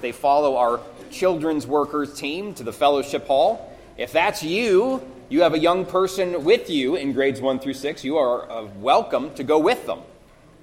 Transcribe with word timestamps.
They 0.00 0.12
follow 0.12 0.56
our 0.56 0.80
children's 1.10 1.66
workers 1.66 2.14
team 2.14 2.54
to 2.54 2.62
the 2.62 2.72
fellowship 2.72 3.26
hall. 3.26 3.76
If 3.96 4.12
that's 4.12 4.42
you, 4.42 5.02
you 5.28 5.42
have 5.42 5.54
a 5.54 5.58
young 5.58 5.84
person 5.84 6.44
with 6.44 6.70
you 6.70 6.96
in 6.96 7.12
grades 7.12 7.40
1 7.40 7.58
through 7.58 7.74
6, 7.74 8.04
you 8.04 8.16
are 8.16 8.50
uh, 8.50 8.64
welcome 8.78 9.34
to 9.34 9.44
go 9.44 9.58
with 9.58 9.86
them 9.86 10.00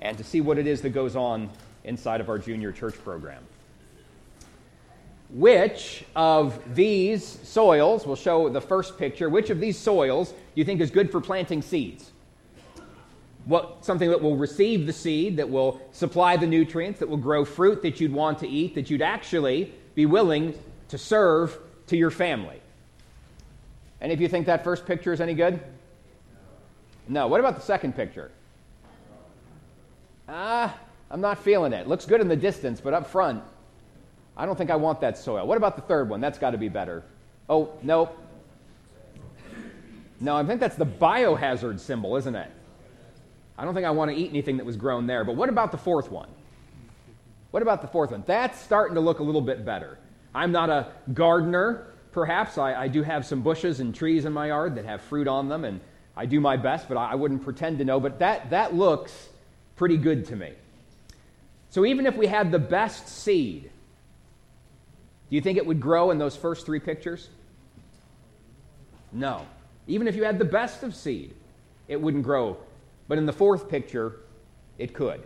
and 0.02 0.18
to 0.18 0.24
see 0.24 0.42
what 0.42 0.58
it 0.58 0.68
is 0.68 0.82
that 0.82 0.90
goes 0.90 1.16
on 1.16 1.50
inside 1.84 2.22
of 2.22 2.30
our 2.30 2.40
junior 2.40 2.72
church 2.72 2.96
program. 3.04 3.44
Which 5.30 6.06
of 6.16 6.76
these 6.76 7.26
soils, 7.44 8.06
we'll 8.06 8.16
show 8.16 8.50
the 8.50 8.62
first 8.62 8.98
picture, 8.98 9.30
which 9.30 9.50
of 9.50 9.60
these 9.60 9.78
soils 9.78 10.32
do 10.32 10.38
you 10.56 10.64
think 10.64 10.82
is 10.82 10.92
good 10.92 11.12
for 11.12 11.20
planting 11.20 11.62
seeds? 11.62 12.12
What, 13.46 13.86
something 13.86 14.10
that 14.10 14.22
will 14.22 14.38
receive 14.38 14.88
the 14.88 14.94
seed, 14.94 15.38
that 15.38 15.50
will 15.50 15.80
supply 15.92 16.36
the 16.36 16.48
nutrients, 16.48 17.00
that 17.00 17.08
will 17.08 17.18
grow 17.18 17.46
fruit 17.46 17.84
that 17.84 18.02
you'd 18.02 18.12
want 18.12 18.40
to 18.40 18.48
eat, 18.48 18.76
that 18.76 18.90
you'd 18.90 19.04
actually 19.04 19.72
be 19.94 20.06
willing 20.06 20.58
to 20.90 20.98
serve 20.98 21.58
to 21.88 21.96
your 21.96 22.12
family. 22.12 22.60
Any 24.02 24.14
of 24.14 24.22
you 24.22 24.28
think 24.28 24.48
that 24.48 24.64
first 24.64 24.86
picture 24.86 25.14
is 25.14 25.22
any 25.22 25.36
good? 25.36 25.60
No. 27.08 27.28
What 27.28 27.40
about 27.40 27.56
the 27.56 27.62
second 27.62 27.96
picture? 27.96 28.32
Ah, 30.28 30.76
I'm 31.12 31.22
not 31.22 31.38
feeling 31.38 31.72
it. 31.72 31.88
Looks 31.88 32.06
good 32.06 32.22
in 32.22 32.28
the 32.28 32.36
distance, 32.36 32.82
but 32.82 32.94
up 32.94 33.08
front, 33.08 33.44
I 34.36 34.46
don't 34.46 34.58
think 34.58 34.72
I 34.72 34.76
want 34.76 35.02
that 35.02 35.18
soil. 35.18 35.46
What 35.46 35.58
about 35.58 35.76
the 35.76 35.84
third 35.84 36.10
one? 36.10 36.20
That's 36.20 36.40
got 36.40 36.52
to 36.52 36.58
be 36.58 36.70
better. 36.70 37.04
Oh, 37.48 37.74
no. 37.84 38.10
No, 40.20 40.36
I 40.36 40.44
think 40.44 40.60
that's 40.60 40.76
the 40.76 40.86
biohazard 40.86 41.80
symbol, 41.80 42.16
isn't 42.18 42.36
it? 42.36 42.52
I 43.58 43.64
don't 43.64 43.74
think 43.74 43.86
I 43.86 43.92
want 43.92 44.12
to 44.12 44.18
eat 44.18 44.30
anything 44.30 44.58
that 44.58 44.66
was 44.66 44.78
grown 44.78 45.08
there. 45.08 45.24
But 45.24 45.36
what 45.36 45.50
about 45.50 45.72
the 45.72 45.78
fourth 45.78 46.12
one? 46.12 46.30
What 47.52 47.62
about 47.64 47.82
the 47.82 47.88
fourth 47.88 48.12
one? 48.12 48.24
That's 48.28 48.60
starting 48.60 48.96
to 48.96 49.02
look 49.02 49.20
a 49.20 49.24
little 49.24 49.42
bit 49.42 49.66
better. 49.66 49.98
I'm 50.34 50.52
not 50.52 50.70
a 50.70 50.88
gardener, 51.14 51.88
perhaps. 52.12 52.58
I, 52.58 52.74
I 52.74 52.88
do 52.90 53.02
have 53.02 53.26
some 53.26 53.42
bushes 53.42 53.80
and 53.80 53.96
trees 53.96 54.26
in 54.26 54.34
my 54.34 54.48
yard 54.48 54.76
that 54.76 54.86
have 54.86 55.02
fruit 55.02 55.28
on 55.28 55.48
them, 55.48 55.64
and 55.64 55.80
I 56.18 56.26
do 56.26 56.42
my 56.42 56.58
best, 56.58 56.90
but 56.90 56.98
I, 56.98 57.12
I 57.12 57.16
wouldn't 57.16 57.44
pretend 57.44 57.78
to 57.78 57.86
know. 57.86 58.00
But 58.02 58.20
that, 58.20 58.50
that 58.50 58.76
looks 58.76 59.30
pretty 59.78 59.96
good 59.96 60.26
to 60.26 60.36
me. 60.36 60.52
So 61.70 61.86
even 61.86 62.06
if 62.06 62.16
we 62.18 62.28
had 62.28 62.52
the 62.52 62.60
best 62.60 63.08
seed, 63.08 63.72
do 65.30 65.36
you 65.36 65.42
think 65.42 65.58
it 65.58 65.66
would 65.66 65.80
grow 65.80 66.12
in 66.12 66.18
those 66.18 66.36
first 66.36 66.66
three 66.66 66.80
pictures? 66.80 67.30
No. 69.12 69.46
Even 69.88 70.08
if 70.08 70.16
you 70.16 70.24
had 70.24 70.40
the 70.40 70.46
best 70.46 70.84
of 70.84 70.94
seed, 70.94 71.34
it 71.88 72.00
wouldn't 72.00 72.24
grow. 72.24 72.58
But 73.08 73.18
in 73.18 73.26
the 73.26 73.34
fourth 73.34 73.70
picture, 73.70 74.22
it 74.78 74.94
could. 74.94 75.24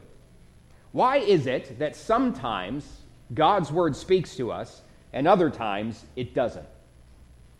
Why 0.91 1.17
is 1.17 1.47
it 1.47 1.79
that 1.79 1.95
sometimes 1.95 3.01
God's 3.33 3.71
word 3.71 3.95
speaks 3.95 4.35
to 4.37 4.51
us 4.51 4.81
and 5.13 5.27
other 5.27 5.49
times 5.49 6.05
it 6.15 6.33
doesn't? 6.33 6.65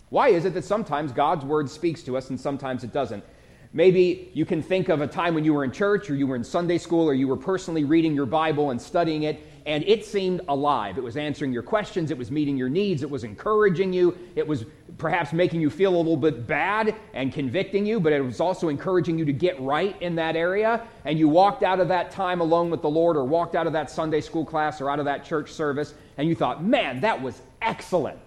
Why 0.09 0.29
is 0.29 0.45
it 0.45 0.53
that 0.55 0.65
sometimes 0.65 1.11
God's 1.11 1.45
word 1.45 1.69
speaks 1.69 2.01
to 2.03 2.17
us 2.17 2.29
and 2.29 2.39
sometimes 2.39 2.83
it 2.83 2.91
doesn't? 2.91 3.23
Maybe 3.71 4.31
you 4.33 4.45
can 4.45 4.63
think 4.63 4.89
of 4.89 5.01
a 5.01 5.07
time 5.07 5.35
when 5.35 5.45
you 5.45 5.53
were 5.53 5.63
in 5.63 5.71
church 5.71 6.09
or 6.09 6.15
you 6.15 6.25
were 6.25 6.35
in 6.35 6.43
Sunday 6.43 6.79
school 6.79 7.07
or 7.07 7.13
you 7.13 7.27
were 7.27 7.37
personally 7.37 7.83
reading 7.83 8.15
your 8.15 8.25
Bible 8.25 8.71
and 8.71 8.81
studying 8.81 9.23
it, 9.23 9.43
and 9.69 9.83
it 9.87 10.03
seemed 10.03 10.41
alive. 10.47 10.97
It 10.97 11.03
was 11.03 11.15
answering 11.15 11.53
your 11.53 11.61
questions, 11.61 12.09
it 12.09 12.17
was 12.17 12.31
meeting 12.31 12.57
your 12.57 12.69
needs, 12.69 13.03
it 13.03 13.09
was 13.09 13.23
encouraging 13.23 13.93
you, 13.93 14.17
it 14.35 14.45
was 14.45 14.65
perhaps 14.97 15.31
making 15.31 15.61
you 15.61 15.69
feel 15.69 15.95
a 15.95 15.97
little 15.97 16.17
bit 16.17 16.47
bad 16.47 16.95
and 17.13 17.31
convicting 17.31 17.85
you, 17.85 17.99
but 17.99 18.11
it 18.11 18.19
was 18.19 18.39
also 18.39 18.69
encouraging 18.69 19.19
you 19.19 19.25
to 19.25 19.31
get 19.31 19.61
right 19.61 19.95
in 20.01 20.15
that 20.15 20.35
area. 20.35 20.81
And 21.05 21.19
you 21.19 21.29
walked 21.29 21.61
out 21.61 21.79
of 21.79 21.87
that 21.89 22.09
time 22.09 22.41
alone 22.41 22.71
with 22.71 22.81
the 22.81 22.89
Lord 22.89 23.15
or 23.15 23.23
walked 23.23 23.55
out 23.55 23.67
of 23.67 23.73
that 23.73 23.91
Sunday 23.91 24.21
school 24.21 24.43
class 24.43 24.81
or 24.81 24.89
out 24.89 24.97
of 24.97 25.05
that 25.05 25.23
church 25.23 25.51
service, 25.51 25.93
and 26.17 26.27
you 26.27 26.33
thought, 26.33 26.63
man, 26.63 27.01
that 27.01 27.21
was 27.21 27.39
excellent. 27.61 28.17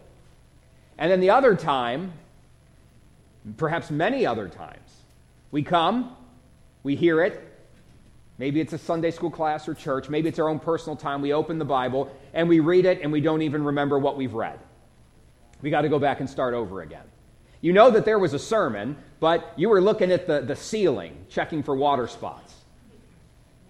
And 0.97 1.11
then 1.11 1.19
the 1.19 1.31
other 1.31 1.57
time, 1.57 2.13
perhaps 3.57 3.91
many 3.91 4.25
other 4.25 4.47
times, 4.47 4.79
we 5.51 5.65
come, 5.65 6.15
we 6.85 6.95
hear 6.95 7.21
it. 7.21 7.52
Maybe 8.39 8.61
it's 8.61 8.73
a 8.73 8.79
Sunday 8.79 9.11
school 9.11 9.31
class 9.31 9.69
or 9.69 9.75
church. 9.75 10.09
Maybe 10.09 10.29
it's 10.29 10.39
our 10.39 10.49
own 10.49 10.59
personal 10.59 10.97
time. 10.97 11.23
We 11.23 11.33
open 11.33 11.59
the 11.59 11.65
Bible 11.65 12.15
and 12.33 12.49
we 12.49 12.61
read 12.61 12.87
it 12.87 13.01
and 13.03 13.13
we 13.13 13.21
don't 13.21 13.43
even 13.43 13.65
remember 13.65 13.99
what 13.99 14.17
we've 14.17 14.35
read. 14.35 14.59
We 15.61 15.71
got 15.71 15.83
to 15.83 15.89
go 15.89 15.99
back 15.99 16.21
and 16.21 16.29
start 16.29 16.55
over 16.55 16.83
again. 16.83 17.05
You 17.61 17.73
know 17.73 17.91
that 17.91 18.05
there 18.05 18.19
was 18.19 18.35
a 18.35 18.39
sermon, 18.39 18.97
but 19.21 19.53
you 19.57 19.69
were 19.69 19.81
looking 19.81 20.11
at 20.11 20.27
the, 20.27 20.41
the 20.41 20.57
ceiling, 20.57 21.17
checking 21.29 21.63
for 21.63 21.77
water 21.77 22.09
spots. 22.09 22.53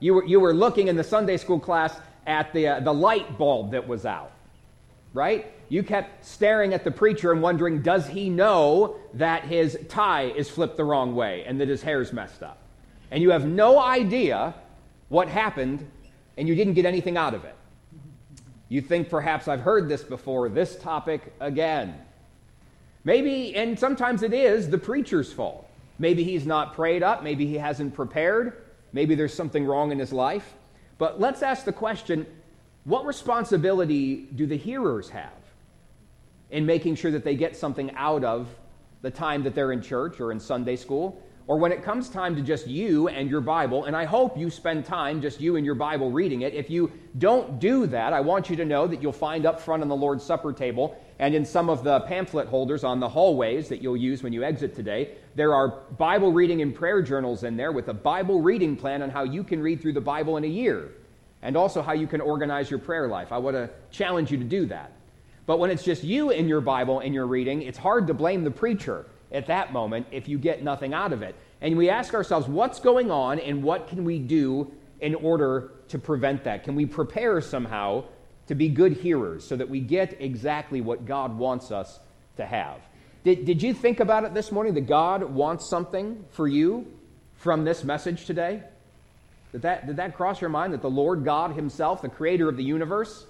You 0.01 0.15
were, 0.15 0.25
you 0.25 0.41
were 0.41 0.55
looking 0.55 0.89
in 0.89 0.97
the 0.97 1.05
Sunday 1.05 1.37
school 1.37 1.61
class 1.61 1.95
at 2.27 2.53
the, 2.55 2.69
uh, 2.69 2.81
the 2.81 2.95
light 2.95 3.37
bulb 3.37 3.73
that 3.73 3.87
was 3.87 4.07
out, 4.07 4.33
right? 5.13 5.53
You 5.69 5.83
kept 5.83 6.25
staring 6.25 6.73
at 6.73 6.85
the 6.85 6.91
preacher 6.91 7.33
and 7.33 7.43
wondering, 7.43 7.83
does 7.83 8.07
he 8.07 8.31
know 8.31 8.97
that 9.15 9.45
his 9.45 9.79
tie 9.89 10.25
is 10.25 10.49
flipped 10.49 10.79
the 10.79 10.85
wrong 10.85 11.15
way 11.15 11.45
and 11.45 11.61
that 11.61 11.69
his 11.69 11.83
hair's 11.83 12.13
messed 12.13 12.43
up? 12.43 12.62
And 13.13 13.23
you 13.23 13.31
have 13.31 13.47
no 13.47 13.79
idea 13.79 14.53
what 15.09 15.29
happened 15.29 15.89
and 16.37 16.49
you 16.49 16.57
didn't 16.57 16.75
get 16.75 16.85
anything 16.85 17.17
out 17.17 17.35
of 17.35 17.45
it. 17.45 17.55
You 18.69 18.81
think 18.81 19.09
perhaps 19.09 19.47
I've 19.47 19.61
heard 19.61 19.89
this 19.89 20.03
before, 20.03 20.49
this 20.49 20.77
topic 20.77 21.33
again. 21.39 21.95
Maybe, 23.05 23.55
and 23.55 23.79
sometimes 23.79 24.25
it 24.25 24.33
is 24.33 24.69
the 24.69 24.79
preacher's 24.79 25.33
fault. 25.33 25.69
Maybe 26.01 26.25
he's 26.25 26.45
not 26.45 26.75
prayed 26.75 27.05
up, 27.05 27.23
maybe 27.23 27.47
he 27.47 27.57
hasn't 27.57 27.95
prepared, 27.95 28.65
maybe 28.93 29.15
there's 29.15 29.35
something 29.35 29.65
wrong 29.65 29.93
in 29.93 30.01
his 30.01 30.13
life. 30.13 30.55
But 30.99 31.21
let's 31.21 31.43
ask 31.43 31.65
the 31.65 31.73
question 31.73 32.27
what 32.85 33.07
responsibility 33.07 34.27
do 34.35 34.47
the 34.47 34.57
hearers 34.57 35.09
have? 35.11 35.43
in 36.53 36.67
making 36.67 36.95
sure 36.95 37.11
that 37.11 37.25
they 37.25 37.35
get 37.35 37.57
something 37.57 37.91
out 37.97 38.23
of 38.23 38.47
the 39.01 39.11
time 39.11 39.43
that 39.43 39.55
they're 39.55 39.73
in 39.73 39.83
church 39.83 40.21
or 40.21 40.31
in 40.31 40.39
Sunday 40.39 40.77
school, 40.77 41.21
or 41.47 41.59
when 41.59 41.73
it 41.73 41.83
comes 41.83 42.09
time 42.09 42.37
to 42.37 42.43
just 42.43 42.67
you 42.67 43.09
and 43.09 43.29
your 43.29 43.41
Bible, 43.41 43.85
and 43.85 43.97
I 43.97 44.05
hope 44.05 44.39
you 44.39 44.49
spend 44.49 44.85
time 44.85 45.21
just 45.21 45.41
you 45.41 45.57
and 45.57 45.67
your 45.67 45.75
Bible 45.75 46.11
reading 46.11 46.43
it. 46.43 46.55
If 46.55 46.71
you 46.71 46.93
don't 47.19 47.59
do 47.59 47.87
that, 47.89 48.13
I 48.13 48.21
want 48.21 48.49
you 48.49 48.57
to 48.57 48.65
know 48.65 48.87
that 48.87 49.03
you'll 49.03 49.13
find 49.13 49.45
up 49.45 49.61
front 49.61 49.83
on 49.83 49.89
the 49.89 49.97
Lord's 49.97 50.25
Supper 50.25 50.53
table 50.53 50.97
and 51.19 51.35
in 51.35 51.45
some 51.45 51.69
of 51.69 51.85
the 51.85 52.01
pamphlet 52.01 52.49
holders 52.49 52.85
on 52.85 53.01
the 53.01 53.09
hallways 53.09 53.69
that 53.69 53.83
you'll 53.83 53.97
use 53.97 54.23
when 54.23 54.33
you 54.33 54.43
exit 54.43 54.75
today, 54.75 55.11
there 55.35 55.55
are 55.55 55.69
Bible 55.99 56.33
reading 56.33 56.63
and 56.63 56.75
prayer 56.75 57.03
journals 57.03 57.45
in 57.45 57.57
there 57.57 57.73
with 57.73 57.89
a 57.89 57.95
Bible 57.95 58.41
reading 58.41 58.77
plan 58.77 59.03
on 59.03 59.11
how 59.11 59.23
you 59.25 59.45
can 59.45 59.61
read 59.61 59.81
through 59.81 59.93
the 59.93 60.01
Bible 60.01 60.37
in 60.37 60.45
a 60.45 60.49
year 60.49 60.93
and 61.43 61.57
also 61.57 61.83
how 61.83 61.93
you 61.93 62.07
can 62.07 62.21
organize 62.21 62.71
your 62.71 62.79
prayer 62.79 63.09
life. 63.09 63.33
I 63.33 63.39
want 63.39 63.57
to 63.57 63.71
challenge 63.91 64.31
you 64.31 64.39
to 64.39 64.45
do 64.45 64.67
that. 64.67 64.93
But 65.47 65.59
when 65.59 65.71
it's 65.71 65.83
just 65.83 66.05
you 66.05 66.31
in 66.31 66.49
your 66.49 66.61
Bible 66.61 67.01
and 67.01 67.13
you're 67.13 67.27
reading, 67.27 67.63
it's 67.63 67.79
hard 67.79 68.07
to 68.07 68.15
blame 68.15 68.45
the 68.45 68.51
preacher 68.51 69.07
at 69.33 69.47
that 69.47 69.73
moment 69.73 70.07
if 70.11 70.29
you 70.29 70.39
get 70.39 70.63
nothing 70.63 70.95
out 70.95 71.13
of 71.13 71.23
it. 71.23 71.35
And 71.61 71.77
we 71.77 71.89
ask 71.89 72.15
ourselves, 72.15 72.49
what's 72.49 72.81
going 72.81 73.11
on 73.11 73.39
and 73.39 73.63
what 73.63 73.89
can 73.89 74.05
we 74.05 74.19
do 74.19 74.73
in 75.01 75.15
order 75.15 75.73
to 75.89 75.99
prevent 75.99 76.45
that? 76.45 76.65
Can 76.65 76.75
we 76.75 76.87
prepare 76.87 77.41
somehow 77.41 78.05
to 78.47 78.55
be 78.55 78.69
good 78.69 78.93
hearers 78.93 79.47
so 79.47 79.57
that 79.57 79.69
we 79.69 79.81
get 79.81 80.21
exactly 80.21 80.81
what 80.81 81.07
God 81.07 81.37
wants 81.37 81.71
us 81.71 82.01
to 82.37 82.47
have? 82.47 82.81
Did, 83.25 83.45
did 83.45 83.63
you 83.63 83.73
think 83.73 84.01
about 84.01 84.25
it 84.25 84.35
this 84.35 84.51
morning 84.51 84.75
that 84.75 84.87
God 84.87 85.23
wants 85.23 85.69
something 85.69 86.25
for 86.31 86.49
you 86.49 86.87
from 87.37 87.65
this 87.65 87.85
message 87.85 88.27
today? 88.27 88.63
Did 89.53 89.63
that, 89.63 89.87
did 89.87 89.97
that 89.97 90.17
cross 90.17 90.41
your 90.41 90.51
mind 90.51 90.73
that 90.73 90.83
the 90.83 90.91
Lord 90.91 91.25
God 91.25 91.53
Himself, 91.53 92.03
the 92.03 92.09
creator 92.09 92.49
of 92.49 92.57
the 92.57 92.65
universe, 92.65 93.27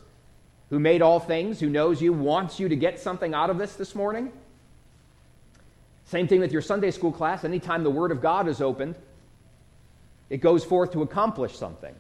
who 0.71 0.79
made 0.79 1.03
all 1.03 1.21
things, 1.21 1.61
who 1.61 1.69
knows 1.69 2.01
you, 2.01 2.15
wants 2.15 2.59
you 2.59 2.69
to 2.69 2.77
get 2.77 2.99
something 2.99 3.35
out 3.35 3.51
of 3.51 3.59
this 3.59 3.75
this 3.75 3.95
morning. 3.95 4.33
Same 6.13 6.29
thing 6.29 6.41
with 6.41 6.53
your 6.53 6.61
Sunday 6.61 6.91
school 6.91 7.11
class. 7.11 7.43
Anytime 7.43 7.83
the 7.83 7.91
Word 7.91 8.11
of 8.11 8.21
God 8.21 8.47
is 8.47 8.61
opened, 8.61 8.97
it 10.29 10.43
goes 10.43 10.63
forth 10.63 10.93
to 10.93 11.01
accomplish 11.01 11.57
something. 11.57 11.95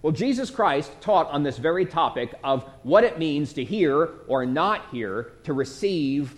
Well, 0.00 0.12
Jesus 0.12 0.48
Christ 0.48 0.92
taught 1.00 1.28
on 1.30 1.42
this 1.42 1.58
very 1.58 1.84
topic 1.84 2.32
of 2.44 2.62
what 2.84 3.02
it 3.02 3.18
means 3.18 3.54
to 3.54 3.64
hear 3.64 4.10
or 4.28 4.46
not 4.46 4.88
hear, 4.92 5.32
to 5.42 5.52
receive 5.54 6.36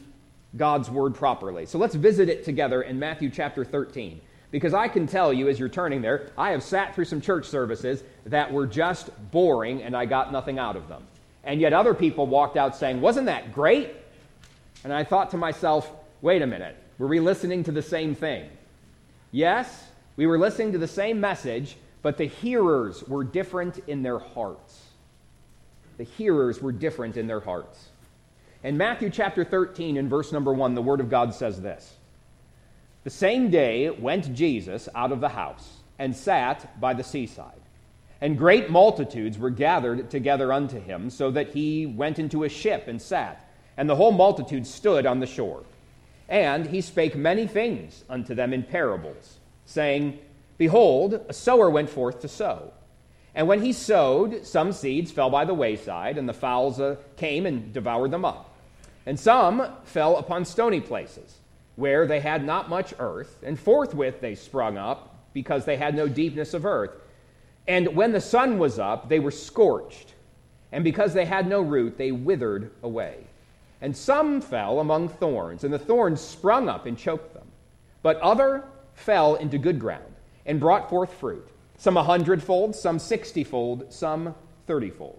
God's 0.57 0.89
Word 0.89 1.15
properly. 1.15 1.67
So 1.67 1.77
let's 1.77 1.95
visit 1.95 2.31
it 2.31 2.43
together 2.43 2.81
in 2.81 2.99
Matthew 2.99 3.29
chapter 3.29 3.67
13. 3.67 4.19
Because 4.51 4.73
I 4.73 4.89
can 4.89 5.07
tell 5.07 5.31
you 5.31 5.51
as 5.51 5.59
you're 5.59 5.69
turning 5.69 6.01
there, 6.01 6.31
I 6.39 6.53
have 6.53 6.63
sat 6.63 6.95
through 6.95 7.05
some 7.05 7.21
church 7.21 7.45
services 7.45 8.03
that 8.25 8.51
were 8.51 8.67
just 8.67 9.11
boring 9.31 9.83
and 9.83 9.95
I 9.95 10.07
got 10.07 10.33
nothing 10.33 10.59
out 10.59 10.75
of 10.75 10.89
them. 10.89 11.03
And 11.45 11.61
yet 11.61 11.75
other 11.75 11.93
people 11.93 12.27
walked 12.27 12.57
out 12.57 12.77
saying, 12.77 13.03
Wasn't 13.03 13.27
that 13.27 13.53
great? 13.53 13.95
And 14.85 14.91
I 14.91 15.05
thought 15.05 15.33
to 15.33 15.37
myself, 15.37 15.87
Wait 16.23 16.41
a 16.41 16.47
minute, 16.47 16.77
were 17.01 17.07
we 17.07 17.19
listening 17.19 17.65
to 17.65 17.73
the 17.73 17.81
same 17.81 18.15
thing? 18.15 18.47
Yes, 19.33 19.89
we 20.17 20.27
were 20.27 20.39
listening 20.39 20.73
to 20.73 20.79
the 20.79 20.87
same 20.87 21.19
message, 21.19 21.79
but 22.03 22.19
the 22.19 22.27
hearers 22.27 23.03
were 23.05 23.25
different 23.25 23.79
in 23.89 24.03
their 24.03 24.19
hearts. 24.19 24.83
The 25.97 26.05
hearers 26.05 26.61
were 26.61 26.73
different 26.73 27.17
in 27.17 27.27
their 27.27 27.41
hearts. 27.41 27.89
In 28.63 28.77
Matthew 28.77 29.09
chapter 29.09 29.47
13, 29.47 29.97
in 29.97 30.11
verse 30.11 30.31
number 30.31 30.53
1, 30.53 30.75
the 30.75 30.83
Word 30.83 31.01
of 31.01 31.09
God 31.09 31.33
says 31.33 31.63
this 31.63 31.97
The 33.05 33.11
same 33.11 33.51
day 33.51 33.89
went 33.89 34.35
Jesus 34.35 34.87
out 34.95 35.11
of 35.11 35.23
the 35.23 35.31
house 35.31 35.79
and 35.99 36.15
sat 36.15 36.79
by 36.83 36.93
the 36.93 37.03
seaside. 37.03 37.63
And 38.21 38.37
great 38.37 38.69
multitudes 38.69 39.39
were 39.39 39.49
gathered 39.49 40.11
together 40.11 40.53
unto 40.53 40.79
him, 40.79 41.09
so 41.09 41.31
that 41.31 41.55
he 41.55 41.87
went 41.87 42.19
into 42.19 42.45
a 42.45 42.51
ship 42.51 42.89
and 42.89 43.01
sat, 43.01 43.51
and 43.79 43.89
the 43.89 43.97
whole 43.97 44.13
multitude 44.13 44.67
stood 44.67 45.07
on 45.07 45.21
the 45.21 45.27
shore. 45.27 45.63
And 46.31 46.67
he 46.67 46.81
spake 46.81 47.17
many 47.17 47.47
things 47.49 48.05
unto 48.09 48.35
them 48.35 48.55
in 48.55 48.63
parables, 48.63 49.39
saying, 49.67 50.21
Behold, 50.57 51.21
a 51.29 51.33
sower 51.33 51.69
went 51.69 51.91
forth 51.91 52.21
to 52.21 52.29
sow. 52.29 52.73
And 53.35 53.49
when 53.49 53.63
he 53.63 53.73
sowed, 53.73 54.47
some 54.47 54.73
seeds 54.73 55.11
fell 55.11 55.29
by 55.29 55.45
the 55.45 55.55
wayside, 55.55 56.19
and 56.19 56.29
the 56.29 56.33
fowls 56.33 56.81
uh, 56.81 56.97
came 57.17 57.47
and 57.47 57.73
devoured 57.73 58.13
them 58.13 58.25
up. 58.25 58.55
And 59.07 59.19
some 59.19 59.73
fell 59.85 60.19
upon 60.19 60.45
stony 60.45 60.81
places, 60.81 61.39
where 61.77 62.07
they 62.07 62.21
had 62.21 62.45
not 62.45 62.69
much 62.69 62.95
earth, 62.99 63.43
and 63.43 63.59
forthwith 63.59 64.21
they 64.21 64.35
sprung 64.35 64.79
up, 64.79 65.17
because 65.33 65.65
they 65.65 65.77
had 65.77 65.95
no 65.95 66.09
deepness 66.09 66.55
of 66.55 66.65
earth. 66.65 66.93
And 67.67 67.97
when 67.97 68.13
the 68.13 68.21
sun 68.21 68.59
was 68.59 68.79
up, 68.79 69.09
they 69.09 69.21
were 69.21 69.31
scorched, 69.31 70.15
and 70.71 70.85
because 70.85 71.13
they 71.13 71.25
had 71.25 71.49
no 71.49 71.61
root, 71.61 71.99
they 71.99 72.13
withered 72.13 72.71
away. 72.83 73.25
And 73.81 73.97
some 73.97 74.41
fell 74.41 74.81
among 74.81 75.09
thorns, 75.09 75.65
and 75.65 75.73
the 75.73 75.79
thorns 75.79 76.21
sprung 76.21 76.69
up 76.69 76.87
and 76.87 76.99
choked 76.99 77.33
them. 77.33 77.47
But 78.03 78.19
other 78.21 78.65
fell 78.95 79.37
into 79.37 79.59
good 79.59 79.79
ground, 79.79 80.15
and 80.45 80.61
brought 80.61 80.91
forth 80.91 81.13
fruit, 81.15 81.49
some 81.79 81.97
a 81.97 82.03
hundredfold, 82.03 82.77
some 82.77 82.99
sixtyfold, 82.99 83.93
some 83.93 84.35
thirtyfold. 84.69 85.19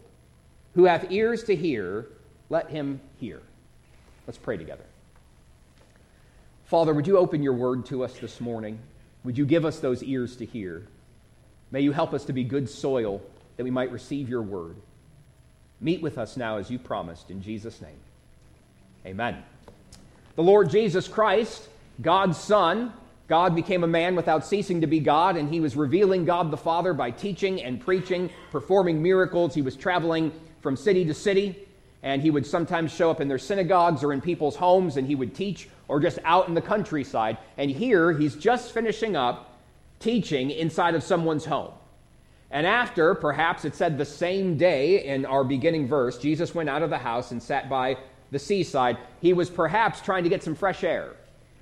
Who 0.75 0.85
hath 0.85 1.11
ears 1.11 1.43
to 1.45 1.55
hear, 1.55 2.07
let 2.49 2.69
him 2.69 3.01
hear. 3.19 3.41
Let's 4.27 4.37
pray 4.37 4.57
together. 4.57 4.85
Father, 6.65 6.93
would 6.93 7.07
you 7.07 7.17
open 7.17 7.43
your 7.43 7.53
word 7.53 7.85
to 7.87 8.03
us 8.03 8.13
this 8.19 8.39
morning? 8.39 8.79
Would 9.23 9.37
you 9.37 9.45
give 9.45 9.65
us 9.65 9.79
those 9.79 10.03
ears 10.03 10.35
to 10.37 10.45
hear? 10.45 10.87
May 11.71 11.81
you 11.81 11.91
help 11.91 12.13
us 12.13 12.25
to 12.25 12.33
be 12.33 12.43
good 12.43 12.69
soil 12.69 13.21
that 13.57 13.63
we 13.63 13.71
might 13.71 13.91
receive 13.91 14.29
your 14.29 14.41
word. 14.41 14.75
Meet 15.79 16.01
with 16.01 16.17
us 16.17 16.37
now 16.37 16.57
as 16.57 16.69
you 16.69 16.79
promised, 16.79 17.31
in 17.31 17.41
Jesus' 17.41 17.81
name. 17.81 17.99
Amen. 19.05 19.43
The 20.35 20.43
Lord 20.43 20.69
Jesus 20.69 21.07
Christ, 21.07 21.67
God's 22.01 22.37
Son, 22.37 22.93
God 23.27 23.55
became 23.55 23.83
a 23.83 23.87
man 23.87 24.15
without 24.15 24.45
ceasing 24.45 24.81
to 24.81 24.87
be 24.87 24.99
God, 24.99 25.37
and 25.37 25.49
he 25.49 25.59
was 25.59 25.75
revealing 25.75 26.25
God 26.25 26.51
the 26.51 26.57
Father 26.57 26.93
by 26.93 27.11
teaching 27.11 27.61
and 27.63 27.79
preaching, 27.79 28.29
performing 28.51 29.01
miracles. 29.01 29.55
He 29.55 29.61
was 29.61 29.75
traveling 29.75 30.31
from 30.61 30.75
city 30.75 31.05
to 31.05 31.13
city, 31.13 31.67
and 32.03 32.21
he 32.21 32.29
would 32.29 32.45
sometimes 32.45 32.93
show 32.93 33.09
up 33.09 33.21
in 33.21 33.27
their 33.27 33.39
synagogues 33.39 34.03
or 34.03 34.13
in 34.13 34.21
people's 34.21 34.55
homes, 34.55 34.97
and 34.97 35.07
he 35.07 35.15
would 35.15 35.33
teach, 35.33 35.69
or 35.87 35.99
just 35.99 36.19
out 36.23 36.47
in 36.47 36.53
the 36.53 36.61
countryside. 36.61 37.37
And 37.57 37.71
here, 37.71 38.11
he's 38.11 38.35
just 38.35 38.71
finishing 38.71 39.15
up 39.15 39.57
teaching 39.99 40.51
inside 40.51 40.93
of 40.95 41.03
someone's 41.03 41.45
home. 41.45 41.71
And 42.49 42.67
after, 42.67 43.15
perhaps 43.15 43.63
it 43.63 43.75
said 43.75 43.97
the 43.97 44.05
same 44.05 44.57
day 44.57 45.05
in 45.05 45.25
our 45.25 45.45
beginning 45.45 45.87
verse, 45.87 46.17
Jesus 46.17 46.53
went 46.53 46.69
out 46.69 46.81
of 46.81 46.89
the 46.89 46.97
house 46.97 47.31
and 47.31 47.41
sat 47.41 47.69
by 47.69 47.97
the 48.31 48.39
seaside. 48.39 48.97
He 49.21 49.33
was 49.33 49.49
perhaps 49.49 50.01
trying 50.01 50.23
to 50.23 50.29
get 50.29 50.43
some 50.43 50.55
fresh 50.55 50.83
air. 50.83 51.13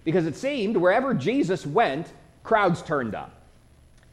Because 0.03 0.25
it 0.25 0.35
seemed 0.35 0.77
wherever 0.77 1.13
Jesus 1.13 1.65
went, 1.65 2.07
crowds 2.43 2.81
turned 2.81 3.15
up. 3.15 3.33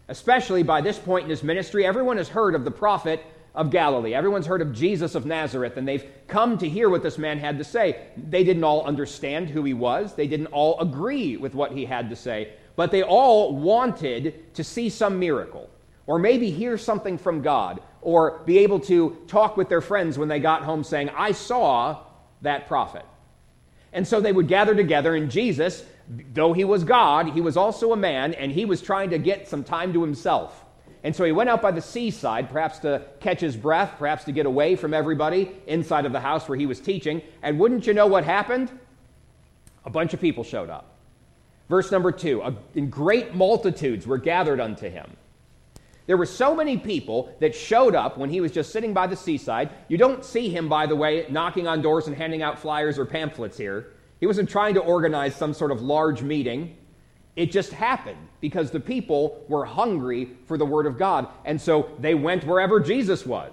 Especially 0.08 0.62
by 0.62 0.80
this 0.80 0.98
point 0.98 1.24
in 1.24 1.30
his 1.30 1.42
ministry, 1.42 1.86
everyone 1.86 2.16
has 2.16 2.28
heard 2.28 2.54
of 2.54 2.64
the 2.64 2.70
prophet 2.70 3.24
of 3.54 3.70
Galilee. 3.70 4.14
Everyone's 4.14 4.46
heard 4.46 4.60
of 4.60 4.72
Jesus 4.72 5.14
of 5.14 5.26
Nazareth, 5.26 5.76
and 5.76 5.88
they've 5.88 6.04
come 6.28 6.58
to 6.58 6.68
hear 6.68 6.90
what 6.90 7.02
this 7.02 7.18
man 7.18 7.38
had 7.38 7.58
to 7.58 7.64
say. 7.64 8.06
They 8.16 8.44
didn't 8.44 8.64
all 8.64 8.84
understand 8.84 9.48
who 9.48 9.64
he 9.64 9.74
was, 9.74 10.14
they 10.14 10.26
didn't 10.26 10.48
all 10.48 10.78
agree 10.80 11.36
with 11.36 11.54
what 11.54 11.72
he 11.72 11.86
had 11.86 12.10
to 12.10 12.16
say, 12.16 12.52
but 12.76 12.90
they 12.90 13.02
all 13.02 13.56
wanted 13.56 14.54
to 14.54 14.62
see 14.62 14.90
some 14.90 15.18
miracle, 15.18 15.70
or 16.06 16.18
maybe 16.18 16.50
hear 16.50 16.76
something 16.76 17.16
from 17.16 17.40
God, 17.40 17.80
or 18.02 18.42
be 18.44 18.58
able 18.58 18.78
to 18.80 19.16
talk 19.26 19.56
with 19.56 19.68
their 19.68 19.80
friends 19.80 20.18
when 20.18 20.28
they 20.28 20.38
got 20.38 20.62
home 20.62 20.84
saying, 20.84 21.08
I 21.16 21.32
saw 21.32 22.02
that 22.46 22.66
prophet. 22.66 23.04
And 23.92 24.06
so 24.06 24.20
they 24.20 24.32
would 24.32 24.48
gather 24.48 24.74
together, 24.74 25.14
and 25.14 25.30
Jesus, 25.30 25.84
though 26.34 26.52
he 26.52 26.64
was 26.64 26.84
God, 26.84 27.28
he 27.28 27.40
was 27.40 27.56
also 27.56 27.92
a 27.92 27.96
man, 27.96 28.34
and 28.34 28.50
he 28.50 28.64
was 28.64 28.82
trying 28.82 29.10
to 29.10 29.18
get 29.18 29.48
some 29.48 29.62
time 29.62 29.92
to 29.92 30.02
himself. 30.02 30.64
And 31.04 31.14
so 31.14 31.24
he 31.24 31.30
went 31.30 31.48
out 31.48 31.62
by 31.62 31.70
the 31.70 31.80
seaside, 31.80 32.50
perhaps 32.50 32.80
to 32.80 33.06
catch 33.20 33.40
his 33.40 33.56
breath, 33.56 33.94
perhaps 33.98 34.24
to 34.24 34.32
get 34.32 34.44
away 34.44 34.74
from 34.74 34.92
everybody 34.92 35.52
inside 35.66 36.04
of 36.04 36.12
the 36.12 36.20
house 36.20 36.48
where 36.48 36.58
he 36.58 36.66
was 36.66 36.80
teaching. 36.80 37.22
And 37.42 37.60
wouldn't 37.60 37.86
you 37.86 37.94
know 37.94 38.08
what 38.08 38.24
happened? 38.24 38.70
A 39.84 39.90
bunch 39.90 40.14
of 40.14 40.20
people 40.20 40.42
showed 40.42 40.68
up. 40.68 40.96
Verse 41.68 41.92
number 41.92 42.12
two 42.12 42.42
in 42.74 42.90
great 42.90 43.34
multitudes 43.34 44.06
were 44.06 44.18
gathered 44.18 44.60
unto 44.60 44.90
him. 44.90 45.16
There 46.06 46.16
were 46.16 46.26
so 46.26 46.54
many 46.54 46.76
people 46.76 47.34
that 47.40 47.54
showed 47.54 47.94
up 47.94 48.16
when 48.16 48.30
he 48.30 48.40
was 48.40 48.52
just 48.52 48.72
sitting 48.72 48.94
by 48.94 49.06
the 49.06 49.16
seaside. 49.16 49.70
You 49.88 49.98
don't 49.98 50.24
see 50.24 50.48
him, 50.48 50.68
by 50.68 50.86
the 50.86 50.94
way, 50.94 51.26
knocking 51.30 51.66
on 51.66 51.82
doors 51.82 52.06
and 52.06 52.16
handing 52.16 52.42
out 52.42 52.58
flyers 52.58 52.98
or 52.98 53.04
pamphlets 53.04 53.58
here. 53.58 53.92
He 54.20 54.26
wasn't 54.26 54.48
trying 54.48 54.74
to 54.74 54.80
organize 54.80 55.34
some 55.34 55.52
sort 55.52 55.72
of 55.72 55.82
large 55.82 56.22
meeting. 56.22 56.76
It 57.34 57.50
just 57.50 57.72
happened 57.72 58.28
because 58.40 58.70
the 58.70 58.80
people 58.80 59.44
were 59.48 59.64
hungry 59.64 60.30
for 60.46 60.56
the 60.56 60.64
Word 60.64 60.86
of 60.86 60.96
God. 60.96 61.28
And 61.44 61.60
so 61.60 61.90
they 61.98 62.14
went 62.14 62.46
wherever 62.46 62.80
Jesus 62.80 63.26
was. 63.26 63.52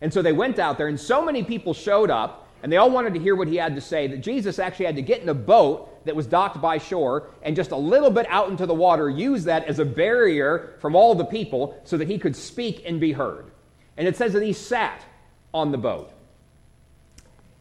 And 0.00 0.12
so 0.12 0.20
they 0.20 0.32
went 0.32 0.58
out 0.58 0.76
there, 0.76 0.88
and 0.88 1.00
so 1.00 1.24
many 1.24 1.42
people 1.42 1.72
showed 1.72 2.10
up, 2.10 2.48
and 2.62 2.70
they 2.70 2.76
all 2.76 2.90
wanted 2.90 3.14
to 3.14 3.20
hear 3.20 3.34
what 3.34 3.48
he 3.48 3.56
had 3.56 3.74
to 3.74 3.80
say 3.80 4.06
that 4.08 4.18
Jesus 4.18 4.58
actually 4.58 4.84
had 4.84 4.96
to 4.96 5.02
get 5.02 5.22
in 5.22 5.28
a 5.30 5.34
boat 5.34 5.88
that 6.04 6.16
was 6.16 6.26
docked 6.26 6.60
by 6.60 6.78
shore 6.78 7.28
and 7.42 7.56
just 7.56 7.70
a 7.70 7.76
little 7.76 8.10
bit 8.10 8.26
out 8.28 8.50
into 8.50 8.66
the 8.66 8.74
water, 8.74 9.08
use 9.08 9.44
that 9.44 9.64
as 9.64 9.78
a 9.78 9.84
barrier 9.84 10.74
from 10.80 10.94
all 10.94 11.14
the 11.14 11.24
people 11.24 11.80
so 11.84 11.96
that 11.96 12.08
he 12.08 12.18
could 12.18 12.36
speak 12.36 12.82
and 12.86 13.00
be 13.00 13.12
heard. 13.12 13.50
And 13.96 14.08
it 14.08 14.16
says 14.16 14.32
that 14.32 14.42
he 14.42 14.52
sat 14.52 15.04
on 15.52 15.70
the 15.72 15.78
boat. 15.78 16.10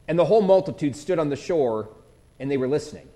And 0.07 0.19
the 0.19 0.25
whole 0.25 0.41
multitude 0.41 0.95
stood 0.95 1.19
on 1.19 1.29
the 1.29 1.35
shore 1.35 1.89
and 2.39 2.49
they 2.49 2.57
were 2.57 2.67
listening. 2.67 3.07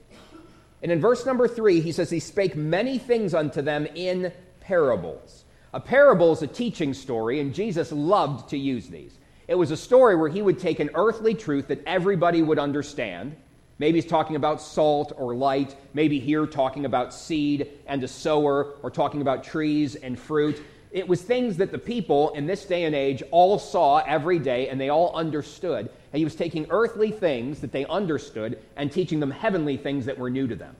And 0.81 0.91
in 0.91 1.01
verse 1.01 1.25
number 1.25 1.47
three, 1.47 1.81
he 1.81 1.91
says, 1.91 2.09
He 2.09 2.19
spake 2.19 2.56
many 2.56 2.97
things 2.97 3.33
unto 3.33 3.62
them 3.62 3.88
in 3.95 4.31
parables. 4.59 5.44
A 5.73 5.80
parable 5.80 6.31
is 6.31 6.41
a 6.41 6.47
teaching 6.47 6.94
story, 6.94 7.39
and 7.39 7.53
Jesus 7.53 7.91
loved 7.91 8.50
to 8.50 8.57
use 8.57 8.88
these. 8.88 9.18
It 9.47 9.56
was 9.56 9.71
a 9.71 9.77
story 9.77 10.15
where 10.15 10.30
he 10.30 10.41
would 10.41 10.59
take 10.59 10.80
an 10.80 10.89
earthly 10.94 11.33
truth 11.33 11.68
that 11.68 11.83
everybody 11.85 12.41
would 12.41 12.59
understand 12.59 13.35
Maybe 13.79 14.00
he's 14.00 14.09
talking 14.09 14.35
about 14.35 14.62
salt 14.62 15.13
or 15.15 15.35
light. 15.35 15.75
Maybe 15.94 16.19
here 16.19 16.45
talking 16.47 16.85
about 16.85 17.13
seed 17.13 17.69
and 17.85 18.03
a 18.03 18.07
sower 18.07 18.75
or 18.81 18.89
talking 18.89 19.21
about 19.21 19.44
trees 19.44 19.95
and 19.95 20.18
fruit. 20.18 20.63
It 20.91 21.07
was 21.07 21.21
things 21.21 21.57
that 21.57 21.71
the 21.71 21.77
people 21.77 22.29
in 22.31 22.47
this 22.47 22.65
day 22.65 22.85
and 22.85 22.95
age 22.95 23.21
all 23.29 23.59
saw 23.59 23.97
every 23.97 24.39
day 24.39 24.69
and 24.69 24.81
they 24.81 24.89
all 24.89 25.15
understood. 25.15 25.89
And 26.12 26.18
he 26.18 26.24
was 26.24 26.35
taking 26.35 26.65
earthly 26.69 27.12
things 27.12 27.59
that 27.59 27.71
they 27.71 27.85
understood 27.85 28.59
and 28.75 28.92
teaching 28.92 29.19
them 29.19 29.30
heavenly 29.31 29.78
things 29.78 30.06
that 30.06 30.18
were 30.18 30.30
new 30.30 30.47
to 30.47 30.56
them. 30.56 30.75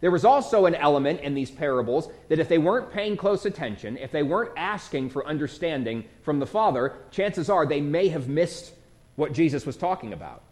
There 0.00 0.10
was 0.10 0.24
also 0.24 0.66
an 0.66 0.74
element 0.74 1.20
in 1.20 1.34
these 1.34 1.50
parables 1.50 2.10
that 2.28 2.38
if 2.38 2.48
they 2.48 2.58
weren't 2.58 2.92
paying 2.92 3.16
close 3.16 3.46
attention, 3.46 3.96
if 3.96 4.12
they 4.12 4.22
weren't 4.22 4.52
asking 4.56 5.10
for 5.10 5.26
understanding 5.26 6.04
from 6.22 6.38
the 6.38 6.46
Father, 6.46 6.94
chances 7.10 7.48
are 7.48 7.66
they 7.66 7.80
may 7.80 8.08
have 8.08 8.28
missed 8.28 8.74
what 9.16 9.32
Jesus 9.32 9.64
was 9.64 9.76
talking 9.76 10.12
about. 10.12 10.42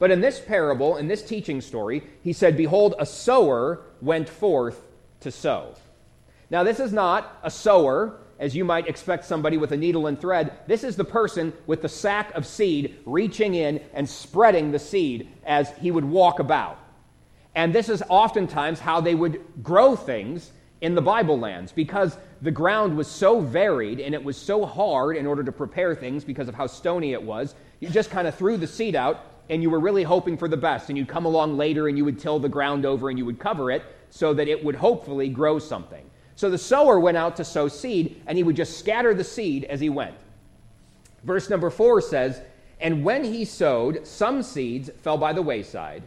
But 0.00 0.10
in 0.10 0.22
this 0.22 0.40
parable, 0.40 0.96
in 0.96 1.06
this 1.08 1.22
teaching 1.22 1.60
story, 1.60 2.02
he 2.24 2.32
said, 2.32 2.56
Behold, 2.56 2.94
a 2.98 3.04
sower 3.04 3.82
went 4.00 4.28
forth 4.28 4.82
to 5.20 5.30
sow. 5.30 5.74
Now, 6.48 6.64
this 6.64 6.80
is 6.80 6.90
not 6.90 7.38
a 7.42 7.50
sower, 7.50 8.18
as 8.38 8.56
you 8.56 8.64
might 8.64 8.88
expect 8.88 9.26
somebody 9.26 9.58
with 9.58 9.72
a 9.72 9.76
needle 9.76 10.06
and 10.06 10.18
thread. 10.18 10.52
This 10.66 10.84
is 10.84 10.96
the 10.96 11.04
person 11.04 11.52
with 11.66 11.82
the 11.82 11.88
sack 11.88 12.34
of 12.34 12.46
seed 12.46 12.98
reaching 13.04 13.54
in 13.54 13.78
and 13.92 14.08
spreading 14.08 14.72
the 14.72 14.78
seed 14.78 15.28
as 15.44 15.70
he 15.76 15.90
would 15.90 16.06
walk 16.06 16.38
about. 16.38 16.78
And 17.54 17.74
this 17.74 17.90
is 17.90 18.02
oftentimes 18.08 18.80
how 18.80 19.02
they 19.02 19.14
would 19.14 19.44
grow 19.62 19.96
things 19.96 20.50
in 20.80 20.94
the 20.94 21.02
Bible 21.02 21.38
lands 21.38 21.72
because 21.72 22.16
the 22.40 22.50
ground 22.50 22.96
was 22.96 23.06
so 23.06 23.40
varied 23.40 24.00
and 24.00 24.14
it 24.14 24.24
was 24.24 24.38
so 24.38 24.64
hard 24.64 25.16
in 25.16 25.26
order 25.26 25.44
to 25.44 25.52
prepare 25.52 25.94
things 25.94 26.24
because 26.24 26.48
of 26.48 26.54
how 26.54 26.66
stony 26.66 27.12
it 27.12 27.22
was. 27.22 27.54
You 27.80 27.90
just 27.90 28.10
kind 28.10 28.26
of 28.26 28.34
threw 28.34 28.56
the 28.56 28.66
seed 28.66 28.96
out 28.96 29.29
and 29.50 29.62
you 29.62 29.68
were 29.68 29.80
really 29.80 30.04
hoping 30.04 30.38
for 30.38 30.48
the 30.48 30.56
best, 30.56 30.88
and 30.88 30.96
you'd 30.96 31.08
come 31.08 31.26
along 31.26 31.56
later 31.56 31.88
and 31.88 31.98
you 31.98 32.04
would 32.04 32.20
till 32.20 32.38
the 32.38 32.48
ground 32.48 32.86
over 32.86 33.10
and 33.10 33.18
you 33.18 33.26
would 33.26 33.40
cover 33.40 33.70
it 33.70 33.82
so 34.08 34.32
that 34.32 34.48
it 34.48 34.64
would 34.64 34.76
hopefully 34.76 35.28
grow 35.28 35.58
something. 35.58 36.08
So 36.36 36.48
the 36.48 36.56
sower 36.56 36.98
went 36.98 37.16
out 37.16 37.36
to 37.36 37.44
sow 37.44 37.68
seed, 37.68 38.22
and 38.26 38.38
he 38.38 38.44
would 38.44 38.56
just 38.56 38.78
scatter 38.78 39.12
the 39.12 39.24
seed 39.24 39.64
as 39.64 39.80
he 39.80 39.90
went. 39.90 40.14
Verse 41.24 41.50
number 41.50 41.68
four 41.68 42.00
says, 42.00 42.40
And 42.80 43.04
when 43.04 43.24
he 43.24 43.44
sowed, 43.44 44.06
some 44.06 44.42
seeds 44.42 44.88
fell 45.02 45.18
by 45.18 45.32
the 45.32 45.42
wayside, 45.42 46.04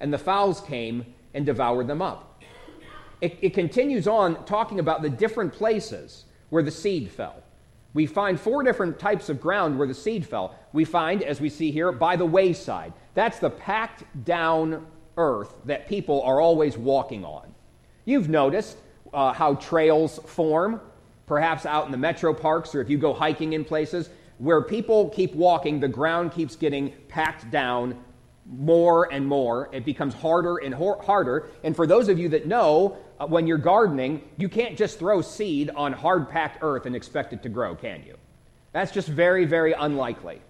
and 0.00 0.12
the 0.12 0.18
fowls 0.18 0.60
came 0.60 1.06
and 1.32 1.46
devoured 1.46 1.86
them 1.86 2.02
up. 2.02 2.42
It, 3.20 3.38
it 3.40 3.54
continues 3.54 4.08
on 4.08 4.44
talking 4.46 4.80
about 4.80 5.00
the 5.00 5.10
different 5.10 5.52
places 5.52 6.24
where 6.50 6.62
the 6.62 6.70
seed 6.70 7.10
fell. 7.10 7.39
We 7.92 8.06
find 8.06 8.38
four 8.38 8.62
different 8.62 8.98
types 8.98 9.28
of 9.28 9.40
ground 9.40 9.78
where 9.78 9.88
the 9.88 9.94
seed 9.94 10.26
fell. 10.26 10.54
We 10.72 10.84
find, 10.84 11.22
as 11.22 11.40
we 11.40 11.48
see 11.48 11.70
here, 11.72 11.90
by 11.90 12.16
the 12.16 12.26
wayside. 12.26 12.92
That's 13.14 13.38
the 13.38 13.50
packed 13.50 14.04
down 14.24 14.86
earth 15.16 15.52
that 15.64 15.88
people 15.88 16.22
are 16.22 16.40
always 16.40 16.78
walking 16.78 17.24
on. 17.24 17.52
You've 18.04 18.28
noticed 18.28 18.76
uh, 19.12 19.32
how 19.32 19.54
trails 19.54 20.20
form. 20.26 20.80
perhaps 21.30 21.64
out 21.64 21.86
in 21.86 21.92
the 21.92 21.96
metro 21.96 22.34
parks 22.34 22.74
or 22.74 22.80
if 22.80 22.90
you 22.90 22.98
go 22.98 23.14
hiking 23.14 23.52
in 23.52 23.64
places 23.64 24.10
where 24.38 24.60
people 24.60 25.10
keep 25.10 25.32
walking, 25.32 25.78
the 25.78 25.86
ground 25.86 26.32
keeps 26.32 26.56
getting 26.56 26.92
packed 27.06 27.48
down 27.52 27.96
more 28.46 29.12
and 29.12 29.24
more. 29.24 29.68
It 29.70 29.84
becomes 29.84 30.12
harder 30.12 30.56
and 30.56 30.74
harder. 30.74 31.50
And 31.62 31.76
for 31.76 31.86
those 31.86 32.08
of 32.08 32.18
you 32.18 32.28
that 32.30 32.46
know, 32.46 32.96
Uh, 33.20 33.26
when 33.26 33.46
you're 33.46 33.58
gardening, 33.58 34.22
you 34.38 34.48
can't 34.48 34.78
just 34.78 34.98
throw 34.98 35.20
seed 35.20 35.70
on 35.70 35.92
hard 35.92 36.28
packed 36.30 36.58
earth 36.62 36.86
and 36.86 36.96
expect 36.96 37.32
it 37.34 37.42
to 37.42 37.48
grow, 37.48 37.74
can 37.74 38.02
you? 38.06 38.16
That's 38.72 38.90
just 38.90 39.08
very, 39.08 39.44
very 39.44 39.72
unlikely. 39.72 40.40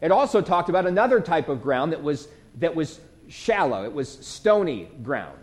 It 0.00 0.10
also 0.10 0.40
talked 0.40 0.70
about 0.70 0.86
another 0.86 1.20
type 1.20 1.48
of 1.48 1.62
ground 1.62 1.92
that 1.92 2.02
was, 2.02 2.28
that 2.58 2.74
was 2.74 3.00
shallow, 3.28 3.84
it 3.84 3.92
was 3.92 4.08
stony 4.08 4.88
ground. 5.02 5.38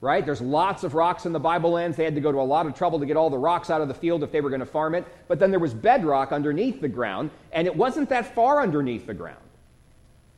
Right? 0.00 0.26
There's 0.26 0.40
lots 0.40 0.82
of 0.82 0.94
rocks 0.94 1.26
in 1.26 1.32
the 1.32 1.38
Bible 1.38 1.70
lands. 1.70 1.96
They 1.96 2.02
had 2.02 2.16
to 2.16 2.20
go 2.20 2.32
to 2.32 2.40
a 2.40 2.42
lot 2.42 2.66
of 2.66 2.74
trouble 2.74 2.98
to 2.98 3.06
get 3.06 3.16
all 3.16 3.30
the 3.30 3.38
rocks 3.38 3.70
out 3.70 3.80
of 3.80 3.86
the 3.86 3.94
field 3.94 4.24
if 4.24 4.32
they 4.32 4.40
were 4.40 4.50
going 4.50 4.58
to 4.58 4.66
farm 4.66 4.96
it. 4.96 5.06
But 5.28 5.38
then 5.38 5.52
there 5.52 5.60
was 5.60 5.72
bedrock 5.72 6.32
underneath 6.32 6.80
the 6.80 6.88
ground, 6.88 7.30
and 7.52 7.68
it 7.68 7.76
wasn't 7.76 8.08
that 8.08 8.34
far 8.34 8.60
underneath 8.60 9.06
the 9.06 9.14
ground 9.14 9.38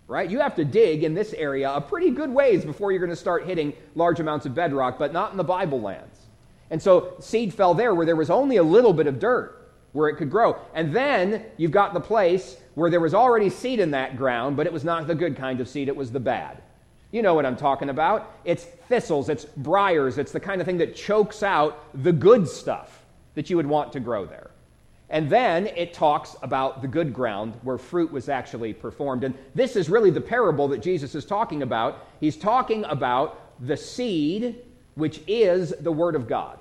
right? 0.07 0.31
You 0.31 0.41
have 0.41 0.55
to 0.57 0.65
dig 0.65 1.05
in 1.05 1.15
this 1.15 1.33
area 1.33 1.71
a 1.71 1.81
pretty 1.81 2.11
good 2.11 2.31
ways 2.31 2.65
before 2.65 2.93
you're 2.93 3.01
going 3.01 3.11
to 3.11 3.17
start 3.17 3.47
hitting 3.47 3.73
large 3.95 4.21
amounts 4.21 4.47
of 4.47 4.55
bedrock, 4.55 4.99
but 4.99 5.13
not 5.13 5.31
in 5.31 5.37
the 5.37 5.45
Bible 5.45 5.81
lands. 5.81 6.19
And 6.71 6.81
so 6.83 7.15
seed 7.21 7.55
fell 7.55 7.75
there 7.75 7.95
where 7.95 8.07
there 8.07 8.17
was 8.17 8.31
only 8.31 8.57
a 8.57 8.63
little 8.63 8.93
bit 8.93 9.07
of 9.07 9.19
dirt 9.19 9.71
where 9.93 10.09
it 10.09 10.17
could 10.17 10.31
grow. 10.31 10.57
And 10.75 10.95
then 10.95 11.45
you've 11.57 11.71
got 11.71 11.95
the 11.95 12.01
place 12.01 12.57
where 12.75 12.91
there 12.91 13.01
was 13.01 13.15
already 13.15 13.49
seed 13.49 13.81
in 13.81 13.93
that 13.93 14.17
ground, 14.17 14.57
but 14.57 14.67
it 14.67 14.73
was 14.73 14.85
not 14.85 15.07
the 15.07 15.15
good 15.15 15.37
kind 15.37 15.61
of 15.61 15.69
seed, 15.69 15.89
it 15.89 15.97
was 15.97 16.11
the 16.11 16.21
bad. 16.21 16.61
You 17.13 17.23
know 17.23 17.35
what 17.35 17.47
I'm 17.47 17.57
talking 17.57 17.91
about. 17.91 18.33
It's 18.45 18.65
thistles, 18.65 19.29
it's 19.29 19.45
briars, 19.45 20.19
it's 20.19 20.33
the 20.33 20.41
kind 20.41 20.61
of 20.61 20.67
thing 20.67 20.79
that 20.79 20.97
chokes 20.97 21.45
out 21.45 21.87
the 22.03 22.13
good 22.13 22.49
stuff 22.49 23.05
that 23.37 23.49
you 23.49 23.57
would 23.57 23.67
want 23.67 23.93
to 23.93 24.01
grow 24.01 24.27
there. 24.27 24.51
And 25.15 25.31
then 25.31 25.69
it 25.69 25.95
talks 25.95 26.35
about 26.43 26.83
the 26.83 26.89
good 26.89 27.15
ground 27.15 27.55
where 27.63 27.79
fruit 27.79 28.11
was 28.11 28.29
actually 28.29 28.73
performed. 28.73 29.23
And 29.23 29.33
this 29.55 29.77
is 29.77 29.89
really 29.89 30.11
the 30.11 30.21
parable 30.21 30.67
that 30.69 30.83
Jesus 30.83 31.15
is 31.15 31.25
talking 31.25 31.63
about. 31.63 32.09
He's 32.19 32.37
talking 32.37 32.85
about 32.87 33.41
the 33.65 33.77
seed, 33.77 34.57
which 34.97 35.21
is 35.29 35.73
the 35.79 35.93
Word 35.93 36.17
of 36.17 36.27
God. 36.27 36.59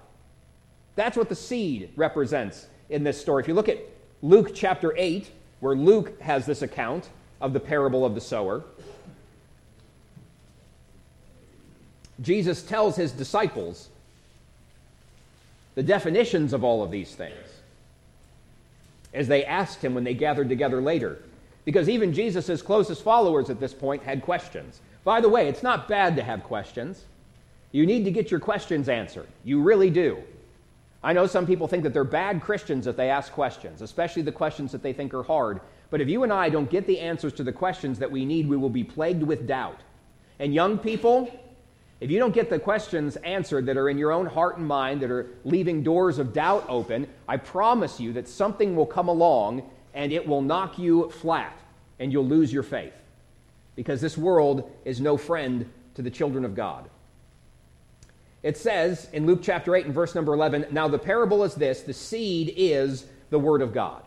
That's 0.95 1.17
what 1.17 1.29
the 1.29 1.35
seed 1.35 1.93
represents 1.95 2.67
in 2.91 3.03
this 3.03 3.19
story. 3.19 3.41
If 3.41 3.47
you 3.47 3.55
look 3.55 3.69
at 3.69 3.79
Luke 4.21 4.51
chapter 4.53 4.93
8, 4.95 5.31
where 5.59 5.75
Luke 5.75 6.21
has 6.21 6.45
this 6.45 6.61
account 6.61 7.09
of 7.41 7.53
the 7.53 7.59
parable 7.59 8.05
of 8.05 8.13
the 8.13 8.21
sower, 8.21 8.63
Jesus 12.21 12.61
tells 12.61 12.95
his 12.95 13.13
disciples 13.13 13.89
the 15.73 15.81
definitions 15.81 16.53
of 16.53 16.63
all 16.63 16.83
of 16.83 16.91
these 16.91 17.15
things 17.15 17.52
as 19.13 19.27
they 19.27 19.45
asked 19.45 19.83
him 19.83 19.93
when 19.93 20.03
they 20.03 20.13
gathered 20.13 20.49
together 20.49 20.81
later. 20.81 21.19
Because 21.65 21.87
even 21.87 22.13
Jesus' 22.13 22.61
closest 22.61 23.03
followers 23.03 23.49
at 23.49 23.59
this 23.59 23.73
point 23.73 24.03
had 24.03 24.21
questions. 24.21 24.81
By 25.03 25.21
the 25.21 25.29
way, 25.29 25.47
it's 25.47 25.63
not 25.63 25.87
bad 25.87 26.15
to 26.15 26.23
have 26.23 26.43
questions. 26.43 27.05
You 27.71 27.85
need 27.85 28.05
to 28.05 28.11
get 28.11 28.31
your 28.31 28.39
questions 28.39 28.89
answered. 28.89 29.27
You 29.43 29.61
really 29.61 29.89
do. 29.89 30.23
I 31.03 31.11
know 31.11 31.27
some 31.27 31.45
people 31.45 31.67
think 31.67 31.83
that 31.83 31.93
they're 31.93 32.05
bad 32.05 32.41
Christians 32.41 32.87
if 32.87 32.95
they 32.95 33.09
ask 33.09 33.31
questions, 33.33 33.81
especially 33.81 34.21
the 34.21 34.31
questions 34.31 34.71
that 34.71 34.81
they 34.81 34.93
think 34.93 35.13
are 35.13 35.23
hard. 35.23 35.59
But 35.89 35.99
if 35.99 36.07
you 36.07 36.23
and 36.23 36.31
I 36.31 36.49
don't 36.49 36.69
get 36.69 36.87
the 36.87 36.99
answers 36.99 37.33
to 37.33 37.43
the 37.43 37.51
questions 37.51 37.99
that 37.99 38.09
we 38.09 38.25
need, 38.25 38.47
we 38.47 38.57
will 38.57 38.69
be 38.69 38.83
plagued 38.83 39.23
with 39.23 39.45
doubt. 39.45 39.81
And 40.39 40.53
young 40.53 40.77
people, 40.77 41.29
if 42.03 42.11
you 42.11 42.19
don't 42.19 42.33
get 42.33 42.49
the 42.49 42.59
questions 42.59 43.15
answered 43.15 43.65
that 43.67 43.77
are 43.77 43.87
in 43.87 43.97
your 43.97 44.11
own 44.11 44.25
heart 44.25 44.57
and 44.57 44.67
mind, 44.67 44.99
that 44.99 45.09
are 45.09 45.27
leaving 45.45 45.83
doors 45.83 46.19
of 46.19 46.33
doubt 46.33 46.65
open, 46.67 47.07
I 47.29 47.37
promise 47.37 47.97
you 47.97 48.11
that 48.11 48.27
something 48.27 48.75
will 48.75 48.85
come 48.85 49.07
along 49.07 49.63
and 49.93 50.11
it 50.11 50.27
will 50.27 50.41
knock 50.41 50.77
you 50.77 51.09
flat 51.11 51.57
and 51.99 52.11
you'll 52.11 52.27
lose 52.27 52.51
your 52.51 52.61
faith. 52.61 52.91
Because 53.77 54.01
this 54.01 54.17
world 54.17 54.69
is 54.83 54.99
no 54.99 55.15
friend 55.15 55.71
to 55.95 56.01
the 56.01 56.09
children 56.09 56.43
of 56.43 56.55
God. 56.55 56.89
It 58.43 58.57
says 58.57 59.07
in 59.13 59.25
Luke 59.25 59.39
chapter 59.41 59.73
8 59.73 59.85
and 59.85 59.93
verse 59.93 60.13
number 60.13 60.33
11 60.33 60.65
Now 60.71 60.89
the 60.89 60.99
parable 60.99 61.45
is 61.45 61.55
this 61.55 61.83
the 61.83 61.93
seed 61.93 62.53
is 62.57 63.05
the 63.29 63.39
word 63.39 63.61
of 63.61 63.73
God. 63.73 64.03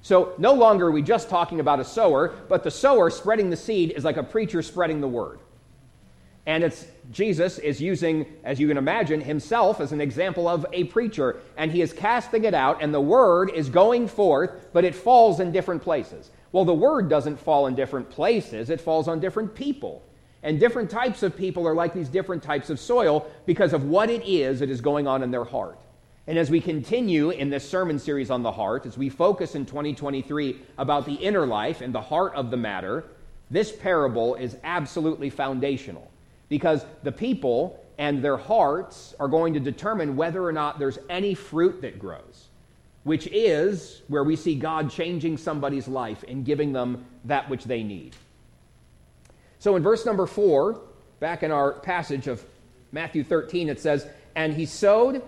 So 0.00 0.32
no 0.38 0.52
longer 0.54 0.86
are 0.86 0.92
we 0.92 1.02
just 1.02 1.28
talking 1.28 1.58
about 1.58 1.80
a 1.80 1.84
sower, 1.84 2.36
but 2.48 2.62
the 2.62 2.70
sower 2.70 3.10
spreading 3.10 3.50
the 3.50 3.56
seed 3.56 3.94
is 3.96 4.04
like 4.04 4.16
a 4.16 4.22
preacher 4.22 4.62
spreading 4.62 5.00
the 5.00 5.08
word. 5.08 5.40
And 6.46 6.64
it's 6.64 6.86
Jesus 7.12 7.58
is 7.58 7.80
using, 7.80 8.26
as 8.42 8.58
you 8.58 8.66
can 8.66 8.76
imagine, 8.76 9.20
himself 9.20 9.80
as 9.80 9.92
an 9.92 10.00
example 10.00 10.48
of 10.48 10.66
a 10.72 10.84
preacher, 10.84 11.40
and 11.56 11.70
he 11.70 11.82
is 11.82 11.92
casting 11.92 12.44
it 12.44 12.54
out, 12.54 12.82
and 12.82 12.92
the 12.92 13.00
word 13.00 13.50
is 13.54 13.68
going 13.68 14.08
forth, 14.08 14.68
but 14.72 14.84
it 14.84 14.94
falls 14.94 15.38
in 15.38 15.52
different 15.52 15.82
places. 15.82 16.30
Well, 16.50 16.64
the 16.64 16.74
word 16.74 17.08
doesn't 17.08 17.38
fall 17.38 17.66
in 17.66 17.74
different 17.74 18.10
places, 18.10 18.70
it 18.70 18.80
falls 18.80 19.06
on 19.06 19.20
different 19.20 19.54
people. 19.54 20.02
And 20.42 20.58
different 20.58 20.90
types 20.90 21.22
of 21.22 21.36
people 21.36 21.68
are 21.68 21.74
like 21.74 21.94
these 21.94 22.08
different 22.08 22.42
types 22.42 22.68
of 22.70 22.80
soil 22.80 23.30
because 23.46 23.72
of 23.72 23.84
what 23.84 24.10
it 24.10 24.26
is 24.26 24.58
that 24.58 24.70
is 24.70 24.80
going 24.80 25.06
on 25.06 25.22
in 25.22 25.30
their 25.30 25.44
heart. 25.44 25.78
And 26.26 26.36
as 26.36 26.50
we 26.50 26.60
continue 26.60 27.30
in 27.30 27.50
this 27.50 27.68
sermon 27.68 27.98
series 28.00 28.30
on 28.30 28.42
the 28.42 28.50
heart, 28.50 28.84
as 28.84 28.98
we 28.98 29.08
focus 29.08 29.54
in 29.54 29.66
2023 29.66 30.60
about 30.78 31.06
the 31.06 31.14
inner 31.14 31.46
life 31.46 31.80
and 31.80 31.94
the 31.94 32.00
heart 32.00 32.34
of 32.34 32.50
the 32.50 32.56
matter, 32.56 33.04
this 33.50 33.70
parable 33.70 34.34
is 34.34 34.56
absolutely 34.64 35.30
foundational 35.30 36.11
because 36.52 36.84
the 37.02 37.10
people 37.10 37.82
and 37.96 38.22
their 38.22 38.36
hearts 38.36 39.14
are 39.18 39.26
going 39.26 39.54
to 39.54 39.58
determine 39.58 40.16
whether 40.16 40.44
or 40.44 40.52
not 40.52 40.78
there's 40.78 40.98
any 41.08 41.32
fruit 41.32 41.80
that 41.80 41.98
grows, 41.98 42.48
which 43.04 43.26
is 43.28 44.02
where 44.08 44.22
we 44.22 44.36
see 44.36 44.54
God 44.54 44.90
changing 44.90 45.38
somebody's 45.38 45.88
life 45.88 46.22
and 46.28 46.44
giving 46.44 46.74
them 46.74 47.06
that 47.24 47.48
which 47.48 47.64
they 47.64 47.82
need. 47.82 48.14
So 49.60 49.76
in 49.76 49.82
verse 49.82 50.04
number 50.04 50.26
four, 50.26 50.82
back 51.20 51.42
in 51.42 51.50
our 51.50 51.72
passage 51.72 52.26
of 52.26 52.44
Matthew 52.92 53.24
13, 53.24 53.70
it 53.70 53.80
says, 53.80 54.06
And 54.34 54.52
he 54.52 54.66
sowed, 54.66 55.22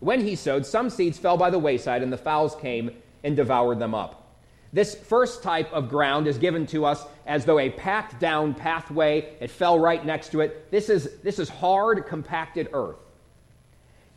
when 0.00 0.20
he 0.20 0.36
sowed, 0.36 0.66
some 0.66 0.90
seeds 0.90 1.16
fell 1.16 1.38
by 1.38 1.48
the 1.48 1.58
wayside, 1.58 2.02
and 2.02 2.12
the 2.12 2.18
fowls 2.18 2.54
came 2.56 2.90
and 3.24 3.34
devoured 3.36 3.78
them 3.78 3.94
up. 3.94 4.21
This 4.72 4.94
first 4.94 5.42
type 5.42 5.70
of 5.72 5.90
ground 5.90 6.26
is 6.26 6.38
given 6.38 6.66
to 6.68 6.86
us 6.86 7.04
as 7.26 7.44
though 7.44 7.58
a 7.58 7.68
packed 7.68 8.18
down 8.18 8.54
pathway. 8.54 9.34
It 9.38 9.50
fell 9.50 9.78
right 9.78 10.04
next 10.04 10.32
to 10.32 10.40
it. 10.40 10.70
This 10.70 10.88
is, 10.88 11.18
this 11.22 11.38
is 11.38 11.48
hard, 11.50 12.06
compacted 12.06 12.68
earth. 12.72 12.96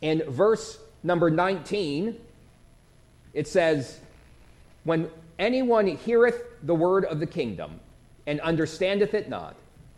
In 0.01 0.23
verse 0.29 0.79
number 1.03 1.29
19, 1.29 2.19
it 3.33 3.47
says, 3.47 3.99
When 4.85 5.09
anyone 5.37 5.87
heareth 5.87 6.41
the 6.63 6.75
word 6.75 7.03
of 7.05 7.19
the 7.19 7.27
kingdom 7.27 7.79
and 8.25 8.39
understandeth 8.39 9.13
it 9.13 9.27
not, 9.27 9.55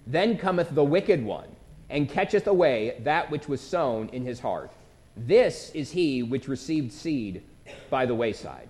then 0.08 0.38
cometh 0.38 0.74
the 0.74 0.84
wicked 0.84 1.24
one 1.24 1.48
and 1.90 2.10
catcheth 2.10 2.48
away 2.48 3.00
that 3.04 3.30
which 3.30 3.48
was 3.48 3.62
sown 3.62 4.10
in 4.10 4.26
his 4.26 4.40
heart. 4.40 4.72
This 5.16 5.72
is 5.76 5.92
he 5.92 6.24
which 6.24 6.48
received 6.48 6.92
seed 6.92 7.44
by 7.90 8.06
the 8.06 8.16
wayside. 8.16 8.70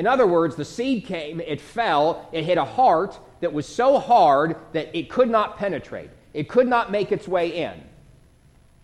In 0.00 0.06
other 0.06 0.26
words, 0.26 0.56
the 0.56 0.64
seed 0.64 1.04
came, 1.04 1.40
it 1.40 1.60
fell, 1.60 2.26
it 2.32 2.44
hit 2.44 2.56
a 2.56 2.64
heart 2.64 3.18
that 3.40 3.52
was 3.52 3.66
so 3.66 3.98
hard 3.98 4.56
that 4.72 4.96
it 4.96 5.10
could 5.10 5.28
not 5.28 5.58
penetrate. 5.58 6.08
It 6.32 6.48
could 6.48 6.66
not 6.66 6.90
make 6.90 7.12
its 7.12 7.28
way 7.28 7.50
in. 7.50 7.82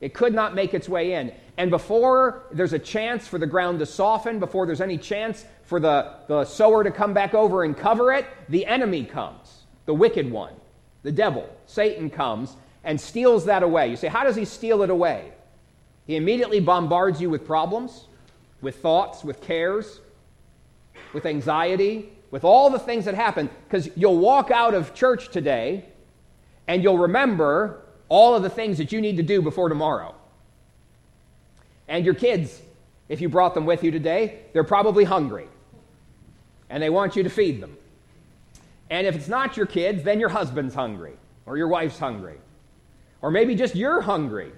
It 0.02 0.12
could 0.12 0.35
not 0.35 0.54
make 0.54 0.75
its 0.75 0.90
way 0.90 1.14
in. 1.14 1.32
And 1.56 1.70
before 1.70 2.42
there's 2.52 2.75
a 2.75 2.78
chance 2.78 3.26
for 3.26 3.38
the 3.38 3.46
ground 3.46 3.78
to 3.78 3.87
soften, 3.87 4.38
before 4.38 4.66
there's 4.66 4.82
any 4.82 4.99
chance 4.99 5.46
for 5.62 5.80
the, 5.80 6.16
the 6.28 6.44
sower 6.44 6.85
to 6.85 6.90
come 6.90 7.14
back 7.14 7.32
over 7.32 7.64
and 7.64 7.75
cover 7.75 8.12
it, 8.12 8.26
the 8.50 8.66
enemy 8.66 9.02
comes, 9.06 9.62
the 9.87 9.94
wicked 9.94 10.30
one, 10.30 10.52
the 11.02 11.12
devil, 11.12 11.49
Satan 11.64 12.11
comes 12.11 12.54
and 12.85 13.00
steals 13.00 13.46
that 13.46 13.62
away. 13.62 13.88
You 13.88 13.96
say, 13.96 14.08
how 14.08 14.25
does 14.25 14.37
he 14.37 14.44
steal 14.44 14.82
it 14.82 14.90
away? 14.90 15.32
He 16.06 16.16
immediately 16.16 16.61
bombards 16.61 17.23
you 17.23 17.30
with 17.30 17.46
problems, 17.46 18.04
with 18.61 18.82
thoughts, 18.82 19.25
with 19.25 19.40
cares 19.40 20.00
with 21.12 21.26
anxiety, 21.26 22.10
with 22.30 22.44
all 22.44 22.70
the 22.70 22.78
things 22.78 23.04
that 23.04 23.14
happen, 23.14 23.48
because 23.68 23.88
you'll 23.96 24.18
walk 24.18 24.50
out 24.50 24.75
of 24.75 24.94
church 24.94 25.30
today 25.30 25.84
and 26.66 26.82
you'll 26.82 26.98
remember 26.98 27.82
all 28.08 28.34
of 28.34 28.42
the 28.42 28.50
things 28.50 28.78
that 28.78 28.92
you 28.92 29.00
need 29.00 29.16
to 29.16 29.22
do 29.22 29.42
before 29.42 29.68
tomorrow. 29.68 30.14
And 31.88 32.04
your 32.04 32.14
kids, 32.14 32.60
if 33.08 33.20
you 33.20 33.28
brought 33.28 33.54
them 33.54 33.66
with 33.66 33.84
you 33.84 33.90
today, 33.90 34.40
they're 34.52 34.64
probably 34.64 35.04
hungry 35.04 35.48
and 36.68 36.82
they 36.82 36.90
want 36.90 37.16
you 37.16 37.22
to 37.22 37.30
feed 37.30 37.60
them. 37.60 37.76
And 38.90 39.06
if 39.06 39.14
it's 39.14 39.28
not 39.28 39.56
your 39.56 39.66
kids, 39.66 40.02
then 40.02 40.20
your 40.20 40.28
husband's 40.28 40.75
hungry 40.75 41.16
or 41.44 41.56
your 41.56 41.68
wife's 41.68 41.98
hungry. 41.98 42.38
Or 43.22 43.30
maybe 43.30 43.54
just 43.54 43.75
you're 43.75 44.00
hungry 44.00 44.52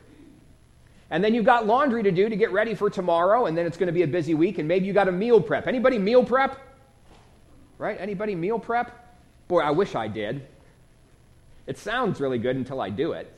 and 1.11 1.25
then 1.25 1.35
you've 1.35 1.47
got 1.47 1.67
laundry 1.67 2.03
to 2.03 2.11
do 2.11 2.29
to 2.29 2.37
get 2.37 2.53
ready 2.53 2.75
for 2.75 2.91
tomorrow, 2.91 3.47
and 3.47 3.57
then 3.57 3.67
it's 3.67 3.77
going 3.77 3.87
to 3.87 3.93
be 3.93 4.03
a 4.03 4.07
busy 4.09 4.35
week, 4.35 4.59
and 4.59 4.69
maybe 4.69 4.87
you 4.87 4.93
got 4.93 5.09
a 5.09 5.13
meal 5.13 5.41
prep. 5.41 5.67
Anybody 5.67 5.99
meal 5.99 6.23
prep? 6.23 6.59
Right? 7.79 7.99
Anybody 7.99 8.35
meal 8.35 8.59
prep? 8.59 8.95
Boy, 9.49 9.61
I 9.61 9.71
wish 9.71 9.95
I 9.95 10.09
did. 10.09 10.47
It 11.67 11.79
sounds 11.79 12.21
really 12.21 12.39
good 12.39 12.57
until 12.57 12.81
I 12.81 12.91
do 12.91 13.13
it. 13.13 13.33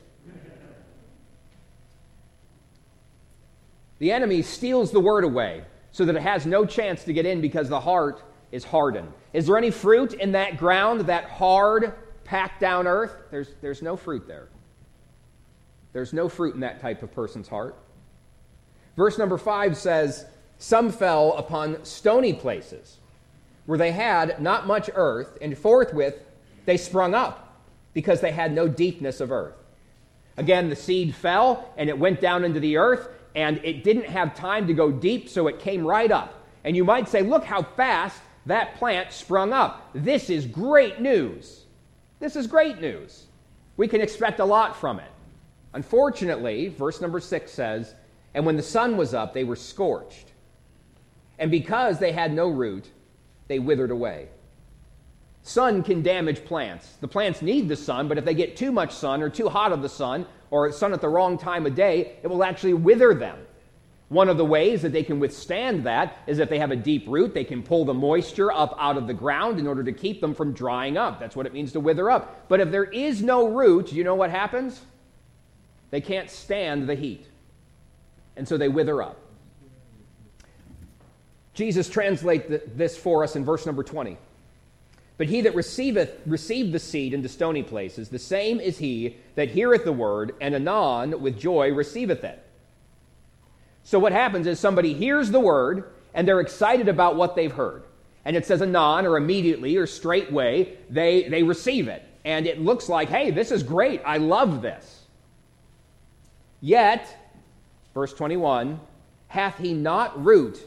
The 3.98 4.12
enemy 4.12 4.42
steals 4.42 4.90
the 4.90 5.00
word 5.00 5.24
away 5.24 5.62
so 5.92 6.04
that 6.04 6.16
it 6.16 6.22
has 6.22 6.46
no 6.46 6.64
chance 6.64 7.04
to 7.04 7.12
get 7.12 7.26
in 7.26 7.40
because 7.40 7.68
the 7.68 7.80
heart 7.80 8.22
is 8.50 8.64
hardened. 8.64 9.12
Is 9.32 9.46
there 9.46 9.58
any 9.58 9.70
fruit 9.70 10.14
in 10.14 10.32
that 10.32 10.56
ground, 10.56 11.02
that 11.02 11.24
hard, 11.24 11.92
packed 12.24 12.60
down 12.60 12.86
earth? 12.86 13.14
There's, 13.30 13.48
there's 13.60 13.82
no 13.82 13.96
fruit 13.96 14.26
there. 14.26 14.48
There's 15.92 16.12
no 16.12 16.28
fruit 16.28 16.54
in 16.54 16.60
that 16.60 16.80
type 16.80 17.02
of 17.02 17.12
person's 17.12 17.48
heart. 17.48 17.76
Verse 18.96 19.18
number 19.18 19.38
five 19.38 19.76
says, 19.76 20.26
Some 20.58 20.90
fell 20.90 21.32
upon 21.34 21.84
stony 21.84 22.32
places 22.32 22.98
where 23.66 23.78
they 23.78 23.92
had 23.92 24.40
not 24.40 24.66
much 24.66 24.90
earth, 24.94 25.38
and 25.40 25.56
forthwith 25.56 26.24
they 26.66 26.76
sprung 26.76 27.14
up 27.14 27.62
because 27.92 28.20
they 28.20 28.32
had 28.32 28.52
no 28.52 28.68
deepness 28.68 29.20
of 29.20 29.32
earth. 29.32 29.54
Again, 30.36 30.68
the 30.70 30.76
seed 30.76 31.14
fell 31.14 31.72
and 31.76 31.88
it 31.88 31.98
went 31.98 32.20
down 32.20 32.44
into 32.44 32.60
the 32.60 32.76
earth, 32.76 33.08
and 33.34 33.60
it 33.64 33.84
didn't 33.84 34.06
have 34.06 34.34
time 34.34 34.66
to 34.66 34.74
go 34.74 34.90
deep, 34.90 35.28
so 35.28 35.46
it 35.46 35.60
came 35.60 35.86
right 35.86 36.10
up. 36.10 36.34
And 36.64 36.76
you 36.76 36.84
might 36.84 37.08
say, 37.08 37.22
Look 37.22 37.44
how 37.44 37.62
fast 37.62 38.20
that 38.46 38.76
plant 38.76 39.12
sprung 39.12 39.52
up. 39.52 39.90
This 39.94 40.30
is 40.30 40.46
great 40.46 41.00
news. 41.00 41.64
This 42.18 42.36
is 42.36 42.46
great 42.46 42.80
news. 42.80 43.26
We 43.76 43.88
can 43.88 44.00
expect 44.00 44.40
a 44.40 44.44
lot 44.44 44.76
from 44.76 44.98
it. 44.98 45.10
Unfortunately, 45.72 46.68
verse 46.68 47.00
number 47.00 47.20
six 47.20 47.52
says, 47.52 47.94
And 48.34 48.44
when 48.44 48.56
the 48.56 48.62
sun 48.62 48.96
was 48.96 49.14
up, 49.14 49.34
they 49.34 49.44
were 49.44 49.56
scorched. 49.56 50.32
And 51.38 51.50
because 51.50 51.98
they 51.98 52.12
had 52.12 52.32
no 52.32 52.48
root, 52.48 52.88
they 53.48 53.58
withered 53.58 53.90
away. 53.90 54.28
Sun 55.42 55.82
can 55.82 56.02
damage 56.02 56.44
plants. 56.44 56.96
The 57.00 57.08
plants 57.08 57.40
need 57.40 57.68
the 57.68 57.76
sun, 57.76 58.08
but 58.08 58.18
if 58.18 58.24
they 58.24 58.34
get 58.34 58.56
too 58.56 58.70
much 58.70 58.92
sun 58.92 59.22
or 59.22 59.30
too 59.30 59.48
hot 59.48 59.72
of 59.72 59.80
the 59.80 59.88
sun 59.88 60.26
or 60.50 60.70
sun 60.70 60.92
at 60.92 61.00
the 61.00 61.08
wrong 61.08 61.38
time 61.38 61.64
of 61.66 61.74
day, 61.74 62.18
it 62.22 62.26
will 62.26 62.44
actually 62.44 62.74
wither 62.74 63.14
them. 63.14 63.38
One 64.08 64.28
of 64.28 64.36
the 64.36 64.44
ways 64.44 64.82
that 64.82 64.92
they 64.92 65.04
can 65.04 65.20
withstand 65.20 65.84
that 65.84 66.18
is 66.26 66.40
if 66.40 66.50
they 66.50 66.58
have 66.58 66.72
a 66.72 66.76
deep 66.76 67.04
root, 67.06 67.32
they 67.32 67.44
can 67.44 67.62
pull 67.62 67.84
the 67.84 67.94
moisture 67.94 68.52
up 68.52 68.76
out 68.78 68.96
of 68.96 69.06
the 69.06 69.14
ground 69.14 69.60
in 69.60 69.68
order 69.68 69.84
to 69.84 69.92
keep 69.92 70.20
them 70.20 70.34
from 70.34 70.52
drying 70.52 70.96
up. 70.98 71.20
That's 71.20 71.36
what 71.36 71.46
it 71.46 71.54
means 71.54 71.72
to 71.72 71.80
wither 71.80 72.10
up. 72.10 72.48
But 72.48 72.60
if 72.60 72.72
there 72.72 72.84
is 72.84 73.22
no 73.22 73.48
root, 73.48 73.92
you 73.92 74.02
know 74.02 74.16
what 74.16 74.30
happens? 74.30 74.80
They 75.90 76.00
can't 76.00 76.30
stand 76.30 76.88
the 76.88 76.94
heat. 76.94 77.26
And 78.36 78.46
so 78.46 78.56
they 78.56 78.68
wither 78.68 79.02
up. 79.02 79.16
Jesus 81.54 81.88
translates 81.88 82.46
this 82.74 82.96
for 82.96 83.24
us 83.24 83.36
in 83.36 83.44
verse 83.44 83.66
number 83.66 83.82
20. 83.82 84.16
But 85.18 85.28
he 85.28 85.42
that 85.42 85.54
receiveth 85.54 86.18
received 86.24 86.72
the 86.72 86.78
seed 86.78 87.12
into 87.12 87.28
stony 87.28 87.62
places, 87.62 88.08
the 88.08 88.18
same 88.18 88.58
is 88.58 88.78
he 88.78 89.18
that 89.34 89.50
heareth 89.50 89.84
the 89.84 89.92
word, 89.92 90.34
and 90.40 90.54
anon 90.54 91.20
with 91.20 91.38
joy 91.38 91.72
receiveth 91.74 92.24
it. 92.24 92.42
So 93.84 93.98
what 93.98 94.12
happens 94.12 94.46
is 94.46 94.58
somebody 94.58 94.94
hears 94.94 95.30
the 95.30 95.40
word 95.40 95.92
and 96.14 96.26
they're 96.26 96.40
excited 96.40 96.88
about 96.88 97.16
what 97.16 97.36
they've 97.36 97.52
heard. 97.52 97.84
And 98.24 98.36
it 98.36 98.46
says 98.46 98.62
anon 98.62 99.06
or 99.06 99.16
immediately 99.16 99.76
or 99.76 99.86
straightway, 99.86 100.76
they, 100.88 101.28
they 101.28 101.42
receive 101.42 101.88
it. 101.88 102.02
And 102.24 102.46
it 102.46 102.60
looks 102.60 102.88
like, 102.88 103.08
hey, 103.08 103.30
this 103.30 103.50
is 103.50 103.62
great. 103.62 104.02
I 104.04 104.18
love 104.18 104.62
this. 104.62 104.99
Yet, 106.60 107.16
verse 107.94 108.12
21, 108.12 108.80
hath 109.28 109.58
he 109.58 109.72
not 109.72 110.22
root 110.22 110.58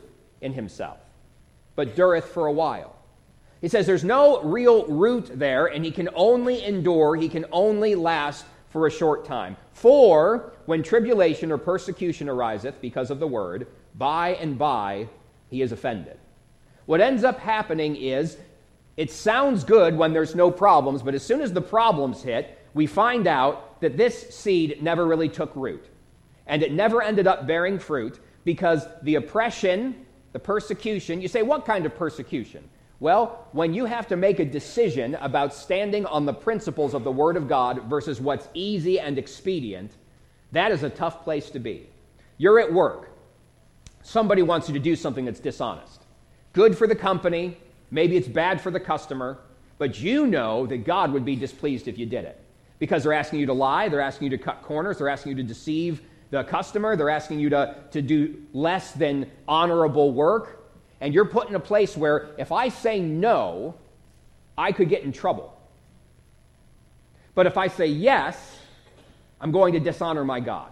in 0.41 0.53
himself, 0.53 0.97
but 1.75 1.95
dureth 1.95 2.25
for 2.25 2.47
a 2.47 2.51
while. 2.51 2.95
He 3.61 3.67
says 3.69 3.85
there's 3.85 4.03
no 4.03 4.41
real 4.41 4.85
root 4.87 5.31
there, 5.33 5.67
and 5.67 5.85
he 5.85 5.91
can 5.91 6.09
only 6.15 6.63
endure, 6.65 7.15
he 7.15 7.29
can 7.29 7.45
only 7.51 7.95
last 7.95 8.45
for 8.69 8.87
a 8.87 8.91
short 8.91 9.23
time. 9.23 9.55
For 9.71 10.53
when 10.65 10.83
tribulation 10.83 11.51
or 11.51 11.57
persecution 11.57 12.27
ariseth 12.27 12.81
because 12.81 13.11
of 13.11 13.19
the 13.19 13.27
word, 13.27 13.67
by 13.95 14.29
and 14.35 14.57
by 14.57 15.07
he 15.49 15.61
is 15.61 15.71
offended. 15.71 16.17
What 16.85 16.99
ends 16.99 17.23
up 17.23 17.39
happening 17.39 17.95
is 17.95 18.37
it 18.97 19.11
sounds 19.11 19.63
good 19.63 19.95
when 19.97 20.11
there's 20.11 20.35
no 20.35 20.51
problems, 20.51 21.01
but 21.01 21.15
as 21.15 21.23
soon 21.23 21.41
as 21.41 21.53
the 21.53 21.61
problems 21.61 22.21
hit, 22.23 22.59
we 22.73 22.85
find 22.87 23.27
out 23.27 23.72
that 23.83 23.97
this 23.97 24.29
seed 24.35 24.81
never 24.81 25.05
really 25.05 25.29
took 25.29 25.55
root. 25.55 25.85
And 26.47 26.63
it 26.63 26.73
never 26.73 27.01
ended 27.01 27.27
up 27.27 27.47
bearing 27.47 27.79
fruit 27.79 28.19
because 28.43 28.85
the 29.03 29.15
oppression, 29.15 30.05
the 30.33 30.39
persecution, 30.39 31.21
you 31.21 31.27
say, 31.27 31.41
what 31.41 31.65
kind 31.65 31.85
of 31.85 31.95
persecution? 31.95 32.67
Well, 32.99 33.47
when 33.51 33.73
you 33.73 33.85
have 33.85 34.07
to 34.07 34.15
make 34.15 34.39
a 34.39 34.45
decision 34.45 35.15
about 35.15 35.53
standing 35.53 36.05
on 36.05 36.25
the 36.25 36.33
principles 36.33 36.93
of 36.93 37.03
the 37.03 37.11
Word 37.11 37.37
of 37.37 37.47
God 37.47 37.83
versus 37.83 38.21
what's 38.21 38.47
easy 38.53 38.99
and 38.99 39.17
expedient, 39.17 39.91
that 40.53 40.71
is 40.71 40.83
a 40.83 40.89
tough 40.89 41.23
place 41.23 41.49
to 41.51 41.59
be. 41.59 41.87
You're 42.37 42.59
at 42.59 42.71
work. 42.71 43.09
Somebody 44.01 44.41
wants 44.41 44.67
you 44.67 44.73
to 44.73 44.79
do 44.79 44.95
something 44.95 45.25
that's 45.25 45.39
dishonest. 45.39 46.03
Good 46.53 46.77
for 46.77 46.87
the 46.87 46.95
company, 46.95 47.57
maybe 47.91 48.15
it's 48.15 48.27
bad 48.27 48.61
for 48.61 48.71
the 48.71 48.79
customer, 48.79 49.39
but 49.77 49.99
you 49.99 50.27
know 50.27 50.65
that 50.67 50.85
God 50.85 51.11
would 51.11 51.25
be 51.25 51.35
displeased 51.35 51.87
if 51.87 51.97
you 51.97 52.05
did 52.05 52.25
it. 52.25 52.42
Because 52.83 53.03
they're 53.03 53.13
asking 53.13 53.39
you 53.39 53.45
to 53.45 53.53
lie, 53.53 53.87
they're 53.87 54.01
asking 54.01 54.29
you 54.29 54.37
to 54.37 54.43
cut 54.43 54.61
corners, 54.61 54.97
they're 54.97 55.07
asking 55.07 55.29
you 55.31 55.35
to 55.37 55.43
deceive 55.43 56.01
the 56.31 56.43
customer, 56.43 56.97
they're 56.97 57.09
asking 57.09 57.39
you 57.39 57.49
to, 57.51 57.75
to 57.91 58.01
do 58.01 58.41
less 58.51 58.91
than 58.91 59.31
honorable 59.47 60.11
work 60.11 60.63
and 61.03 61.13
you're 61.13 61.25
put 61.25 61.49
in 61.49 61.55
a 61.55 61.59
place 61.59 61.97
where 61.97 62.29
if 62.37 62.53
I 62.53 62.69
say 62.69 63.01
no, 63.01 63.75
I 64.57 64.71
could 64.71 64.87
get 64.87 65.03
in 65.03 65.11
trouble. 65.11 65.53
But 67.35 67.45
if 67.45 67.57
I 67.57 67.67
say 67.67 67.87
yes, 67.87 68.37
I'm 69.41 69.51
going 69.51 69.73
to 69.73 69.81
dishonor 69.81 70.23
my 70.23 70.39
God. 70.39 70.71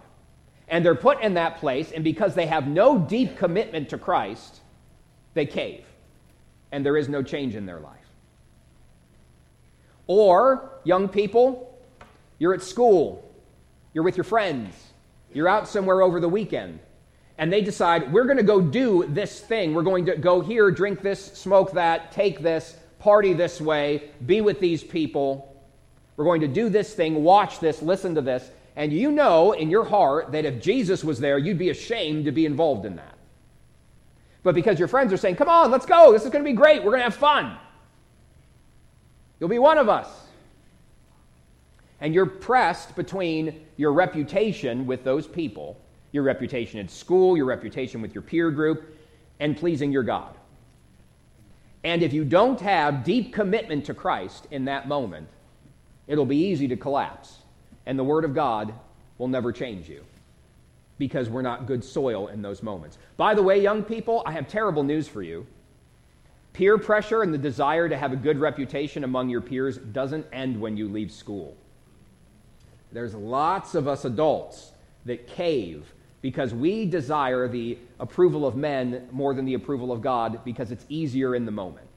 And 0.68 0.82
they're 0.82 0.94
put 0.94 1.20
in 1.20 1.34
that 1.34 1.58
place, 1.58 1.92
and 1.92 2.02
because 2.02 2.34
they 2.34 2.46
have 2.46 2.66
no 2.66 2.98
deep 2.98 3.36
commitment 3.36 3.90
to 3.90 3.98
Christ, 3.98 4.62
they 5.34 5.44
cave. 5.44 5.84
And 6.70 6.86
there 6.86 6.96
is 6.96 7.10
no 7.10 7.22
change 7.22 7.54
in 7.54 7.66
their 7.66 7.80
life. 7.80 7.98
Or, 10.06 10.80
young 10.82 11.08
people, 11.10 11.71
you're 12.42 12.52
at 12.52 12.60
school, 12.60 13.32
you're 13.94 14.02
with 14.02 14.16
your 14.16 14.24
friends, 14.24 14.74
you're 15.32 15.46
out 15.46 15.68
somewhere 15.68 16.02
over 16.02 16.18
the 16.18 16.28
weekend 16.28 16.80
and 17.38 17.52
they 17.52 17.60
decide, 17.60 18.12
we're 18.12 18.24
going 18.24 18.36
to 18.36 18.42
go 18.42 18.60
do 18.60 19.06
this 19.06 19.38
thing. 19.38 19.74
We're 19.74 19.84
going 19.84 20.06
to 20.06 20.16
go 20.16 20.40
here, 20.40 20.68
drink 20.72 21.02
this, 21.02 21.24
smoke 21.24 21.70
that, 21.74 22.10
take 22.10 22.40
this, 22.40 22.76
party 22.98 23.32
this 23.32 23.60
way, 23.60 24.10
be 24.26 24.40
with 24.40 24.58
these 24.58 24.82
people. 24.82 25.56
We're 26.16 26.24
going 26.24 26.40
to 26.40 26.48
do 26.48 26.68
this 26.68 26.92
thing, 26.94 27.22
watch 27.22 27.60
this, 27.60 27.80
listen 27.80 28.16
to 28.16 28.20
this. 28.20 28.50
And 28.74 28.92
you 28.92 29.12
know 29.12 29.52
in 29.52 29.70
your 29.70 29.84
heart 29.84 30.32
that 30.32 30.44
if 30.44 30.60
Jesus 30.60 31.04
was 31.04 31.20
there, 31.20 31.38
you'd 31.38 31.58
be 31.58 31.70
ashamed 31.70 32.24
to 32.24 32.32
be 32.32 32.44
involved 32.44 32.86
in 32.86 32.96
that. 32.96 33.18
But 34.42 34.56
because 34.56 34.80
your 34.80 34.88
friends 34.88 35.12
are 35.12 35.16
saying, 35.16 35.36
come 35.36 35.48
on, 35.48 35.70
let's 35.70 35.86
go, 35.86 36.10
this 36.10 36.24
is 36.24 36.30
going 36.30 36.44
to 36.44 36.50
be 36.50 36.56
great, 36.56 36.82
we're 36.82 36.90
going 36.90 36.98
to 36.98 37.04
have 37.04 37.14
fun. 37.14 37.56
You'll 39.38 39.48
be 39.48 39.60
one 39.60 39.78
of 39.78 39.88
us. 39.88 40.08
And 42.02 42.14
you're 42.14 42.26
pressed 42.26 42.94
between 42.94 43.64
your 43.78 43.94
reputation 43.94 44.86
with 44.86 45.04
those 45.04 45.26
people 45.26 45.78
your 46.12 46.22
reputation 46.22 46.78
at 46.78 46.90
school, 46.90 47.36
your 47.36 47.46
reputation 47.46 48.00
with 48.00 48.14
your 48.14 48.22
peer 48.22 48.50
group, 48.50 48.94
and 49.40 49.56
pleasing 49.56 49.90
your 49.90 50.02
God. 50.02 50.36
And 51.84 52.02
if 52.02 52.12
you 52.12 52.24
don't 52.24 52.60
have 52.60 53.02
deep 53.02 53.32
commitment 53.32 53.86
to 53.86 53.94
Christ 53.94 54.46
in 54.50 54.66
that 54.66 54.86
moment, 54.86 55.28
it'll 56.06 56.26
be 56.26 56.36
easy 56.36 56.68
to 56.68 56.76
collapse. 56.76 57.38
And 57.86 57.98
the 57.98 58.04
Word 58.04 58.24
of 58.24 58.34
God 58.34 58.72
will 59.18 59.26
never 59.26 59.50
change 59.50 59.88
you 59.88 60.04
because 60.98 61.28
we're 61.28 61.42
not 61.42 61.66
good 61.66 61.82
soil 61.82 62.28
in 62.28 62.42
those 62.42 62.62
moments. 62.62 62.98
By 63.16 63.34
the 63.34 63.42
way, 63.42 63.60
young 63.60 63.82
people, 63.82 64.22
I 64.24 64.32
have 64.32 64.46
terrible 64.46 64.84
news 64.84 65.08
for 65.08 65.22
you. 65.22 65.46
Peer 66.52 66.76
pressure 66.76 67.22
and 67.22 67.32
the 67.32 67.38
desire 67.38 67.88
to 67.88 67.96
have 67.96 68.12
a 68.12 68.16
good 68.16 68.38
reputation 68.38 69.02
among 69.02 69.30
your 69.30 69.40
peers 69.40 69.78
doesn't 69.78 70.26
end 70.32 70.60
when 70.60 70.76
you 70.76 70.86
leave 70.86 71.10
school. 71.10 71.56
There's 72.92 73.14
lots 73.14 73.74
of 73.74 73.88
us 73.88 74.04
adults 74.04 74.72
that 75.04 75.26
cave 75.26 75.92
because 76.20 76.54
we 76.54 76.86
desire 76.86 77.48
the 77.48 77.78
approval 77.98 78.46
of 78.46 78.54
men 78.54 79.08
more 79.10 79.34
than 79.34 79.44
the 79.44 79.54
approval 79.54 79.90
of 79.90 80.00
God 80.00 80.40
because 80.44 80.70
it's 80.70 80.86
easier 80.88 81.34
in 81.34 81.44
the 81.44 81.50
moment. 81.50 81.88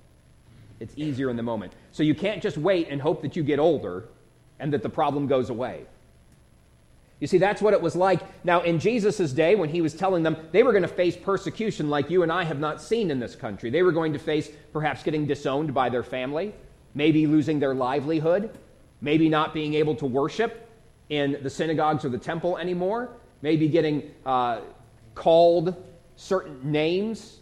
It's 0.80 0.94
easier 0.98 1.30
in 1.30 1.38
the 1.38 1.44
moment. 1.44 1.74
So 1.92 2.04
you 2.04 2.16
can't 2.16 2.42
just 2.42 2.58
wait 2.58 2.90
and 2.90 3.02
hope 3.02 3.22
that 3.22 3.36
you 3.36 3.44
get 3.44 3.60
older 3.60 4.06
and 4.60 4.74
that 4.74 4.82
the 4.82 4.90
problem 4.90 5.28
goes 5.28 5.50
away. 5.50 5.86
You 7.20 7.28
see, 7.28 7.38
that's 7.38 7.62
what 7.62 7.74
it 7.74 7.82
was 7.82 7.96
like. 7.96 8.22
Now, 8.44 8.62
in 8.62 8.78
Jesus' 8.78 9.32
day, 9.32 9.56
when 9.56 9.70
he 9.70 9.82
was 9.82 9.94
telling 9.94 10.24
them 10.24 10.36
they 10.52 10.64
were 10.64 10.72
going 10.72 10.82
to 10.82 10.88
face 10.88 11.16
persecution 11.16 11.90
like 11.90 12.10
you 12.10 12.24
and 12.24 12.32
I 12.32 12.44
have 12.44 12.60
not 12.60 12.82
seen 12.82 13.10
in 13.10 13.20
this 13.20 13.36
country, 13.36 13.70
they 13.70 13.84
were 13.84 13.94
going 13.94 14.12
to 14.14 14.20
face 14.20 14.50
perhaps 14.74 15.02
getting 15.02 15.26
disowned 15.26 15.74
by 15.74 15.88
their 15.88 16.04
family, 16.04 16.54
maybe 16.94 17.26
losing 17.26 17.60
their 17.60 17.74
livelihood, 17.74 18.58
maybe 19.00 19.30
not 19.30 19.54
being 19.54 19.76
able 19.76 19.96
to 19.96 20.06
worship 20.06 20.65
in 21.10 21.38
the 21.44 21.50
synagogues 21.50 22.04
or 22.04 22.10
the 22.10 22.18
temple 22.18 22.58
anymore 22.58 23.10
maybe 23.42 23.68
getting 23.68 24.12
uh, 24.26 24.62
called 25.14 25.76
certain 26.16 26.72
names. 26.72 27.38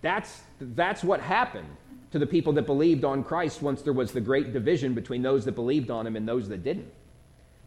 That's, 0.00 0.40
that's 0.60 1.04
what 1.04 1.20
happened 1.20 1.68
to 2.12 2.18
the 2.18 2.26
people 2.26 2.54
that 2.54 2.64
believed 2.64 3.04
on 3.04 3.22
Christ 3.22 3.60
once 3.60 3.82
there 3.82 3.92
was 3.92 4.12
the 4.12 4.20
great 4.20 4.54
division 4.54 4.94
between 4.94 5.20
those 5.20 5.44
that 5.44 5.52
believed 5.52 5.90
on 5.90 6.06
him 6.06 6.16
and 6.16 6.26
those 6.26 6.48
that 6.48 6.64
didn't. 6.64 6.90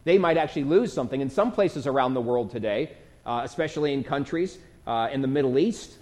They 0.02 0.18
might 0.18 0.36
actually 0.36 0.64
lose 0.64 0.92
something. 0.92 1.20
In 1.20 1.30
some 1.30 1.52
places 1.52 1.86
around 1.86 2.14
the 2.14 2.20
world 2.20 2.50
today, 2.50 2.96
uh, 3.24 3.42
especially 3.44 3.92
in 3.92 4.02
countries 4.02 4.58
uh, 4.86 5.08
in 5.12 5.20
the 5.20 5.28
Middle 5.28 5.58
East. 5.58 5.98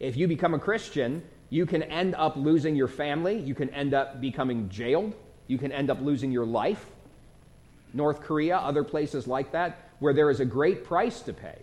If 0.00 0.16
you 0.16 0.26
become 0.26 0.54
a 0.54 0.58
Christian, 0.58 1.22
you 1.50 1.66
can 1.66 1.84
end 1.84 2.16
up 2.16 2.36
losing 2.36 2.74
your 2.74 2.88
family, 2.88 3.38
you 3.38 3.54
can 3.54 3.68
end 3.70 3.94
up 3.94 4.20
becoming 4.20 4.68
jailed, 4.68 5.14
you 5.46 5.58
can 5.58 5.70
end 5.70 5.90
up 5.90 6.00
losing 6.00 6.32
your 6.32 6.46
life. 6.46 6.86
North 7.94 8.20
Korea, 8.20 8.58
other 8.58 8.84
places 8.84 9.26
like 9.26 9.52
that, 9.52 9.88
where 10.00 10.12
there 10.12 10.30
is 10.30 10.40
a 10.40 10.44
great 10.44 10.84
price 10.84 11.20
to 11.20 11.32
pay. 11.32 11.58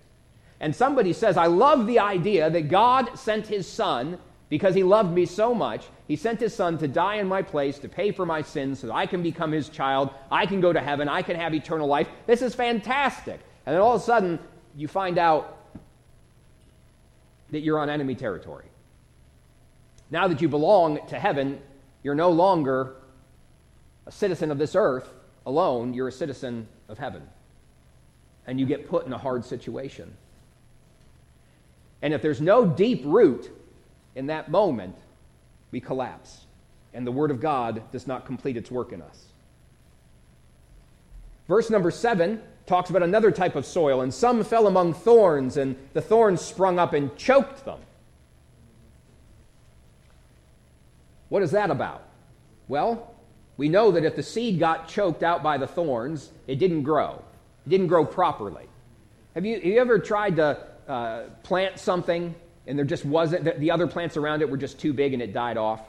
And 0.60 0.76
somebody 0.76 1.14
says, 1.14 1.38
I 1.38 1.48
love 1.48 1.86
the 1.86 2.00
idea 2.00 2.50
that 2.50 2.70
God 2.70 3.18
sent 3.18 3.48
his 3.48 3.68
son 3.68 4.18
because 4.50 4.76
he 4.76 4.84
loved 4.84 5.14
me 5.14 5.26
so 5.26 5.54
much. 5.54 5.86
He 6.08 6.16
sent 6.16 6.40
his 6.40 6.54
son 6.54 6.78
to 6.80 6.88
die 6.88 7.16
in 7.16 7.28
my 7.28 7.42
place, 7.42 7.80
to 7.80 7.90
pay 7.90 8.12
for 8.12 8.26
my 8.26 8.42
sins, 8.42 8.80
so 8.80 8.88
that 8.88 8.94
I 8.94 9.06
can 9.06 9.24
become 9.24 9.52
his 9.52 9.70
child. 9.70 10.10
I 10.30 10.46
can 10.46 10.62
go 10.62 10.72
to 10.72 10.80
heaven. 10.80 11.10
I 11.10 11.22
can 11.22 11.36
have 11.36 11.54
eternal 11.54 11.88
life. 11.88 12.08
This 12.28 12.42
is 12.42 12.54
fantastic. 12.54 13.40
And 13.66 13.74
then 13.74 13.82
all 13.82 13.96
of 13.96 14.02
a 14.02 14.04
sudden, 14.04 14.40
you 14.76 14.88
find 14.88 15.18
out 15.18 15.58
that 17.52 17.62
you're 17.62 17.80
on 17.80 17.90
enemy 17.90 18.16
territory. 18.16 18.66
Now 20.10 20.28
that 20.28 20.42
you 20.42 20.50
belong 20.50 21.00
to 21.08 21.18
heaven, 21.18 21.62
you're 22.04 22.16
no 22.16 22.30
longer 22.30 22.96
a 24.06 24.12
citizen 24.12 24.52
of 24.52 24.58
this 24.58 24.76
earth 24.76 25.12
alone, 25.46 25.94
you're 25.94 26.08
a 26.08 26.12
citizen 26.12 26.68
of 26.88 26.98
heaven. 26.98 27.24
And 28.48 28.60
you 28.60 28.66
get 28.66 28.90
put 28.90 29.06
in 29.06 29.14
a 29.14 29.18
hard 29.18 29.46
situation. 29.46 30.14
And 32.02 32.14
if 32.14 32.22
there's 32.22 32.42
no 32.42 32.66
deep 32.66 33.04
root 33.06 33.50
in 34.16 34.28
that 34.28 34.50
moment, 34.50 34.96
we 35.72 35.80
collapse. 35.80 36.46
And 36.94 37.06
the 37.06 37.12
Word 37.12 37.32
of 37.32 37.40
God 37.40 37.92
does 37.92 38.08
not 38.08 38.26
complete 38.26 38.58
its 38.58 38.72
work 38.72 38.92
in 38.92 39.02
us. 39.02 39.26
Verse 41.48 41.70
number 41.70 41.92
seven 41.92 42.42
talks 42.66 42.90
about 42.90 43.04
another 43.04 43.32
type 43.32 43.56
of 43.56 43.66
soil, 43.66 44.02
and 44.02 44.14
some 44.14 44.44
fell 44.44 44.68
among 44.68 44.94
thorns, 44.94 45.58
and 45.58 45.76
the 45.94 46.02
thorns 46.02 46.42
sprung 46.42 46.80
up 46.80 46.94
and 46.94 47.16
choked 47.18 47.66
them. 47.66 47.80
What 51.30 51.44
is 51.44 51.52
that 51.52 51.70
about? 51.70 52.04
Well, 52.68 53.11
we 53.62 53.70
know 53.70 53.92
that 53.92 54.04
if 54.04 54.16
the 54.16 54.24
seed 54.24 54.58
got 54.58 54.88
choked 54.88 55.22
out 55.22 55.44
by 55.44 55.56
the 55.56 55.68
thorns, 55.68 56.32
it 56.48 56.56
didn't 56.56 56.82
grow. 56.82 57.24
It 57.68 57.70
didn't 57.70 57.86
grow 57.86 58.04
properly. 58.04 58.68
Have 59.36 59.46
you, 59.46 59.54
have 59.54 59.64
you 59.64 59.80
ever 59.80 60.00
tried 60.00 60.38
to 60.38 60.58
uh, 60.88 61.24
plant 61.44 61.78
something 61.78 62.34
and 62.66 62.76
there 62.76 62.86
just 62.86 63.06
wasn't, 63.06 63.44
the, 63.44 63.52
the 63.52 63.70
other 63.70 63.86
plants 63.86 64.18
around 64.18 64.42
it 64.42 64.50
were 64.50 64.58
just 64.58 64.80
too 64.80 64.94
big 64.94 65.14
and 65.14 65.22
it 65.22 65.32
died 65.32 65.58
off, 65.58 65.80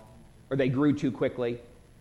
or 0.50 0.56
they 0.58 0.68
grew 0.68 0.92
too 0.92 1.10
quickly? 1.10 1.60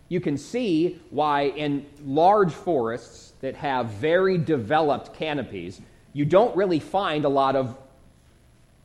You 0.10 0.19
can 0.19 0.38
see 0.38 0.99
why 1.10 1.43
in 1.43 1.86
large 2.03 2.51
forests 2.51 3.31
that 3.39 3.55
have 3.55 3.91
very 3.91 4.38
developed 4.38 5.13
canopies, 5.13 5.79
you 6.12 6.25
don't 6.25 6.53
really 6.53 6.81
find 6.81 7.23
a 7.23 7.29
lot 7.29 7.55
of 7.55 7.77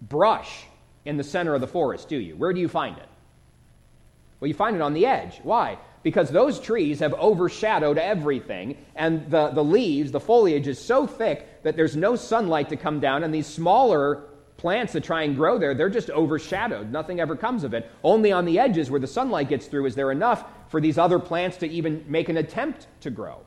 brush 0.01 0.66
in 1.05 1.16
the 1.16 1.25
center 1.25 1.53
of 1.53 1.61
the 1.61 1.66
forest, 1.66 2.09
do 2.09 2.16
you? 2.16 2.37
Where 2.37 2.53
do 2.53 2.61
you 2.61 2.68
find 2.68 2.96
it? 2.96 3.09
Well, 4.38 4.46
you 4.46 4.55
find 4.55 4.77
it 4.77 4.83
on 4.83 4.94
the 4.94 5.05
edge. 5.05 5.40
Why? 5.42 5.79
Because 6.07 6.31
those 6.31 6.61
trees 6.61 7.01
have 7.01 7.14
overshadowed 7.14 7.99
everything, 7.99 8.77
and 8.95 9.29
the, 9.29 9.49
the 9.49 9.64
leaves, 9.64 10.12
the 10.12 10.21
foliage 10.21 10.69
is 10.69 10.79
so 10.79 11.05
thick 11.05 11.64
that 11.64 11.75
there's 11.75 11.97
no 11.97 12.14
sunlight 12.14 12.69
to 12.69 12.77
come 12.77 13.01
down, 13.01 13.25
and 13.25 13.35
these 13.35 13.49
smaller 13.49 14.23
plants 14.57 14.92
that 14.92 15.03
try 15.03 15.25
and 15.25 15.35
grow 15.35 15.59
there, 15.59 15.75
they're 15.75 15.90
just 15.90 16.09
overshadowed. 16.11 16.92
Nothing 16.92 17.19
ever 17.19 17.35
comes 17.35 17.64
of 17.64 17.75
it. 17.75 17.90
Only 18.05 18.31
on 18.31 18.45
the 18.45 18.57
edges 18.57 18.88
where 18.88 19.01
the 19.01 19.07
sunlight 19.09 19.49
gets 19.49 19.66
through 19.66 19.87
is 19.87 19.97
there 19.97 20.12
enough 20.12 20.45
for 20.69 20.81
these 20.81 20.97
other 20.97 21.19
plants 21.19 21.57
to 21.57 21.69
even 21.69 22.05
make 22.07 22.29
an 22.29 22.37
attempt 22.37 22.87
to 23.01 23.11
grow. 23.11 23.40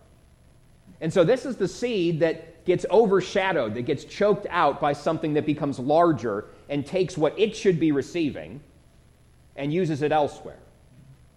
And 0.99 1.13
so 1.13 1.23
this 1.23 1.45
is 1.45 1.55
the 1.55 1.69
seed 1.69 2.19
that 2.19 2.65
gets 2.65 2.85
overshadowed, 2.91 3.73
that 3.75 3.83
gets 3.83 4.03
choked 4.03 4.47
out 4.49 4.81
by 4.81 4.91
something 4.91 5.33
that 5.35 5.45
becomes 5.45 5.79
larger 5.79 6.47
and 6.67 6.85
takes 6.85 7.17
what 7.17 7.39
it 7.39 7.55
should 7.55 7.79
be 7.79 7.93
receiving 7.93 8.59
and 9.55 9.71
uses 9.71 10.01
it 10.01 10.11
elsewhere. 10.11 10.59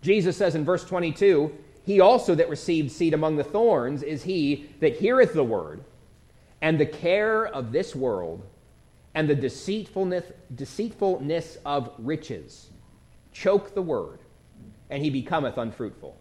Jesus 0.02 0.36
says 0.36 0.54
in 0.54 0.64
verse 0.64 0.84
22 0.84 1.56
He 1.84 2.00
also 2.00 2.34
that 2.34 2.50
received 2.50 2.90
seed 2.90 3.14
among 3.14 3.36
the 3.36 3.44
thorns 3.44 4.02
is 4.02 4.24
he 4.24 4.68
that 4.80 4.96
heareth 4.96 5.32
the 5.32 5.44
word, 5.44 5.82
and 6.60 6.78
the 6.78 6.86
care 6.86 7.46
of 7.46 7.72
this 7.72 7.94
world 7.94 8.46
and 9.14 9.28
the 9.28 9.34
deceitfulness, 9.34 10.24
deceitfulness 10.54 11.58
of 11.64 11.92
riches 11.98 12.70
choke 13.32 13.74
the 13.74 13.82
word, 13.82 14.20
and 14.90 15.02
he 15.02 15.10
becometh 15.10 15.58
unfruitful. 15.58 16.16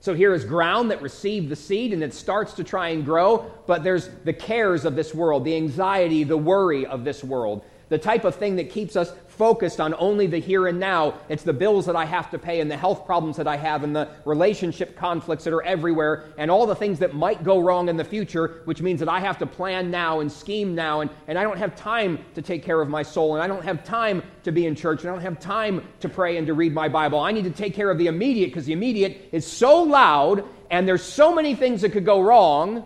So 0.00 0.14
here 0.14 0.32
is 0.32 0.44
ground 0.44 0.90
that 0.90 1.02
received 1.02 1.50
the 1.50 1.56
seed 1.56 1.92
and 1.92 2.02
it 2.02 2.14
starts 2.14 2.54
to 2.54 2.64
try 2.64 2.88
and 2.88 3.04
grow, 3.04 3.50
but 3.66 3.84
there's 3.84 4.08
the 4.24 4.32
cares 4.32 4.86
of 4.86 4.96
this 4.96 5.14
world, 5.14 5.44
the 5.44 5.54
anxiety, 5.54 6.24
the 6.24 6.38
worry 6.38 6.86
of 6.86 7.04
this 7.04 7.22
world, 7.22 7.64
the 7.90 7.98
type 7.98 8.24
of 8.24 8.34
thing 8.34 8.56
that 8.56 8.70
keeps 8.70 8.96
us 8.96 9.12
focused 9.40 9.80
on 9.80 9.94
only 9.94 10.26
the 10.26 10.36
here 10.36 10.66
and 10.66 10.78
now. 10.78 11.14
It's 11.30 11.44
the 11.44 11.54
bills 11.54 11.86
that 11.86 11.96
I 11.96 12.04
have 12.04 12.28
to 12.32 12.38
pay 12.38 12.60
and 12.60 12.70
the 12.70 12.76
health 12.76 13.06
problems 13.06 13.38
that 13.38 13.48
I 13.48 13.56
have 13.56 13.84
and 13.84 13.96
the 13.96 14.06
relationship 14.26 14.98
conflicts 14.98 15.44
that 15.44 15.54
are 15.54 15.62
everywhere 15.62 16.26
and 16.36 16.50
all 16.50 16.66
the 16.66 16.74
things 16.74 16.98
that 16.98 17.14
might 17.14 17.42
go 17.42 17.58
wrong 17.58 17.88
in 17.88 17.96
the 17.96 18.04
future, 18.04 18.60
which 18.66 18.82
means 18.82 19.00
that 19.00 19.08
I 19.08 19.18
have 19.18 19.38
to 19.38 19.46
plan 19.46 19.90
now 19.90 20.20
and 20.20 20.30
scheme 20.30 20.74
now 20.74 21.00
and, 21.00 21.10
and 21.26 21.38
I 21.38 21.42
don't 21.42 21.56
have 21.56 21.74
time 21.74 22.18
to 22.34 22.42
take 22.42 22.62
care 22.62 22.82
of 22.82 22.90
my 22.90 23.02
soul 23.02 23.34
and 23.34 23.42
I 23.42 23.46
don't 23.46 23.64
have 23.64 23.82
time 23.82 24.22
to 24.42 24.52
be 24.52 24.66
in 24.66 24.74
church 24.74 25.00
and 25.00 25.08
I 25.08 25.14
don't 25.14 25.22
have 25.22 25.40
time 25.40 25.88
to 26.00 26.10
pray 26.10 26.36
and 26.36 26.46
to 26.46 26.52
read 26.52 26.74
my 26.74 26.90
Bible. 26.90 27.18
I 27.18 27.32
need 27.32 27.44
to 27.44 27.50
take 27.50 27.72
care 27.72 27.90
of 27.90 27.96
the 27.96 28.08
immediate 28.08 28.48
because 28.48 28.66
the 28.66 28.74
immediate 28.74 29.30
is 29.32 29.46
so 29.46 29.82
loud 29.84 30.44
and 30.70 30.86
there's 30.86 31.02
so 31.02 31.34
many 31.34 31.54
things 31.54 31.80
that 31.80 31.92
could 31.92 32.04
go 32.04 32.20
wrong 32.20 32.84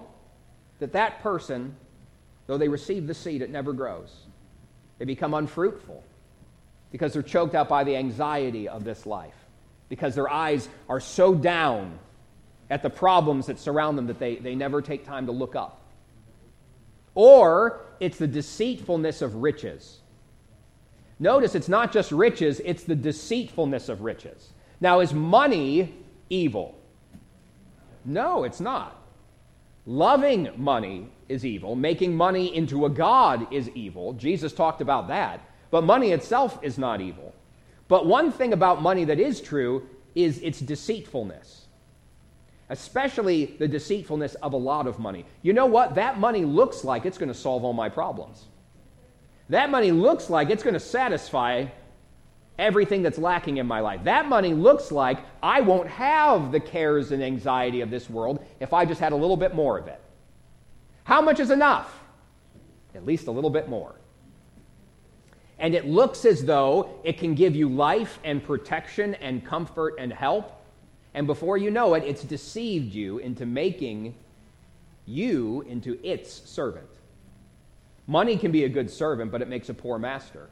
that 0.79 0.93
that 0.93 1.21
person, 1.21 1.75
though 2.47 2.59
they 2.59 2.69
receive 2.69 3.09
the 3.09 3.15
seed, 3.15 3.43
it 3.43 3.51
never 3.51 3.73
grows. 3.73 4.15
They 5.01 5.05
become 5.05 5.35
unfruitful 5.35 6.05
because 6.95 7.13
they're 7.13 7.23
choked 7.23 7.57
out 7.57 7.69
by 7.69 7.83
the 7.83 7.97
anxiety 7.97 8.69
of 8.69 8.85
this 8.85 9.05
life, 9.05 9.35
because 9.89 10.15
their 10.15 10.31
eyes 10.31 10.69
are 10.89 11.01
so 11.01 11.35
down 11.35 11.99
at 12.71 12.85
the 12.85 12.89
problems 12.89 13.47
that 13.47 13.59
surround 13.59 13.99
them 13.99 14.07
that 14.07 14.21
they, 14.21 14.37
they 14.37 14.55
never 14.55 14.81
take 14.81 15.05
time 15.05 15.27
to 15.27 15.33
look 15.33 15.57
up. 15.57 15.81
Or 17.17 17.81
it's 17.99 18.17
the 18.17 18.29
deceitfulness 18.29 19.23
of 19.23 19.35
riches. 19.35 20.03
Notice 21.19 21.57
it's 21.57 21.69
not 21.69 21.93
just 21.93 22.13
riches, 22.13 22.61
it's 22.65 22.85
the 22.85 22.95
deceitfulness 22.95 23.89
of 23.89 24.03
riches. 24.03 24.51
Now, 24.81 25.01
is 25.01 25.13
money 25.13 25.93
evil? 26.31 26.79
No, 28.05 28.45
it's 28.45 28.61
not. 28.61 29.03
Loving 29.85 30.49
money 30.57 31.09
is 31.29 31.45
evil. 31.45 31.75
Making 31.75 32.17
money 32.17 32.55
into 32.55 32.87
a 32.87 32.89
God 32.89 33.53
is 33.53 33.69
evil. 33.71 34.13
Jesus 34.13 34.53
talked 34.53 34.81
about 34.81 35.09
that. 35.09 35.41
But 35.75 35.83
money 35.83 36.13
itself 36.13 36.61
is 36.63 36.79
not 36.79 37.01
evil. 37.01 37.35
But 37.89 38.07
one 38.07 38.31
thing 38.31 38.53
about 38.53 38.81
money 38.81 39.05
that 39.07 39.19
is 39.19 39.41
true 39.41 39.89
is 40.15 40.39
its 40.39 40.61
deceitfulness, 40.61 41.67
especially 42.71 43.57
the 43.59 43.67
deceitfulness 43.67 44.37
of 44.37 44.53
a 44.53 44.57
lot 44.57 44.87
of 44.87 45.01
money. 45.01 45.27
You 45.43 45.53
know 45.53 45.67
what? 45.67 45.97
That 45.97 46.21
money 46.21 46.45
looks 46.45 46.85
like 46.85 47.05
it's 47.05 47.19
going 47.19 47.27
to 47.29 47.35
solve 47.35 47.65
all 47.65 47.73
my 47.73 47.89
problems. 47.89 48.45
That 49.49 49.69
money 49.69 49.91
looks 49.91 50.31
like 50.31 50.49
it's 50.49 50.63
going 50.63 50.75
to 50.75 50.79
satisfy 50.79 51.67
everything 52.57 53.03
that's 53.03 53.19
lacking 53.19 53.57
in 53.57 53.67
my 53.67 53.81
life. 53.81 54.05
That 54.05 54.29
money 54.29 54.55
looks 54.55 54.93
like 54.93 55.19
I 55.43 55.61
won't 55.61 55.89
have 55.89 56.53
the 56.53 56.61
cares 56.61 57.11
and 57.11 57.21
anxiety 57.21 57.81
of 57.81 57.91
this 57.91 58.09
world 58.09 58.47
if 58.61 58.73
I 58.73 58.85
just 58.85 59.01
had 59.01 59.13
a 59.13 59.17
little 59.17 59.37
bit 59.37 59.57
more 59.57 59.77
of 59.77 59.89
it. 59.89 60.01
How 61.03 61.21
much 61.21 61.41
is 61.41 61.51
enough? 61.51 62.01
At 62.95 63.05
least 63.05 63.27
a 63.27 63.33
little 63.33 63.51
bit 63.51 63.69
more 63.69 63.97
and 65.59 65.75
it 65.75 65.87
looks 65.87 66.25
as 66.25 66.45
though 66.45 67.01
it 67.05 67.19
can 67.19 67.35
give 67.35 67.55
you 67.55 67.69
life 67.69 68.19
and 68.25 68.43
protection 68.43 69.15
and 69.15 69.45
comfort 69.45 69.95
and 69.99 70.13
help. 70.13 70.61
And 71.15 71.27
before 71.27 71.57
you 71.57 71.71
know 71.71 71.95
it, 71.95 72.03
it's 72.05 72.23
deceived 72.23 72.93
you 72.93 73.19
into 73.19 73.47
making 73.47 74.15
you 75.07 75.63
into 75.69 75.99
its 76.03 76.33
servant. 76.51 76.89
Money 78.07 78.37
can 78.37 78.53
be 78.53 78.65
a 78.65 78.69
good 78.69 78.91
servant, 78.91 79.31
but 79.31 79.41
it 79.43 79.49
makes 79.49 79.69
a 79.69 79.75
poor 79.75 79.99
master. 79.99 80.51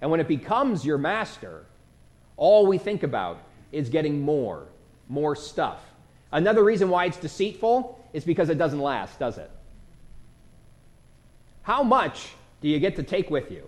And 0.00 0.10
when 0.10 0.20
it 0.20 0.28
becomes 0.28 0.84
your 0.84 0.98
master, 0.98 1.64
all 2.36 2.66
we 2.66 2.78
think 2.78 3.02
about 3.02 3.38
is 3.70 3.88
getting 3.88 4.20
more, 4.20 4.66
more 5.08 5.34
stuff. 5.34 5.80
Another 6.30 6.62
reason 6.62 6.88
why 6.88 7.06
it's 7.06 7.16
deceitful 7.16 7.98
is 8.12 8.24
because 8.24 8.48
it 8.48 8.58
doesn't 8.58 8.80
last, 8.80 9.18
does 9.18 9.38
it? 9.38 9.50
How 11.62 11.82
much 11.82 12.32
do 12.60 12.68
you 12.68 12.78
get 12.78 12.96
to 12.96 13.02
take 13.02 13.30
with 13.30 13.50
you? 13.50 13.66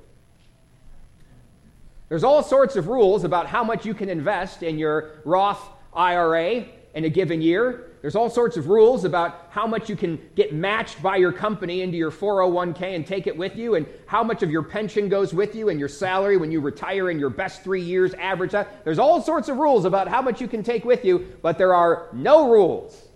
There's 2.09 2.25
all 2.25 2.43
sorts 2.43 2.77
of 2.77 2.89
rules 2.89 3.25
about 3.25 3.47
how 3.47 3.65
much 3.65 3.87
you 3.87 3.95
can 3.95 4.09
invest 4.09 4.63
in 4.63 4.79
your 4.79 5.21
Roth 5.25 5.63
IRA 5.95 6.67
in 6.95 7.05
a 7.05 7.09
given 7.09 7.41
year. 7.41 7.91
There's 8.03 8.15
all 8.15 8.29
sorts 8.29 8.59
of 8.59 8.69
rules 8.69 9.07
about 9.07 9.47
how 9.51 9.67
much 9.67 9.89
you 9.89 9.97
can 9.97 10.21
get 10.35 10.53
matched 10.53 11.03
by 11.03 11.17
your 11.17 11.33
company 11.33 11.81
into 11.81 11.97
your 11.97 12.11
401k 12.11 12.95
and 12.95 13.07
take 13.07 13.27
it 13.27 13.35
with 13.35 13.57
you, 13.57 13.77
and 13.77 13.87
how 14.07 14.23
much 14.23 14.43
of 14.43 14.51
your 14.51 14.63
pension 14.63 15.09
goes 15.09 15.33
with 15.33 15.55
you 15.55 15.71
and 15.71 15.81
your 15.81 15.89
salary 15.89 16.37
when 16.37 16.53
you 16.53 16.61
retire 16.61 17.11
in 17.11 17.19
your 17.19 17.31
best 17.31 17.65
three 17.65 17.81
years 17.81 18.13
average. 18.15 18.53
There's 18.85 18.99
all 18.99 19.23
sorts 19.23 19.49
of 19.49 19.57
rules 19.57 19.87
about 19.87 20.07
how 20.07 20.21
much 20.21 20.43
you 20.43 20.47
can 20.47 20.63
take 20.63 20.85
with 20.85 21.05
you, 21.05 21.35
but 21.41 21.57
there 21.57 21.75
are 21.75 22.11
no 22.13 22.51
rules 22.51 23.09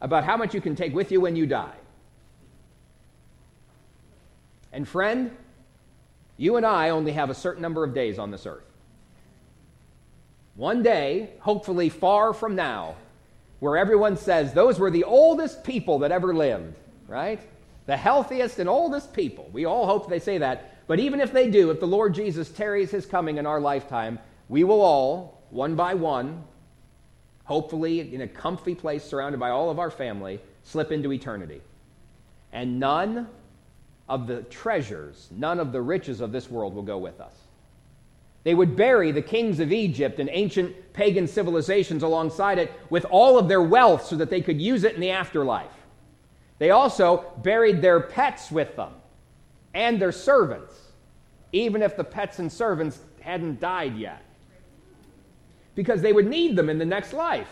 about 0.00 0.24
how 0.24 0.36
much 0.36 0.54
you 0.54 0.60
can 0.60 0.74
take 0.74 0.92
with 0.92 1.12
you 1.12 1.20
when 1.20 1.36
you 1.36 1.46
die. 1.46 1.76
And 4.72 4.88
friend, 4.88 5.36
you 6.40 6.56
and 6.56 6.64
I 6.64 6.88
only 6.88 7.12
have 7.12 7.28
a 7.28 7.34
certain 7.34 7.60
number 7.60 7.84
of 7.84 7.92
days 7.92 8.18
on 8.18 8.30
this 8.30 8.46
earth. 8.46 8.64
One 10.56 10.82
day, 10.82 11.34
hopefully 11.40 11.90
far 11.90 12.32
from 12.32 12.56
now, 12.56 12.96
where 13.58 13.76
everyone 13.76 14.16
says 14.16 14.54
those 14.54 14.78
were 14.78 14.90
the 14.90 15.04
oldest 15.04 15.64
people 15.64 15.98
that 15.98 16.12
ever 16.12 16.34
lived, 16.34 16.76
right? 17.06 17.42
The 17.84 17.96
healthiest 17.96 18.58
and 18.58 18.70
oldest 18.70 19.12
people. 19.12 19.50
We 19.52 19.66
all 19.66 19.84
hope 19.84 20.08
they 20.08 20.18
say 20.18 20.38
that. 20.38 20.86
But 20.86 20.98
even 20.98 21.20
if 21.20 21.30
they 21.30 21.50
do, 21.50 21.70
if 21.70 21.78
the 21.78 21.86
Lord 21.86 22.14
Jesus 22.14 22.48
tarries 22.48 22.90
his 22.90 23.04
coming 23.04 23.36
in 23.36 23.44
our 23.44 23.60
lifetime, 23.60 24.18
we 24.48 24.64
will 24.64 24.80
all, 24.80 25.42
one 25.50 25.74
by 25.74 25.92
one, 25.92 26.42
hopefully 27.44 28.14
in 28.14 28.22
a 28.22 28.28
comfy 28.28 28.74
place 28.74 29.04
surrounded 29.04 29.38
by 29.38 29.50
all 29.50 29.68
of 29.68 29.78
our 29.78 29.90
family, 29.90 30.40
slip 30.62 30.90
into 30.90 31.12
eternity. 31.12 31.60
And 32.50 32.80
none 32.80 33.28
of 34.10 34.26
the 34.26 34.42
treasures, 34.42 35.28
none 35.30 35.60
of 35.60 35.70
the 35.70 35.80
riches 35.80 36.20
of 36.20 36.32
this 36.32 36.50
world 36.50 36.74
will 36.74 36.82
go 36.82 36.98
with 36.98 37.20
us. 37.20 37.32
They 38.42 38.54
would 38.54 38.74
bury 38.74 39.12
the 39.12 39.22
kings 39.22 39.60
of 39.60 39.70
Egypt 39.70 40.18
and 40.18 40.28
ancient 40.32 40.92
pagan 40.92 41.28
civilizations 41.28 42.02
alongside 42.02 42.58
it 42.58 42.72
with 42.90 43.04
all 43.04 43.38
of 43.38 43.48
their 43.48 43.62
wealth 43.62 44.04
so 44.04 44.16
that 44.16 44.28
they 44.28 44.40
could 44.40 44.60
use 44.60 44.82
it 44.82 44.96
in 44.96 45.00
the 45.00 45.12
afterlife. 45.12 45.70
They 46.58 46.70
also 46.70 47.32
buried 47.44 47.80
their 47.80 48.00
pets 48.00 48.50
with 48.50 48.74
them 48.74 48.94
and 49.74 50.02
their 50.02 50.12
servants, 50.12 50.74
even 51.52 51.80
if 51.80 51.96
the 51.96 52.04
pets 52.04 52.40
and 52.40 52.50
servants 52.50 52.98
hadn't 53.20 53.60
died 53.60 53.96
yet, 53.96 54.24
because 55.76 56.02
they 56.02 56.12
would 56.12 56.26
need 56.26 56.56
them 56.56 56.68
in 56.68 56.78
the 56.78 56.84
next 56.84 57.12
life. 57.12 57.48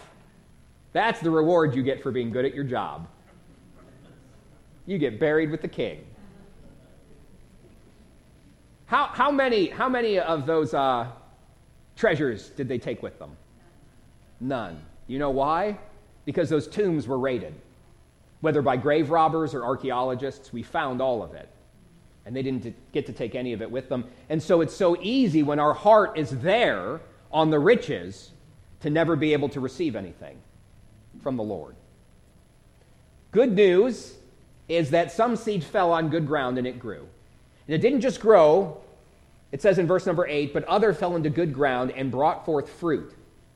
That's 0.92 1.20
the 1.20 1.30
reward 1.30 1.76
you 1.76 1.84
get 1.84 2.02
for 2.02 2.10
being 2.10 2.32
good 2.32 2.44
at 2.44 2.54
your 2.54 2.64
job. 2.64 3.06
You 4.86 4.98
get 4.98 5.20
buried 5.20 5.52
with 5.52 5.62
the 5.62 5.68
king. 5.68 6.07
How, 8.88 9.06
how, 9.06 9.30
many, 9.30 9.68
how 9.68 9.88
many 9.88 10.18
of 10.18 10.46
those 10.46 10.72
uh, 10.72 11.08
treasures 11.94 12.48
did 12.50 12.68
they 12.68 12.78
take 12.78 13.02
with 13.02 13.18
them? 13.18 13.36
None. 14.40 14.80
You 15.06 15.18
know 15.18 15.28
why? 15.28 15.78
Because 16.24 16.48
those 16.48 16.66
tombs 16.66 17.06
were 17.06 17.18
raided. 17.18 17.54
Whether 18.40 18.62
by 18.62 18.78
grave 18.78 19.10
robbers 19.10 19.52
or 19.52 19.62
archaeologists, 19.64 20.54
we 20.54 20.62
found 20.62 21.02
all 21.02 21.22
of 21.22 21.34
it. 21.34 21.50
And 22.24 22.34
they 22.34 22.42
didn't 22.42 22.74
get 22.92 23.04
to 23.06 23.12
take 23.12 23.34
any 23.34 23.52
of 23.52 23.60
it 23.60 23.70
with 23.70 23.90
them. 23.90 24.06
And 24.30 24.42
so 24.42 24.62
it's 24.62 24.74
so 24.74 24.96
easy 25.02 25.42
when 25.42 25.58
our 25.58 25.74
heart 25.74 26.18
is 26.18 26.30
there 26.38 27.00
on 27.30 27.50
the 27.50 27.58
riches 27.58 28.30
to 28.80 28.88
never 28.88 29.16
be 29.16 29.34
able 29.34 29.50
to 29.50 29.60
receive 29.60 29.96
anything 29.96 30.38
from 31.20 31.36
the 31.36 31.42
Lord. 31.42 31.74
Good 33.32 33.52
news 33.52 34.14
is 34.66 34.90
that 34.90 35.12
some 35.12 35.36
seed 35.36 35.62
fell 35.62 35.92
on 35.92 36.08
good 36.08 36.26
ground 36.26 36.56
and 36.56 36.66
it 36.66 36.78
grew. 36.78 37.06
And 37.68 37.74
it 37.74 37.78
didn't 37.78 38.00
just 38.00 38.20
grow, 38.20 38.80
it 39.52 39.62
says 39.62 39.78
in 39.78 39.86
verse 39.86 40.06
number 40.06 40.26
8, 40.26 40.52
but 40.52 40.64
other 40.64 40.92
fell 40.92 41.14
into 41.14 41.30
good 41.30 41.52
ground 41.52 41.92
and 41.92 42.10
brought 42.10 42.44
forth 42.44 42.68
fruit. 42.68 43.14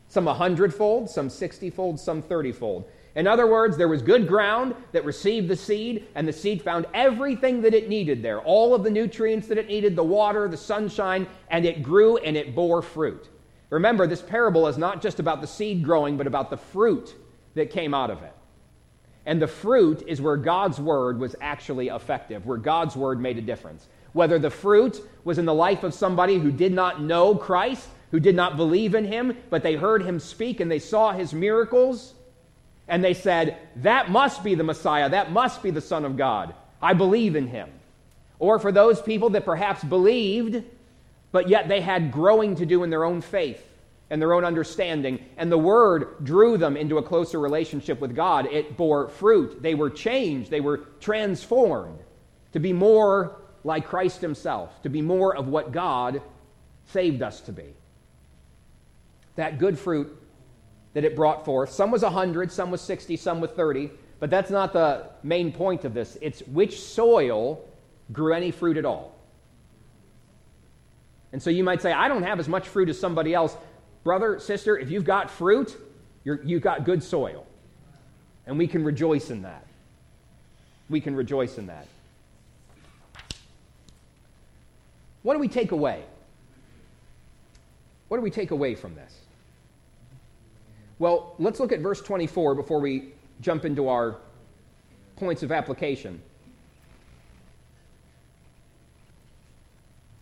Some 0.08 0.28
a 0.28 0.34
hundredfold, 0.34 1.08
some 1.08 1.30
sixtyfold, 1.30 1.98
some 1.98 2.22
thirtyfold. 2.22 2.84
In 3.14 3.26
other 3.26 3.46
words, 3.46 3.76
there 3.76 3.88
was 3.88 4.02
good 4.02 4.28
ground 4.28 4.74
that 4.92 5.04
received 5.04 5.48
the 5.48 5.56
seed, 5.56 6.06
and 6.14 6.28
the 6.28 6.32
seed 6.32 6.62
found 6.62 6.86
everything 6.92 7.62
that 7.62 7.74
it 7.74 7.88
needed 7.88 8.22
there 8.22 8.40
all 8.40 8.74
of 8.74 8.84
the 8.84 8.90
nutrients 8.90 9.48
that 9.48 9.58
it 9.58 9.68
needed, 9.68 9.96
the 9.96 10.04
water, 10.04 10.48
the 10.48 10.56
sunshine, 10.56 11.26
and 11.48 11.64
it 11.64 11.82
grew 11.82 12.18
and 12.18 12.36
it 12.36 12.54
bore 12.54 12.82
fruit. 12.82 13.28
Remember, 13.70 14.06
this 14.06 14.20
parable 14.20 14.66
is 14.66 14.76
not 14.76 15.00
just 15.00 15.18
about 15.18 15.40
the 15.40 15.46
seed 15.46 15.82
growing, 15.82 16.18
but 16.18 16.26
about 16.26 16.50
the 16.50 16.58
fruit 16.58 17.14
that 17.54 17.70
came 17.70 17.94
out 17.94 18.10
of 18.10 18.22
it. 18.22 18.34
And 19.24 19.40
the 19.40 19.46
fruit 19.46 20.02
is 20.06 20.20
where 20.20 20.36
God's 20.36 20.80
word 20.80 21.18
was 21.18 21.36
actually 21.40 21.88
effective, 21.88 22.44
where 22.44 22.58
God's 22.58 22.96
word 22.96 23.20
made 23.20 23.38
a 23.38 23.42
difference. 23.42 23.88
Whether 24.12 24.38
the 24.38 24.50
fruit 24.50 25.00
was 25.24 25.38
in 25.38 25.44
the 25.44 25.54
life 25.54 25.84
of 25.84 25.94
somebody 25.94 26.38
who 26.38 26.50
did 26.50 26.72
not 26.72 27.02
know 27.02 27.34
Christ, 27.34 27.88
who 28.10 28.20
did 28.20 28.36
not 28.36 28.56
believe 28.56 28.94
in 28.94 29.04
him, 29.04 29.36
but 29.50 29.62
they 29.62 29.74
heard 29.74 30.02
him 30.02 30.20
speak 30.20 30.60
and 30.60 30.70
they 30.70 30.78
saw 30.78 31.12
his 31.12 31.32
miracles, 31.32 32.14
and 32.88 33.02
they 33.02 33.14
said, 33.14 33.58
That 33.76 34.10
must 34.10 34.44
be 34.44 34.54
the 34.54 34.64
Messiah, 34.64 35.08
that 35.10 35.32
must 35.32 35.62
be 35.62 35.70
the 35.70 35.80
Son 35.80 36.04
of 36.04 36.16
God. 36.16 36.54
I 36.80 36.94
believe 36.94 37.36
in 37.36 37.46
him. 37.46 37.70
Or 38.38 38.58
for 38.58 38.72
those 38.72 39.00
people 39.00 39.30
that 39.30 39.44
perhaps 39.44 39.84
believed, 39.84 40.64
but 41.30 41.48
yet 41.48 41.68
they 41.68 41.80
had 41.80 42.12
growing 42.12 42.56
to 42.56 42.66
do 42.66 42.82
in 42.82 42.90
their 42.90 43.04
own 43.04 43.20
faith 43.20 43.64
and 44.10 44.20
their 44.20 44.34
own 44.34 44.44
understanding, 44.44 45.24
and 45.38 45.50
the 45.50 45.56
Word 45.56 46.22
drew 46.22 46.58
them 46.58 46.76
into 46.76 46.98
a 46.98 47.02
closer 47.02 47.40
relationship 47.40 47.98
with 47.98 48.14
God. 48.14 48.46
It 48.46 48.76
bore 48.76 49.08
fruit. 49.08 49.62
They 49.62 49.74
were 49.74 49.88
changed, 49.88 50.50
they 50.50 50.60
were 50.60 50.78
transformed 51.00 51.98
to 52.52 52.60
be 52.60 52.72
more 52.74 53.36
like 53.64 53.86
Christ 53.86 54.20
Himself, 54.20 54.82
to 54.82 54.88
be 54.88 55.02
more 55.02 55.36
of 55.36 55.48
what 55.48 55.72
God 55.72 56.22
saved 56.86 57.22
us 57.22 57.40
to 57.42 57.52
be. 57.52 57.74
That 59.36 59.58
good 59.58 59.78
fruit 59.78 60.16
that 60.94 61.04
it 61.04 61.16
brought 61.16 61.44
forth, 61.44 61.70
some 61.70 61.90
was 61.90 62.02
100, 62.02 62.52
some 62.52 62.70
was 62.70 62.80
60, 62.80 63.16
some 63.16 63.40
was 63.40 63.50
30, 63.52 63.90
but 64.20 64.30
that's 64.30 64.50
not 64.50 64.72
the 64.72 65.06
main 65.22 65.52
point 65.52 65.84
of 65.84 65.94
this. 65.94 66.18
It's 66.20 66.40
which 66.42 66.80
soil 66.80 67.64
grew 68.12 68.34
any 68.34 68.50
fruit 68.50 68.76
at 68.76 68.84
all. 68.84 69.14
And 71.32 71.42
so 71.42 71.48
you 71.48 71.64
might 71.64 71.80
say, 71.80 71.92
I 71.92 72.08
don't 72.08 72.24
have 72.24 72.38
as 72.38 72.48
much 72.48 72.68
fruit 72.68 72.88
as 72.90 73.00
somebody 73.00 73.32
else. 73.32 73.56
Brother, 74.04 74.38
sister, 74.38 74.76
if 74.76 74.90
you've 74.90 75.04
got 75.04 75.30
fruit, 75.30 75.76
you 76.24 76.56
have 76.56 76.62
got 76.62 76.84
good 76.84 77.02
soil. 77.02 77.46
And 78.46 78.58
we 78.58 78.66
can 78.66 78.84
rejoice 78.84 79.30
in 79.30 79.42
that. 79.42 79.66
We 80.90 81.00
can 81.00 81.16
rejoice 81.16 81.56
in 81.56 81.68
that. 81.68 81.86
What 85.22 85.34
do 85.34 85.40
we 85.40 85.48
take 85.48 85.72
away? 85.72 86.04
What 88.08 88.18
do 88.18 88.22
we 88.22 88.30
take 88.30 88.50
away 88.50 88.74
from 88.74 88.94
this? 88.94 89.14
Well, 90.98 91.34
let's 91.38 91.58
look 91.58 91.72
at 91.72 91.80
verse 91.80 92.00
24 92.00 92.54
before 92.54 92.80
we 92.80 93.12
jump 93.40 93.64
into 93.64 93.88
our 93.88 94.16
points 95.16 95.42
of 95.42 95.50
application. 95.50 96.22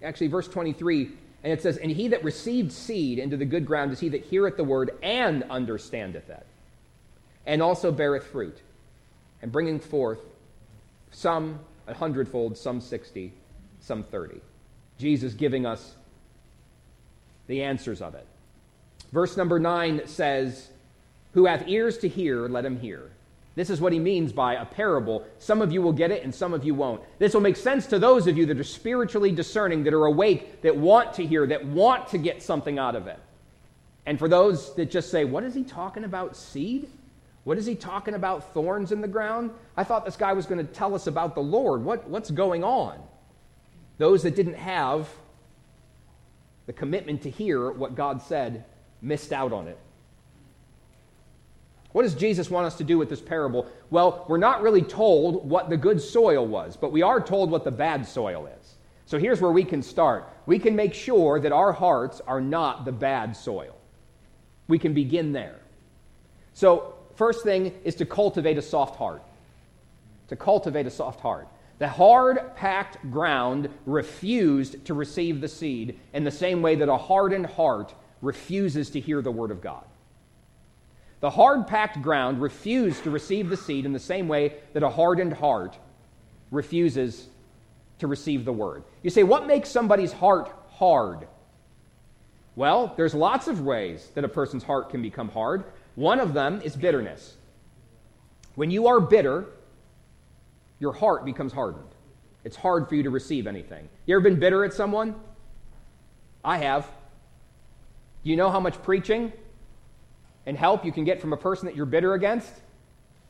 Actually, 0.03 0.29
verse 0.29 0.49
23, 0.49 1.11
and 1.43 1.53
it 1.53 1.61
says, 1.61 1.77
And 1.77 1.91
he 1.91 2.09
that 2.09 2.25
received 2.25 2.73
seed 2.73 3.19
into 3.19 3.37
the 3.37 3.45
good 3.45 3.67
ground 3.67 3.93
is 3.93 4.01
he 4.01 4.09
that 4.11 4.25
heareth 4.25 4.57
the 4.57 4.65
word 4.65 4.93
and 5.03 5.43
understandeth 5.51 6.31
it, 6.31 6.47
and 7.47 7.63
also 7.63 7.93
beareth 7.93 8.25
fruit, 8.25 8.59
and 9.43 9.53
bringing 9.53 9.81
forth 9.81 10.21
some 11.11 11.61
a 11.87 11.95
hundredfold, 11.95 12.57
some 12.57 12.81
sixty, 12.81 13.33
some 13.81 14.03
thirty. 14.03 14.41
Jesus 15.01 15.35
giving 15.35 15.67
us 15.67 15.97
the 17.47 17.63
answers 17.63 18.01
of 18.01 18.15
it. 18.15 18.27
Verse 19.13 19.37
number 19.37 19.59
9 19.59 20.03
says, 20.07 20.69
Who 21.35 21.47
hath 21.47 21.67
ears 21.67 21.99
to 21.99 22.09
hear, 22.09 22.47
let 22.47 22.65
him 22.65 22.79
hear. 22.79 23.11
This 23.57 23.71
is 23.71 23.81
what 23.81 23.93
he 23.93 23.99
means 23.99 24.33
by 24.33 24.55
a 24.55 24.65
parable. 24.65 25.27
Some 25.39 25.61
of 25.61 25.73
you 25.73 25.83
will 25.83 25.93
get 25.93 26.13
it 26.13 26.23
and 26.23 26.33
some 26.33 26.55
of 26.55 26.65
you 26.65 26.75
won't. 26.75 27.03
This 27.19 27.35
will 27.35 27.41
make 27.41 27.57
sense 27.57 27.87
to 27.89 27.99
those 27.99 28.29
of 28.29 28.39
you 28.39 28.47
that 28.47 28.61
are 28.61 28.65
spiritually 28.65 29.33
discerning, 29.33 29.83
that 29.85 29.95
are 29.95 30.07
awake, 30.07 30.63
that 30.63 30.77
want 30.77 31.15
to 31.15 31.27
hear, 31.27 31.47
that 31.49 31.67
want 31.67 32.09
to 32.09 32.19
get 32.19 32.43
something 32.43 32.79
out 32.79 32.95
of 32.95 33.09
it. 33.09 33.19
And 34.07 34.19
for 34.19 34.29
those 34.29 34.75
that 34.77 34.91
just 34.91 35.11
say, 35.11 35.25
What 35.25 35.43
is 35.45 35.55
he 35.55 35.65
talking 35.65 36.05
about? 36.05 36.37
Seed? 36.37 36.89
What 37.45 37.59
is 37.59 37.67
he 37.67 37.75
talking 37.75 38.15
about? 38.15 38.53
Thorns 38.53 38.93
in 38.93 39.01
the 39.01 39.09
ground? 39.09 39.51
I 39.77 39.83
thought 39.83 40.05
this 40.05 40.17
guy 40.17 40.35
was 40.35 40.47
going 40.47 40.65
to 40.65 40.73
tell 40.73 40.95
us 40.95 41.07
about 41.07 41.35
the 41.35 41.41
Lord. 41.41 41.83
What, 41.83 42.09
what's 42.09 42.31
going 42.31 42.63
on? 42.63 43.01
Those 44.01 44.23
that 44.23 44.35
didn't 44.35 44.55
have 44.55 45.11
the 46.65 46.73
commitment 46.73 47.21
to 47.25 47.31
hear 47.31 47.71
what 47.71 47.95
God 47.95 48.23
said 48.23 48.65
missed 49.03 49.31
out 49.31 49.53
on 49.53 49.69
it. 49.69 49.77
What 51.93 52.05
does 52.05 52.15
Jesus 52.15 52.49
want 52.49 52.67
us 52.67 52.79
to 52.79 52.85
do 52.85 52.97
with 52.97 53.11
this 53.11 53.21
parable? 53.21 53.67
Well, 53.91 54.25
we're 54.27 54.39
not 54.39 54.63
really 54.63 54.81
told 54.81 55.47
what 55.47 55.69
the 55.69 55.77
good 55.77 56.01
soil 56.01 56.47
was, 56.47 56.79
but 56.79 56.93
we 56.93 57.03
are 57.03 57.21
told 57.21 57.51
what 57.51 57.63
the 57.63 57.71
bad 57.71 58.07
soil 58.07 58.47
is. 58.47 58.77
So 59.05 59.19
here's 59.19 59.43
where 59.43 59.53
we 59.53 59.65
can 59.65 59.83
start. 59.83 60.27
We 60.47 60.59
can 60.59 60.75
make 60.75 60.95
sure 60.95 61.39
that 61.39 61.53
our 61.53 61.75
hearts 61.75 62.23
are 62.27 62.41
not 62.41 62.87
the 62.87 62.93
bad 62.93 63.37
soil. 63.37 63.77
We 64.67 64.79
can 64.79 64.95
begin 64.95 65.33
there. 65.33 65.59
So, 66.55 66.95
first 67.17 67.45
thing 67.45 67.75
is 67.85 67.97
to 67.97 68.07
cultivate 68.07 68.57
a 68.57 68.63
soft 68.63 68.97
heart. 68.97 69.23
To 70.29 70.37
cultivate 70.37 70.87
a 70.87 70.91
soft 70.91 71.21
heart. 71.21 71.49
The 71.81 71.89
hard 71.89 72.55
packed 72.57 73.11
ground 73.11 73.71
refused 73.87 74.85
to 74.85 74.93
receive 74.93 75.41
the 75.41 75.49
seed 75.49 75.99
in 76.13 76.25
the 76.25 76.31
same 76.31 76.61
way 76.61 76.75
that 76.75 76.91
a 76.91 76.97
hardened 76.99 77.47
heart 77.47 77.95
refuses 78.21 78.91
to 78.91 79.01
hear 79.01 79.23
the 79.23 79.31
word 79.31 79.51
of 79.51 79.63
God. 79.63 79.85
The 81.21 81.31
hard 81.31 81.67
packed 81.67 82.03
ground 82.03 82.43
refused 82.43 83.05
to 83.05 83.11
receive 83.11 83.49
the 83.49 83.57
seed 83.57 83.87
in 83.87 83.95
the 83.95 83.99
same 83.99 84.29
way 84.29 84.57
that 84.75 84.83
a 84.83 84.91
hardened 84.91 85.33
heart 85.33 85.79
refuses 86.51 87.29
to 87.99 88.07
receive 88.07 88.45
the 88.45 88.53
word. 88.53 88.85
You 89.03 89.09
say, 89.09 89.23
what 89.23 89.47
makes 89.47 89.71
somebody's 89.71 90.13
heart 90.13 90.53
hard? 90.73 91.29
Well, 92.57 92.93
there's 92.99 93.15
lots 93.15 93.49
of 93.49 93.63
ways 93.63 94.11
that 94.15 94.25
a 94.25 94.29
person's 94.29 94.65
heart 94.65 94.91
can 94.91 95.01
become 95.01 95.31
hard. 95.31 95.65
One 95.95 96.21
of 96.21 96.35
them 96.35 96.61
is 96.61 96.77
bitterness. 96.77 97.37
When 98.55 98.71
you 98.71 98.87
are 98.87 99.01
bitter, 99.01 99.47
your 100.81 100.93
heart 100.93 101.25
becomes 101.25 101.53
hardened. 101.53 101.87
It's 102.43 102.57
hard 102.57 102.89
for 102.89 102.95
you 102.95 103.05
to 103.05 103.11
receive 103.11 103.47
anything. 103.47 103.89
You 104.07 104.17
ever 104.17 104.23
been 104.23 104.41
bitter 104.41 104.65
at 104.65 104.73
someone? 104.73 105.15
I 106.43 106.59
have. 106.59 106.91
Do 108.25 108.31
you 108.31 108.37
know 108.37 108.51
how 108.51 108.61
much 108.61 108.83
preaching 108.83 109.33
and 110.47 110.57
help 110.57 110.85
you 110.85 110.91
can 110.91 111.05
get 111.05 111.21
from 111.21 111.33
a 111.33 111.37
person 111.37 111.67
that 111.67 111.77
you're 111.77 111.87
bitter 111.87 112.15
against? 112.15 112.53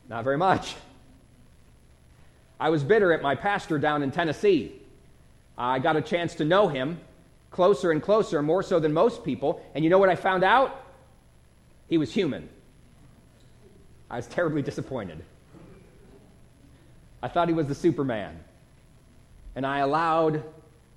Not 0.08 0.24
very 0.24 0.38
much. 0.38 0.76
I 2.58 2.70
was 2.70 2.84
bitter 2.84 3.12
at 3.12 3.20
my 3.20 3.34
pastor 3.34 3.78
down 3.78 4.02
in 4.02 4.10
Tennessee. 4.10 4.72
I 5.58 5.78
got 5.80 5.96
a 5.96 6.02
chance 6.02 6.36
to 6.36 6.44
know 6.44 6.68
him 6.68 7.00
closer 7.50 7.90
and 7.90 8.00
closer, 8.00 8.42
more 8.42 8.62
so 8.62 8.78
than 8.78 8.92
most 8.92 9.24
people. 9.24 9.60
And 9.74 9.82
you 9.82 9.90
know 9.90 9.98
what 9.98 10.08
I 10.08 10.14
found 10.14 10.44
out? 10.44 10.84
He 11.88 11.98
was 11.98 12.12
human. 12.12 12.48
I 14.08 14.16
was 14.16 14.26
terribly 14.28 14.62
disappointed. 14.62 15.24
I 17.22 17.28
thought 17.28 17.48
he 17.48 17.54
was 17.54 17.66
the 17.66 17.74
Superman. 17.74 18.38
And 19.54 19.66
I 19.66 19.78
allowed 19.78 20.42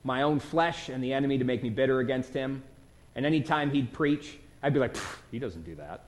my 0.03 0.21
own 0.21 0.39
flesh 0.39 0.89
and 0.89 1.03
the 1.03 1.13
enemy 1.13 1.37
to 1.37 1.43
make 1.43 1.63
me 1.63 1.69
bitter 1.69 1.99
against 1.99 2.33
him. 2.33 2.63
And 3.15 3.25
anytime 3.25 3.71
he'd 3.71 3.93
preach, 3.93 4.37
I'd 4.61 4.73
be 4.73 4.79
like, 4.79 4.95
he 5.31 5.39
doesn't 5.39 5.63
do 5.63 5.75
that. 5.75 6.05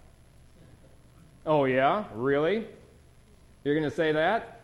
Oh, 1.46 1.66
yeah? 1.66 2.06
Really? 2.14 2.68
You're 3.64 3.76
going 3.76 3.90
to 3.90 3.96
say 3.96 4.12
that? 4.12 4.62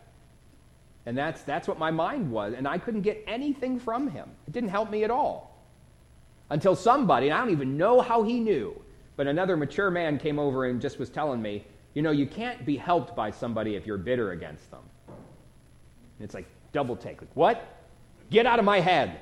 And 1.05 1.17
that's, 1.17 1.41
that's 1.43 1.67
what 1.67 1.79
my 1.79 1.91
mind 1.91 2.31
was. 2.31 2.53
And 2.53 2.67
I 2.67 2.77
couldn't 2.77 3.01
get 3.01 3.23
anything 3.27 3.79
from 3.79 4.09
him. 4.09 4.29
It 4.47 4.53
didn't 4.53 4.69
help 4.69 4.89
me 4.89 5.03
at 5.03 5.11
all. 5.11 5.57
Until 6.49 6.75
somebody, 6.75 7.31
I 7.31 7.39
don't 7.39 7.49
even 7.49 7.77
know 7.77 8.01
how 8.01 8.23
he 8.23 8.39
knew, 8.39 8.79
but 9.15 9.25
another 9.25 9.57
mature 9.57 9.89
man 9.89 10.19
came 10.19 10.37
over 10.37 10.65
and 10.65 10.81
just 10.81 10.99
was 10.99 11.09
telling 11.09 11.41
me, 11.41 11.65
you 11.93 12.01
know, 12.01 12.11
you 12.11 12.27
can't 12.27 12.65
be 12.65 12.77
helped 12.77 13.15
by 13.15 13.31
somebody 13.31 13.75
if 13.75 13.85
you're 13.85 13.97
bitter 13.97 14.31
against 14.31 14.69
them. 14.69 14.81
And 16.21 16.25
it's 16.27 16.36
like 16.36 16.45
double 16.71 16.95
take. 16.95 17.19
Like, 17.19 17.31
what? 17.34 17.79
Get 18.29 18.45
out 18.45 18.60
of 18.60 18.65
my 18.65 18.79
head. 18.79 19.21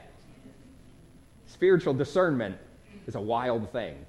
Spiritual 1.45 1.93
discernment 1.93 2.57
is 3.07 3.15
a 3.15 3.21
wild 3.21 3.71
thing. 3.71 4.05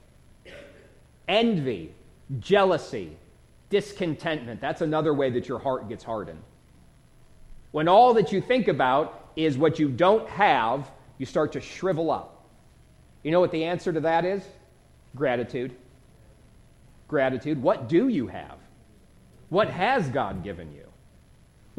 Envy, 1.28 1.94
jealousy, 2.40 3.16
discontentment. 3.68 4.60
That's 4.60 4.80
another 4.80 5.14
way 5.14 5.30
that 5.30 5.46
your 5.46 5.60
heart 5.60 5.88
gets 5.88 6.02
hardened. 6.02 6.42
When 7.70 7.86
all 7.86 8.12
that 8.14 8.32
you 8.32 8.40
think 8.40 8.66
about 8.66 9.30
is 9.36 9.56
what 9.56 9.78
you 9.78 9.88
don't 9.88 10.28
have, 10.28 10.90
you 11.18 11.26
start 11.26 11.52
to 11.52 11.60
shrivel 11.60 12.10
up. 12.10 12.44
You 13.22 13.30
know 13.30 13.38
what 13.38 13.52
the 13.52 13.62
answer 13.62 13.92
to 13.92 14.00
that 14.00 14.24
is? 14.24 14.42
Gratitude. 15.14 15.76
Gratitude. 17.06 17.62
What 17.62 17.88
do 17.88 18.08
you 18.08 18.26
have? 18.26 18.58
What 19.48 19.70
has 19.70 20.08
God 20.08 20.42
given 20.42 20.72
you? 20.72 20.89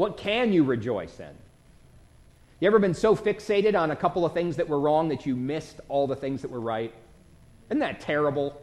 What 0.01 0.17
can 0.17 0.51
you 0.51 0.63
rejoice 0.63 1.19
in? 1.19 1.29
You 2.59 2.65
ever 2.65 2.79
been 2.79 2.95
so 2.95 3.15
fixated 3.15 3.79
on 3.79 3.91
a 3.91 3.95
couple 3.95 4.25
of 4.25 4.33
things 4.33 4.55
that 4.55 4.67
were 4.67 4.79
wrong 4.79 5.09
that 5.09 5.27
you 5.27 5.35
missed 5.35 5.79
all 5.89 6.07
the 6.07 6.15
things 6.15 6.41
that 6.41 6.49
were 6.49 6.59
right? 6.59 6.91
Isn't 7.69 7.81
that 7.81 8.01
terrible? 8.01 8.59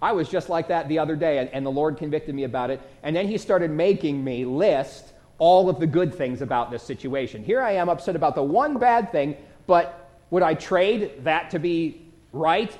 I 0.00 0.12
was 0.12 0.26
just 0.26 0.48
like 0.48 0.68
that 0.68 0.88
the 0.88 1.00
other 1.00 1.16
day, 1.16 1.36
and, 1.36 1.50
and 1.50 1.66
the 1.66 1.70
Lord 1.70 1.98
convicted 1.98 2.34
me 2.34 2.44
about 2.44 2.70
it. 2.70 2.80
And 3.02 3.14
then 3.14 3.28
He 3.28 3.36
started 3.36 3.70
making 3.70 4.24
me 4.24 4.46
list 4.46 5.12
all 5.36 5.68
of 5.68 5.80
the 5.80 5.86
good 5.86 6.14
things 6.14 6.40
about 6.40 6.70
this 6.70 6.82
situation. 6.82 7.44
Here 7.44 7.60
I 7.60 7.72
am 7.72 7.90
upset 7.90 8.16
about 8.16 8.34
the 8.34 8.42
one 8.42 8.78
bad 8.78 9.12
thing, 9.12 9.36
but 9.66 10.08
would 10.30 10.42
I 10.42 10.54
trade 10.54 11.24
that 11.24 11.50
to 11.50 11.58
be 11.58 12.00
right 12.32 12.74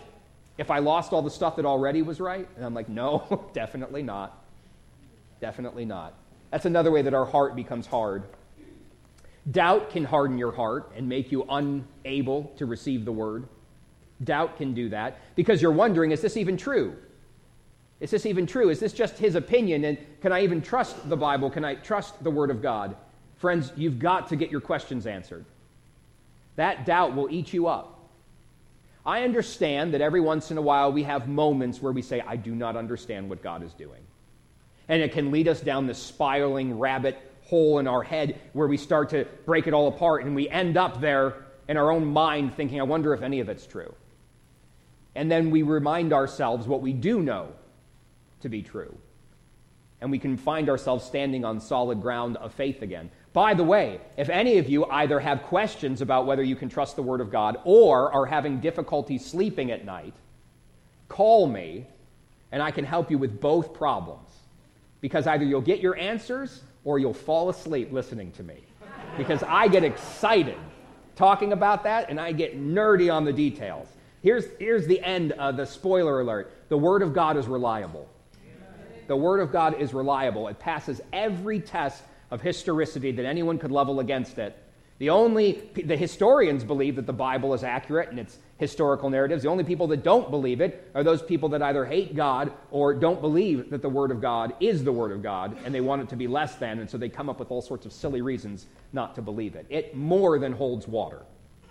if 0.57 0.71
I 0.71 0.79
lost 0.79 1.13
all 1.13 1.21
the 1.21 1.31
stuff 1.31 1.57
that 1.57 1.67
already 1.67 2.01
was 2.01 2.19
right? 2.19 2.49
And 2.57 2.65
I'm 2.65 2.73
like, 2.73 2.89
no, 2.89 3.51
definitely 3.53 4.03
not. 4.03 4.43
Definitely 5.43 5.85
not. 5.85 6.15
That's 6.51 6.67
another 6.67 6.91
way 6.91 7.03
that 7.03 7.15
our 7.15 7.27
heart 7.27 7.55
becomes 7.57 7.87
hard. 7.87 8.25
Doubt 9.51 9.91
can 9.91 10.05
harden 10.05 10.39
your 10.39 10.53
heart 10.53 10.93
and 10.97 11.09
make 11.09 11.33
you 11.33 11.45
unable 11.49 12.53
to 12.57 12.67
receive 12.67 13.05
the 13.05 13.13
word. 13.13 13.49
Doubt 14.25 14.57
can 14.57 14.75
do 14.75 14.89
that 14.89 15.19
because 15.37 15.63
you're 15.63 15.73
wondering, 15.73 16.11
is 16.11 16.21
this 16.21 16.37
even 16.37 16.57
true? 16.57 16.97
Is 18.01 18.11
this 18.11 18.27
even 18.27 18.47
true? 18.47 18.69
Is 18.69 18.81
this 18.81 18.93
just 18.93 19.19
his 19.19 19.35
opinion? 19.35 19.85
And 19.85 19.99
can 20.21 20.33
I 20.33 20.43
even 20.43 20.63
trust 20.63 21.09
the 21.09 21.17
Bible? 21.17 21.51
Can 21.51 21.65
I 21.65 21.75
trust 21.77 22.23
the 22.23 22.31
Word 22.31 22.51
of 22.51 22.63
God? 22.63 22.97
Friends, 23.37 23.73
you've 23.77 23.99
got 23.99 24.29
to 24.29 24.37
get 24.37 24.51
your 24.51 24.61
questions 24.61 25.07
answered. 25.07 25.45
That 26.57 26.87
doubt 26.87 27.15
will 27.15 27.29
eat 27.31 27.53
you 27.53 27.69
up. 27.69 27.99
I 29.07 29.23
understand 29.23 29.95
that 29.95 30.01
every 30.01 30.21
once 30.21 30.51
in 30.51 30.59
a 30.59 30.63
while 30.63 30.93
we 30.93 31.05
have 31.05 31.29
moments 31.29 31.81
where 31.81 31.93
we 31.93 32.03
say, 32.03 32.21
I 32.21 32.37
do 32.37 32.55
not 32.55 32.77
understand 32.77 33.29
what 33.29 33.43
God 33.43 33.63
is 33.63 33.73
doing. 33.73 34.01
And 34.89 35.03
it 35.03 35.13
can 35.13 35.31
lead 35.31 35.49
us 35.49 35.61
down 35.61 35.87
this 35.87 36.03
spiraling 36.03 36.79
rabbit 36.79 37.19
hole 37.45 37.79
in 37.79 37.87
our 37.87 38.03
head 38.03 38.41
where 38.53 38.69
we 38.69 38.77
start 38.77 39.11
to 39.11 39.27
break 39.47 39.67
it 39.67 39.75
all 39.75 39.89
apart 39.89 40.25
and 40.25 40.35
we 40.35 40.49
end 40.49 40.77
up 40.77 41.01
there 41.01 41.47
in 41.69 41.77
our 41.77 41.91
own 41.91 42.05
mind 42.05 42.55
thinking, 42.55 42.81
I 42.81 42.85
wonder 42.85 43.13
if 43.15 43.23
any 43.23 43.41
of 43.41 43.49
it's 43.49 43.67
true. 43.67 43.95
And 45.15 45.31
then 45.31 45.51
we 45.51 45.63
remind 45.63 46.13
ourselves 46.13 46.67
what 46.67 46.83
we 46.83 46.93
do 46.93 47.23
know 47.23 47.53
to 48.41 48.49
be 48.49 48.63
true. 48.63 48.97
And 50.01 50.11
we 50.11 50.19
can 50.19 50.37
find 50.37 50.69
ourselves 50.69 51.05
standing 51.05 51.45
on 51.45 51.61
solid 51.61 52.01
ground 52.01 52.37
of 52.37 52.55
faith 52.55 52.83
again. 52.83 53.11
By 53.33 53.55
the 53.55 53.65
way, 53.65 54.01
if 54.17 54.29
any 54.29 54.59
of 54.59 54.69
you 54.69 54.85
either 54.87 55.19
have 55.19 55.43
questions 55.43 56.01
about 56.01 56.27
whether 56.27 56.43
you 56.43 56.55
can 56.55 56.69
trust 56.69 56.97
the 56.97 57.03
Word 57.03 57.21
of 57.21 57.33
God 57.33 57.59
or 57.65 58.13
are 58.13 58.27
having 58.27 58.61
difficulty 58.61 59.19
sleeping 59.19 59.71
at 59.71 59.85
night, 59.85 60.15
call 61.09 61.47
me 61.47 61.87
and 62.53 62.63
I 62.63 62.71
can 62.71 62.85
help 62.85 63.11
you 63.11 63.19
with 63.19 63.41
both 63.41 63.75
problems. 63.75 64.28
Because 65.01 65.27
either 65.27 65.45
you'll 65.45 65.61
get 65.61 65.81
your 65.81 65.97
answers 65.97 66.63
or 66.85 66.99
you'll 66.99 67.15
fall 67.15 67.49
asleep 67.49 67.93
listening 67.93 68.33
to 68.33 68.43
me. 68.43 68.65
Because 69.17 69.43
I 69.43 69.69
get 69.69 69.85
excited 69.85 70.57
talking 71.17 71.53
about 71.53 71.83
that 71.85 72.11
and 72.11 72.21
I 72.21 72.33
get 72.33 72.59
nerdy 72.59 73.13
on 73.13 73.25
the 73.25 73.33
details. 73.33 73.89
Here's, 74.23 74.45
here's 74.59 74.87
the 74.87 75.01
end 75.01 75.33
of 75.33 75.57
the 75.57 75.67
spoiler 75.67 76.21
alert 76.21 76.53
the 76.69 76.79
Word 76.79 77.03
of 77.03 77.13
God 77.13 77.37
is 77.37 77.47
reliable. 77.47 78.09
The 79.07 79.17
Word 79.17 79.41
of 79.41 79.51
God 79.51 79.81
is 79.81 79.95
reliable. 79.95 80.49
It 80.49 80.59
passes 80.59 81.01
every 81.13 81.61
test 81.61 82.03
of 82.31 82.43
historicity 82.43 83.11
that 83.13 83.25
anyone 83.25 83.59
could 83.59 83.71
level 83.71 84.01
against 84.01 84.39
it. 84.39 84.57
The 84.99 85.11
only 85.11 85.71
the 85.75 85.97
historians 85.97 86.65
believe 86.65 86.97
that 86.97 87.07
the 87.07 87.13
Bible 87.13 87.55
is 87.55 87.65
accurate 87.65 88.11
and 88.11 88.19
its 88.19 88.39
historical 88.59 89.09
narratives. 89.09 89.45
The 89.45 89.49
only 89.49 89.65
people 89.65 89.87
that 89.87 90.03
don't 90.03 90.31
believe 90.31 90.61
it 90.61 90.91
are 90.95 91.05
those 91.05 91.23
people 91.23 91.49
that 91.51 91.63
either 91.63 91.85
hate 91.85 92.15
God 92.15 92.53
or 92.71 92.93
don't 92.93 93.21
believe 93.21 93.71
that 93.71 93.83
the 93.83 93.89
Word 93.89 94.11
of 94.11 94.21
God 94.21 94.53
is 94.61 94.85
the 94.85 94.93
Word 94.93 95.13
of 95.13 95.23
God 95.23 95.57
and 95.65 95.75
they 95.75 95.81
want 95.81 96.03
it 96.03 96.09
to 96.11 96.17
be 96.17 96.27
less 96.27 96.57
than, 96.57 96.81
and 96.81 96.91
so 96.91 96.99
they 96.99 97.09
come 97.09 97.31
up 97.31 97.39
with 97.39 97.51
all 97.51 97.63
sorts 97.63 97.87
of 97.87 97.93
silly 97.93 98.21
reasons 98.21 98.67
not 98.93 99.15
to 99.15 99.23
believe 99.23 99.55
it. 99.55 99.65
It 99.71 99.97
more 99.97 100.39
than 100.39 100.53
holds 100.53 100.87
water. 100.89 101.23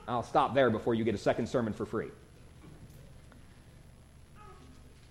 I'll 0.08 0.24
stop 0.24 0.54
there 0.54 0.70
before 0.70 0.96
you 0.96 1.04
get 1.04 1.14
a 1.14 1.20
second 1.20 1.48
sermon 1.48 1.74
for 1.74 1.86
free. 1.86 2.08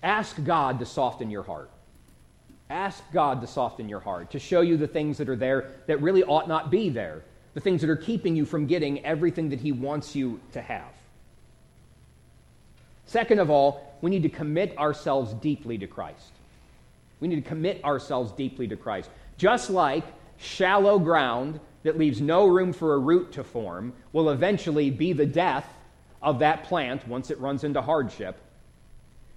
Ask 0.02 0.42
God 0.44 0.78
to 0.78 0.86
soften 0.86 1.30
your 1.30 1.42
heart. 1.42 1.70
Ask 2.70 3.02
God 3.12 3.42
to 3.42 3.46
soften 3.46 3.88
your 3.88 4.00
heart, 4.00 4.30
to 4.30 4.38
show 4.38 4.62
you 4.62 4.76
the 4.76 4.88
things 4.88 5.18
that 5.18 5.28
are 5.28 5.36
there 5.36 5.72
that 5.86 6.00
really 6.00 6.24
ought 6.24 6.48
not 6.48 6.70
be 6.70 6.88
there, 6.88 7.22
the 7.54 7.60
things 7.60 7.82
that 7.82 7.90
are 7.90 7.96
keeping 7.96 8.34
you 8.34 8.46
from 8.46 8.66
getting 8.66 9.04
everything 9.04 9.50
that 9.50 9.60
He 9.60 9.72
wants 9.72 10.16
you 10.16 10.40
to 10.52 10.62
have. 10.62 10.95
Second 13.06 13.38
of 13.38 13.50
all, 13.50 13.96
we 14.02 14.10
need 14.10 14.22
to 14.24 14.28
commit 14.28 14.76
ourselves 14.76 15.32
deeply 15.34 15.78
to 15.78 15.86
Christ. 15.86 16.32
We 17.20 17.28
need 17.28 17.42
to 17.42 17.48
commit 17.48 17.82
ourselves 17.84 18.32
deeply 18.32 18.68
to 18.68 18.76
Christ. 18.76 19.10
Just 19.38 19.70
like 19.70 20.04
shallow 20.36 20.98
ground 20.98 21.60
that 21.82 21.96
leaves 21.96 22.20
no 22.20 22.46
room 22.46 22.72
for 22.72 22.94
a 22.94 22.98
root 22.98 23.32
to 23.32 23.44
form 23.44 23.92
will 24.12 24.30
eventually 24.30 24.90
be 24.90 25.12
the 25.12 25.24
death 25.24 25.66
of 26.20 26.40
that 26.40 26.64
plant 26.64 27.06
once 27.06 27.30
it 27.30 27.38
runs 27.40 27.64
into 27.64 27.80
hardship, 27.80 28.36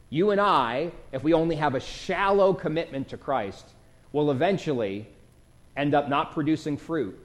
you 0.10 0.32
and 0.32 0.41
I, 0.41 0.91
if 1.12 1.23
we 1.23 1.34
only 1.34 1.55
have 1.55 1.75
a 1.75 1.79
shallow 1.79 2.53
commitment 2.53 3.10
to 3.10 3.17
Christ, 3.17 3.65
will 4.12 4.32
eventually 4.32 5.08
end 5.77 5.93
up 5.93 6.10
not 6.10 6.34
producing 6.34 6.77
fruit 6.77 7.17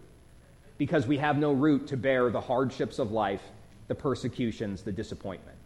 because 0.76 1.06
we 1.06 1.16
have 1.16 1.38
no 1.38 1.52
root 1.52 1.86
to 1.88 1.96
bear 1.96 2.28
the 2.30 2.40
hardships 2.40 2.98
of 2.98 3.10
life, 3.10 3.42
the 3.88 3.94
persecutions, 3.94 4.82
the 4.82 4.92
disappointment. 4.92 5.56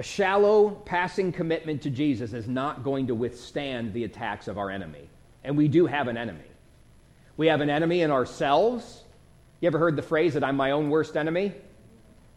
A 0.00 0.02
shallow, 0.02 0.70
passing 0.86 1.30
commitment 1.30 1.82
to 1.82 1.90
Jesus 1.90 2.32
is 2.32 2.48
not 2.48 2.82
going 2.82 3.08
to 3.08 3.14
withstand 3.14 3.92
the 3.92 4.04
attacks 4.04 4.48
of 4.48 4.56
our 4.56 4.70
enemy. 4.70 5.10
And 5.44 5.58
we 5.58 5.68
do 5.68 5.84
have 5.84 6.08
an 6.08 6.16
enemy. 6.16 6.40
We 7.36 7.48
have 7.48 7.60
an 7.60 7.68
enemy 7.68 8.00
in 8.00 8.10
ourselves. 8.10 9.02
You 9.60 9.66
ever 9.66 9.78
heard 9.78 9.96
the 9.96 10.02
phrase 10.02 10.32
that 10.32 10.42
I'm 10.42 10.56
my 10.56 10.70
own 10.70 10.88
worst 10.88 11.18
enemy? 11.18 11.52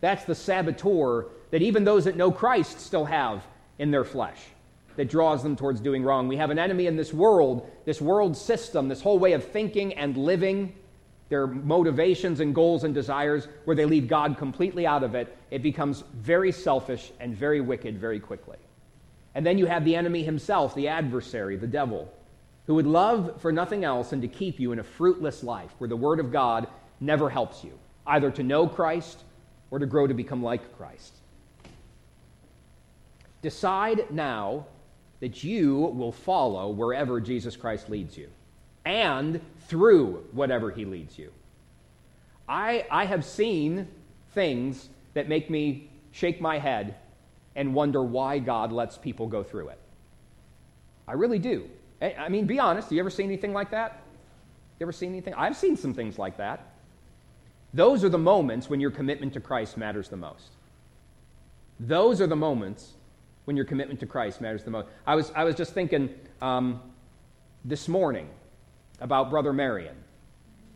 That's 0.01 0.25
the 0.25 0.35
saboteur 0.35 1.27
that 1.51 1.61
even 1.61 1.85
those 1.85 2.03
that 2.03 2.17
know 2.17 2.33
Christ 2.33 2.81
still 2.81 3.05
have 3.05 3.47
in 3.79 3.91
their 3.91 4.03
flesh 4.03 4.41
that 4.97 5.09
draws 5.09 5.41
them 5.41 5.55
towards 5.55 5.79
doing 5.79 6.03
wrong. 6.03 6.27
We 6.27 6.35
have 6.35 6.49
an 6.49 6.59
enemy 6.59 6.87
in 6.87 6.97
this 6.97 7.13
world, 7.13 7.71
this 7.85 8.01
world 8.01 8.35
system, 8.35 8.89
this 8.89 9.01
whole 9.01 9.19
way 9.19 9.31
of 9.31 9.41
thinking 9.41 9.93
and 9.93 10.17
living, 10.17 10.75
their 11.33 11.47
motivations 11.47 12.41
and 12.41 12.53
goals 12.53 12.83
and 12.83 12.93
desires, 12.93 13.47
where 13.65 13.75
they 13.75 13.85
leave 13.85 14.07
God 14.07 14.37
completely 14.37 14.85
out 14.85 15.01
of 15.01 15.15
it. 15.15 15.35
It 15.49 15.63
becomes 15.63 16.03
very 16.13 16.51
selfish 16.51 17.11
and 17.19 17.35
very 17.35 17.59
wicked 17.59 17.97
very 17.97 18.19
quickly. 18.19 18.59
And 19.33 19.43
then 19.43 19.57
you 19.57 19.65
have 19.65 19.83
the 19.83 19.95
enemy 19.95 20.21
himself, 20.21 20.75
the 20.75 20.89
adversary, 20.89 21.55
the 21.55 21.65
devil, 21.65 22.13
who 22.67 22.75
would 22.75 22.85
love 22.85 23.41
for 23.41 23.51
nothing 23.51 23.83
else 23.83 24.11
than 24.11 24.21
to 24.21 24.27
keep 24.27 24.59
you 24.59 24.73
in 24.73 24.77
a 24.79 24.83
fruitless 24.83 25.41
life 25.43 25.71
where 25.79 25.87
the 25.87 25.95
Word 25.95 26.19
of 26.19 26.31
God 26.31 26.67
never 26.99 27.31
helps 27.31 27.63
you, 27.63 27.79
either 28.05 28.29
to 28.29 28.43
know 28.43 28.67
Christ 28.67 29.23
or 29.71 29.79
to 29.79 29.87
grow 29.87 30.05
to 30.05 30.13
become 30.13 30.43
like 30.43 30.77
Christ. 30.77 31.15
Decide 33.41 34.11
now 34.11 34.67
that 35.19 35.43
you 35.43 35.77
will 35.79 36.11
follow 36.11 36.69
wherever 36.69 37.19
Jesus 37.19 37.55
Christ 37.55 37.89
leads 37.89 38.15
you 38.15 38.29
and 38.85 39.39
through 39.73 40.23
whatever 40.33 40.69
he 40.69 40.85
leads 40.85 41.17
you. 41.17 41.31
I, 42.47 42.85
I 42.91 43.05
have 43.05 43.25
seen 43.25 43.87
things 44.35 44.89
that 45.15 45.27
make 45.27 45.49
me 45.49 45.89
shake 46.11 46.39
my 46.39 46.59
head 46.59 46.93
and 47.55 47.73
wonder 47.73 48.03
why 48.03 48.37
God 48.37 48.71
lets 48.71 48.99
people 48.99 49.25
go 49.25 49.41
through 49.41 49.69
it. 49.69 49.79
I 51.07 51.13
really 51.13 51.39
do. 51.39 51.67
I 52.03 52.29
mean, 52.29 52.45
be 52.45 52.59
honest. 52.59 52.91
You 52.91 52.99
ever 52.99 53.09
seen 53.09 53.25
anything 53.25 53.51
like 53.51 53.71
that? 53.71 54.03
You 54.79 54.83
ever 54.83 54.91
seen 54.91 55.09
anything? 55.09 55.33
I've 55.33 55.57
seen 55.57 55.75
some 55.75 55.95
things 55.95 56.19
like 56.19 56.37
that. 56.37 56.67
Those 57.73 58.03
are 58.03 58.09
the 58.09 58.19
moments 58.19 58.69
when 58.69 58.79
your 58.79 58.91
commitment 58.91 59.33
to 59.33 59.39
Christ 59.39 59.75
matters 59.75 60.07
the 60.07 60.17
most. 60.17 60.51
Those 61.79 62.21
are 62.21 62.27
the 62.27 62.35
moments 62.35 62.93
when 63.45 63.55
your 63.55 63.65
commitment 63.65 63.99
to 64.01 64.05
Christ 64.05 64.39
matters 64.39 64.63
the 64.63 64.69
most. 64.69 64.87
I 65.07 65.15
was, 65.15 65.31
I 65.35 65.43
was 65.43 65.55
just 65.55 65.73
thinking 65.73 66.13
um, 66.43 66.79
this 67.65 67.87
morning 67.87 68.29
about 69.03 69.29
Brother 69.29 69.51
Marion, 69.51 69.95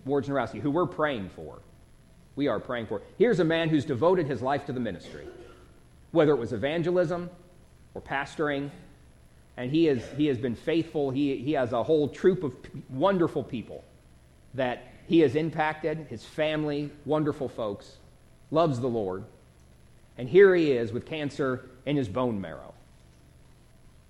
Ward 0.05 0.25
Narowski, 0.25 0.59
who 0.59 0.69
we're 0.69 0.85
praying 0.85 1.29
for. 1.33 1.59
We 2.35 2.49
are 2.49 2.59
praying 2.59 2.87
for. 2.87 3.01
Here's 3.17 3.39
a 3.39 3.45
man 3.45 3.69
who's 3.69 3.85
devoted 3.85 4.27
his 4.27 4.41
life 4.41 4.65
to 4.65 4.73
the 4.73 4.81
ministry, 4.81 5.25
whether 6.11 6.33
it 6.33 6.37
was 6.37 6.51
evangelism 6.51 7.29
or 7.95 8.01
pastoring, 8.01 8.69
and 9.55 9.71
he, 9.71 9.87
is, 9.87 10.03
he 10.17 10.27
has 10.27 10.37
been 10.37 10.55
faithful. 10.55 11.09
He, 11.09 11.37
he 11.37 11.53
has 11.53 11.71
a 11.71 11.81
whole 11.81 12.09
troop 12.09 12.43
of 12.43 12.53
wonderful 12.89 13.43
people 13.43 13.83
that 14.53 14.83
he 15.07 15.21
has 15.21 15.35
impacted, 15.35 16.05
his 16.09 16.23
family, 16.23 16.91
wonderful 17.05 17.47
folks, 17.47 17.95
loves 18.51 18.79
the 18.81 18.87
Lord. 18.87 19.23
And 20.17 20.27
here 20.27 20.53
he 20.53 20.73
is 20.73 20.91
with 20.91 21.05
cancer 21.05 21.69
in 21.85 21.95
his 21.95 22.09
bone 22.09 22.41
marrow. 22.41 22.73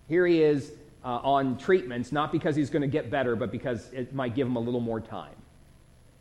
Here 0.10 0.26
he 0.26 0.42
is 0.42 0.72
uh, 1.04 1.20
on 1.24 1.58
treatments, 1.58 2.12
not 2.12 2.32
because 2.32 2.56
he's 2.56 2.70
going 2.70 2.82
to 2.82 2.88
get 2.88 3.10
better, 3.10 3.36
but 3.36 3.52
because 3.52 3.92
it 3.94 4.14
might 4.14 4.36
give 4.36 4.48
him 4.48 4.56
a 4.56 4.60
little 4.60 4.80
more 4.80 5.00
time. 5.00 5.36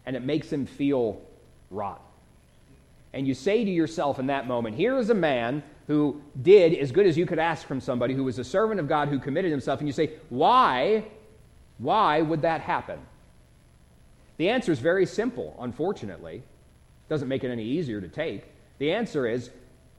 And 0.05 0.15
it 0.15 0.23
makes 0.23 0.53
him 0.53 0.67
feel 0.67 1.21
rotten. 1.71 2.03
And 3.13 3.27
you 3.27 3.35
say 3.35 3.65
to 3.65 3.71
yourself 3.71 4.19
in 4.19 4.27
that 4.27 4.47
moment, 4.47 4.77
here 4.77 4.99
is 4.99 5.11
a 5.11 5.15
man 5.15 5.63
who 5.87 6.21
did 6.43 6.75
as 6.75 6.93
good 6.93 7.07
as 7.07 7.17
you 7.17 7.27
could 7.27 7.39
ask 7.39 7.67
from 7.67 7.81
somebody 7.81 8.15
who 8.15 8.25
was 8.25 8.39
a 8.39 8.45
servant 8.45 8.81
of 8.81 8.89
God 8.89 9.09
who 9.09 9.19
committed 9.19 9.51
himself. 9.51 9.81
And 9.81 9.89
you 9.89 9.93
say, 9.93 10.13
why? 10.29 11.05
Why 11.79 12.21
would 12.21 12.43
that 12.43 12.61
happen? 12.61 12.99
The 14.37 14.51
answer 14.51 14.73
is 14.73 14.81
very 14.81 15.07
simple, 15.07 15.57
unfortunately. 15.61 16.43
Doesn't 17.09 17.29
make 17.29 17.45
it 17.45 17.51
any 17.51 17.65
easier 17.65 18.01
to 18.01 18.09
take. 18.09 18.45
The 18.79 18.93
answer 18.93 19.27
is 19.27 19.51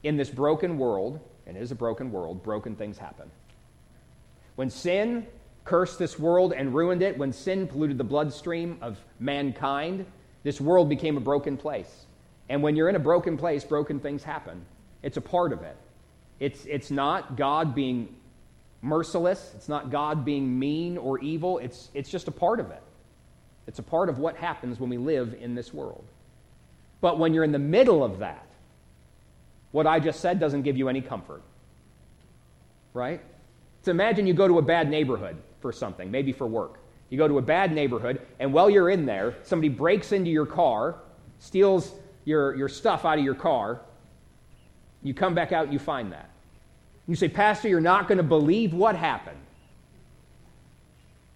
in 0.04 0.18
this 0.18 0.30
broken 0.30 0.78
world, 0.78 1.20
and 1.48 1.58
it 1.58 1.64
is 1.64 1.72
a 1.72 1.76
broken 1.76 2.12
world, 2.12 2.44
broken 2.44 2.76
things 2.76 2.98
happen. 2.98 3.32
When 4.58 4.72
sin 4.72 5.28
cursed 5.66 6.00
this 6.00 6.18
world 6.18 6.52
and 6.52 6.74
ruined 6.74 7.04
it, 7.04 7.16
when 7.16 7.32
sin 7.32 7.68
polluted 7.68 8.00
the 8.00 8.04
bloodstream 8.04 8.80
of 8.82 9.00
mankind, 9.20 10.06
this 10.42 10.60
world 10.60 10.90
became 10.90 11.16
a 11.16 11.20
broken 11.20 11.58
place. 11.58 12.06
And 12.50 12.64
when 12.64 12.76
you're 12.76 12.90
in 12.90 12.96
a 12.96 13.00
broken 13.00 13.38
place, 13.38 13.64
broken 13.64 14.00
things 14.00 14.24
happen. 14.24 14.66
It's 15.04 15.18
a 15.18 15.22
part 15.22 15.54
of 15.54 15.62
it. 15.62 15.78
It's, 16.40 16.66
it's 16.66 16.90
not 16.90 17.38
God 17.38 17.76
being 17.76 18.16
merciless, 18.82 19.54
it's 19.56 19.70
not 19.70 19.92
God 19.92 20.26
being 20.26 20.58
mean 20.58 20.98
or 20.98 21.20
evil, 21.20 21.60
it's, 21.60 21.90
it's 21.94 22.10
just 22.10 22.28
a 22.28 22.32
part 22.32 22.60
of 22.60 22.72
it. 22.72 22.82
It's 23.68 23.78
a 23.78 23.84
part 23.84 24.10
of 24.10 24.18
what 24.18 24.38
happens 24.38 24.80
when 24.80 24.90
we 24.90 24.98
live 24.98 25.36
in 25.40 25.54
this 25.54 25.72
world. 25.72 26.04
But 27.00 27.20
when 27.20 27.36
you're 27.36 27.44
in 27.44 27.52
the 27.52 27.60
middle 27.60 28.04
of 28.04 28.20
that, 28.20 28.48
what 29.72 29.86
I 29.86 30.00
just 30.00 30.20
said 30.20 30.40
doesn't 30.40 30.64
give 30.64 30.78
you 30.78 30.90
any 30.90 31.02
comfort. 31.02 31.44
Right? 32.94 33.22
So 33.88 33.92
imagine 33.92 34.28
you 34.28 34.34
go 34.34 34.50
to 34.50 34.58
a 34.58 34.62
bad 34.62 34.90
neighborhood 34.90 35.38
for 35.62 35.72
something, 35.72 36.12
maybe 36.12 36.34
for 36.34 36.46
work. 36.46 36.80
You 37.10 37.18
go 37.18 37.26
to 37.26 37.38
a 37.38 37.42
bad 37.42 37.72
neighborhood, 37.72 38.20
and 38.38 38.52
while 38.52 38.70
you're 38.70 38.90
in 38.90 39.06
there, 39.06 39.36
somebody 39.44 39.70
breaks 39.70 40.12
into 40.12 40.30
your 40.30 40.46
car, 40.46 40.96
steals 41.40 41.94
your, 42.26 42.54
your 42.56 42.68
stuff 42.68 43.06
out 43.06 43.18
of 43.18 43.24
your 43.24 43.34
car. 43.34 43.80
You 45.04 45.14
come 45.14 45.34
back 45.34 45.54
out, 45.54 45.72
you 45.72 45.80
find 45.80 46.12
that. 46.12 46.30
You 47.08 47.16
say, 47.16 47.30
Pastor, 47.30 47.70
you're 47.70 47.80
not 47.80 48.10
going 48.10 48.18
to 48.18 48.26
believe 48.26 48.74
what 48.74 48.98
happened. 48.98 49.40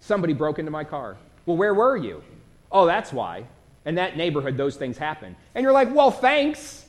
Somebody 0.00 0.34
broke 0.34 0.58
into 0.58 0.70
my 0.70 0.84
car. 0.84 1.16
Well, 1.46 1.56
where 1.56 1.72
were 1.72 1.96
you? 1.96 2.22
Oh, 2.70 2.84
that's 2.84 3.14
why. 3.14 3.46
In 3.86 3.94
that 3.94 4.18
neighborhood, 4.18 4.58
those 4.58 4.76
things 4.76 4.98
happen. 4.98 5.36
And 5.54 5.62
you're 5.62 5.72
like, 5.72 5.94
well, 5.94 6.10
thanks. 6.10 6.84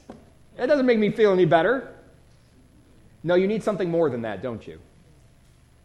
That 0.58 0.66
doesn't 0.66 0.86
make 0.86 1.00
me 1.00 1.10
feel 1.10 1.32
any 1.32 1.46
better. 1.46 1.96
No, 3.24 3.36
you 3.36 3.48
need 3.48 3.64
something 3.64 3.90
more 3.90 4.10
than 4.10 4.24
that, 4.24 4.42
don't 4.42 4.68
you? 4.68 4.78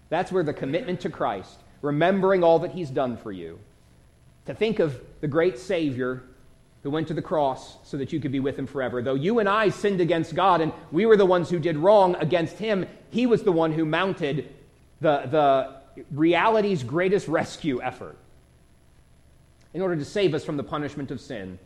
That's 0.08 0.32
where 0.32 0.42
the 0.42 0.52
commitment 0.52 1.00
to 1.00 1.10
Christ, 1.10 1.58
remembering 1.82 2.42
all 2.42 2.60
that 2.60 2.72
He's 2.72 2.90
done 2.90 3.16
for 3.16 3.32
you, 3.32 3.58
to 4.46 4.54
think 4.54 4.78
of 4.78 5.00
the 5.20 5.28
great 5.28 5.58
Savior 5.58 6.22
who 6.82 6.90
went 6.90 7.08
to 7.08 7.14
the 7.14 7.22
cross 7.22 7.76
so 7.82 7.96
that 7.96 8.12
you 8.12 8.20
could 8.20 8.32
be 8.32 8.40
with 8.40 8.58
Him 8.58 8.66
forever. 8.66 9.02
Though 9.02 9.14
you 9.14 9.40
and 9.40 9.48
I 9.48 9.68
sinned 9.68 10.00
against 10.00 10.34
God 10.34 10.60
and 10.60 10.72
we 10.92 11.06
were 11.06 11.16
the 11.16 11.26
ones 11.26 11.50
who 11.50 11.58
did 11.58 11.76
wrong 11.76 12.14
against 12.16 12.56
Him, 12.56 12.86
He 13.10 13.26
was 13.26 13.42
the 13.42 13.52
one 13.52 13.72
who 13.72 13.84
mounted 13.84 14.54
the, 15.00 15.26
the 15.26 16.04
reality's 16.12 16.82
greatest 16.82 17.28
rescue 17.28 17.82
effort 17.82 18.16
in 19.74 19.82
order 19.82 19.96
to 19.96 20.04
save 20.04 20.34
us 20.34 20.44
from 20.44 20.56
the 20.56 20.62
punishment 20.62 21.10
of 21.10 21.20
sin, 21.20 21.58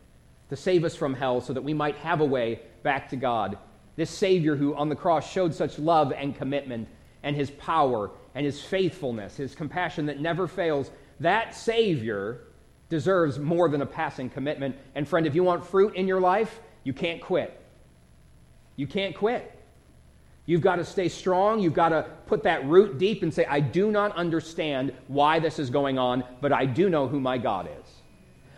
to 0.48 0.56
save 0.56 0.84
us 0.84 0.96
from 0.96 1.14
hell, 1.14 1.40
so 1.40 1.52
that 1.52 1.62
we 1.62 1.72
might 1.72 1.96
have 1.96 2.20
a 2.20 2.24
way 2.24 2.60
back 2.82 3.08
to 3.10 3.16
God. 3.16 3.56
This 3.96 4.10
Savior 4.10 4.56
who 4.56 4.74
on 4.74 4.88
the 4.88 4.96
cross 4.96 5.30
showed 5.30 5.54
such 5.54 5.78
love 5.78 6.12
and 6.12 6.34
commitment, 6.34 6.88
and 7.22 7.36
his 7.36 7.50
power, 7.52 8.10
and 8.34 8.46
his 8.46 8.62
faithfulness, 8.62 9.36
his 9.36 9.54
compassion 9.54 10.06
that 10.06 10.20
never 10.20 10.46
fails, 10.46 10.90
that 11.20 11.54
Savior 11.54 12.40
deserves 12.88 13.38
more 13.38 13.68
than 13.68 13.82
a 13.82 13.86
passing 13.86 14.28
commitment. 14.28 14.76
And 14.94 15.06
friend, 15.06 15.26
if 15.26 15.34
you 15.34 15.42
want 15.42 15.64
fruit 15.64 15.94
in 15.94 16.06
your 16.06 16.20
life, 16.20 16.60
you 16.84 16.92
can't 16.92 17.22
quit. 17.22 17.58
You 18.76 18.86
can't 18.86 19.14
quit. 19.14 19.58
You've 20.44 20.60
got 20.60 20.76
to 20.76 20.84
stay 20.84 21.08
strong. 21.08 21.60
You've 21.60 21.74
got 21.74 21.90
to 21.90 22.06
put 22.26 22.42
that 22.42 22.66
root 22.66 22.98
deep 22.98 23.22
and 23.22 23.32
say, 23.32 23.44
I 23.44 23.60
do 23.60 23.90
not 23.90 24.14
understand 24.16 24.92
why 25.06 25.38
this 25.38 25.58
is 25.58 25.70
going 25.70 25.98
on, 25.98 26.24
but 26.40 26.52
I 26.52 26.66
do 26.66 26.90
know 26.90 27.06
who 27.06 27.20
my 27.20 27.38
God 27.38 27.68
is. 27.68 27.88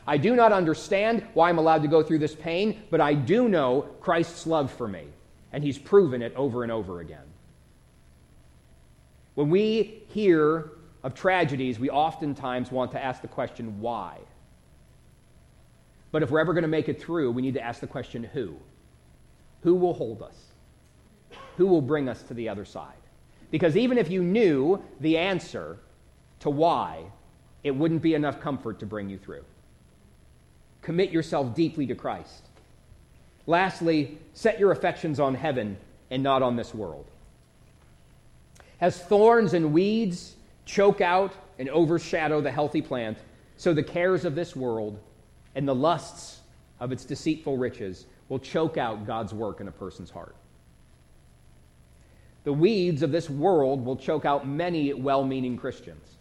I 0.07 0.16
do 0.16 0.35
not 0.35 0.53
understand 0.53 1.27
why 1.35 1.49
I'm 1.49 1.59
allowed 1.59 1.83
to 1.83 1.89
go 1.89 2.03
through 2.03 2.18
this 2.18 2.35
pain, 2.35 2.83
but 2.91 3.01
I 3.01 3.14
do 3.14 3.49
know 3.49 3.83
Christ's 4.01 4.47
love 4.47 4.72
for 4.72 4.89
me, 4.89 5.07
and 5.53 5.62
He's 5.62 5.79
proven 5.79 6.22
it 6.22 6.35
over 6.35 6.62
and 6.62 6.72
over 6.72 7.01
again. 7.01 7.25
When 9.35 9.51
we 9.51 10.03
hear 10.09 10.70
of 11.03 11.14
tragedies, 11.14 11.78
we 11.78 11.91
oftentimes 11.91 12.70
want 12.70 12.93
to 12.93 13.03
ask 13.03 13.20
the 13.22 13.28
question, 13.28 13.80
why? 13.80 14.18
But 16.12 16.22
if 16.22 16.30
we're 16.30 16.41
ever 16.41 16.53
going 16.53 16.62
to 16.62 16.68
make 16.68 16.89
it 16.89 17.03
through, 17.03 17.32
we 17.32 17.43
need 17.43 17.55
to 17.55 17.62
ask 17.62 17.80
the 17.80 17.87
question, 17.87 18.22
who? 18.22 18.55
Who 19.62 19.74
will 19.74 19.95
hold 19.95 20.22
us? 20.22 20.37
Who 21.57 21.66
will 21.66 21.82
bring 21.82 22.09
us 22.09 22.22
to 22.24 22.35
the 22.35 22.49
other 22.49 22.64
side? 22.64 22.93
Because 23.51 23.76
even 23.76 23.99
if 23.99 24.11
you 24.11 24.22
knew 24.22 24.82
the 25.01 25.18
answer 25.18 25.78
to 26.41 26.51
why, 26.51 27.05
it 27.62 27.72
wouldn't 27.72 28.03
be 28.03 28.14
enough 28.14 28.41
comfort 28.41 28.78
to 28.80 28.87
bring 28.87 29.09
you 29.09 29.18
through. 29.18 29.45
Commit 30.82 31.11
yourself 31.11 31.55
deeply 31.55 31.87
to 31.87 31.95
Christ. 31.95 32.45
Lastly, 33.47 34.18
set 34.35 34.59
your 34.61 34.70
affections 34.70 35.18
on 35.18 35.35
heaven 35.35 35.76
and 36.11 36.22
not 36.22 36.43
on 36.43 36.57
this 36.57 36.74
world. 36.74 37.07
As 38.81 38.99
thorns 38.99 39.55
and 39.55 39.72
weeds 39.72 40.37
choke 40.64 41.01
out 41.01 41.33
and 41.59 41.68
overshadow 41.68 42.41
the 42.41 42.51
healthy 42.51 42.83
plant, 42.83 43.18
so 43.57 43.72
the 43.72 43.83
cares 43.83 44.25
of 44.25 44.35
this 44.35 44.57
world 44.57 44.99
and 45.55 45.66
the 45.66 45.75
lusts 45.75 46.41
of 46.81 46.93
its 46.93 47.05
deceitful 47.05 47.57
riches 47.57 48.07
will 48.29 48.39
choke 48.39 48.77
out 48.77 49.07
God's 49.07 49.33
work 49.33 49.61
in 49.61 49.68
a 49.68 49.72
person's 49.72 50.11
heart. 50.11 50.35
The 52.45 52.53
weeds 52.53 53.03
of 53.03 53.11
this 53.11 53.31
world 53.31 53.85
will 53.85 53.97
choke 53.97 54.25
out 54.25 54.47
many 54.47 54.93
well 54.93 55.25
meaning 55.25 55.57
Christians 55.57 56.16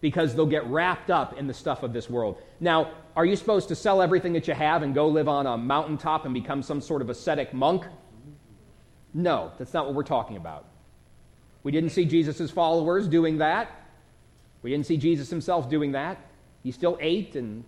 because 0.00 0.34
they'll 0.34 0.46
get 0.46 0.66
wrapped 0.66 1.10
up 1.10 1.38
in 1.38 1.46
the 1.46 1.54
stuff 1.54 1.82
of 1.82 1.92
this 1.92 2.08
world. 2.08 2.40
Now, 2.60 2.92
are 3.16 3.26
you 3.26 3.36
supposed 3.36 3.68
to 3.68 3.74
sell 3.74 4.00
everything 4.00 4.32
that 4.32 4.46
you 4.46 4.54
have 4.54 4.82
and 4.82 4.94
go 4.94 5.08
live 5.08 5.28
on 5.28 5.46
a 5.46 5.56
mountaintop 5.56 6.24
and 6.24 6.32
become 6.32 6.62
some 6.62 6.80
sort 6.80 7.02
of 7.02 7.10
ascetic 7.10 7.52
monk? 7.52 7.84
No, 9.12 9.52
that's 9.58 9.74
not 9.74 9.86
what 9.86 9.94
we're 9.94 10.04
talking 10.04 10.36
about. 10.36 10.66
We 11.68 11.72
didn't 11.72 11.90
see 11.90 12.06
Jesus' 12.06 12.50
followers 12.50 13.06
doing 13.06 13.36
that. 13.38 13.70
We 14.62 14.70
didn't 14.70 14.86
see 14.86 14.96
Jesus 14.96 15.28
himself 15.28 15.68
doing 15.68 15.92
that. 15.92 16.18
He 16.62 16.72
still 16.72 16.96
ate 16.98 17.36
and 17.36 17.62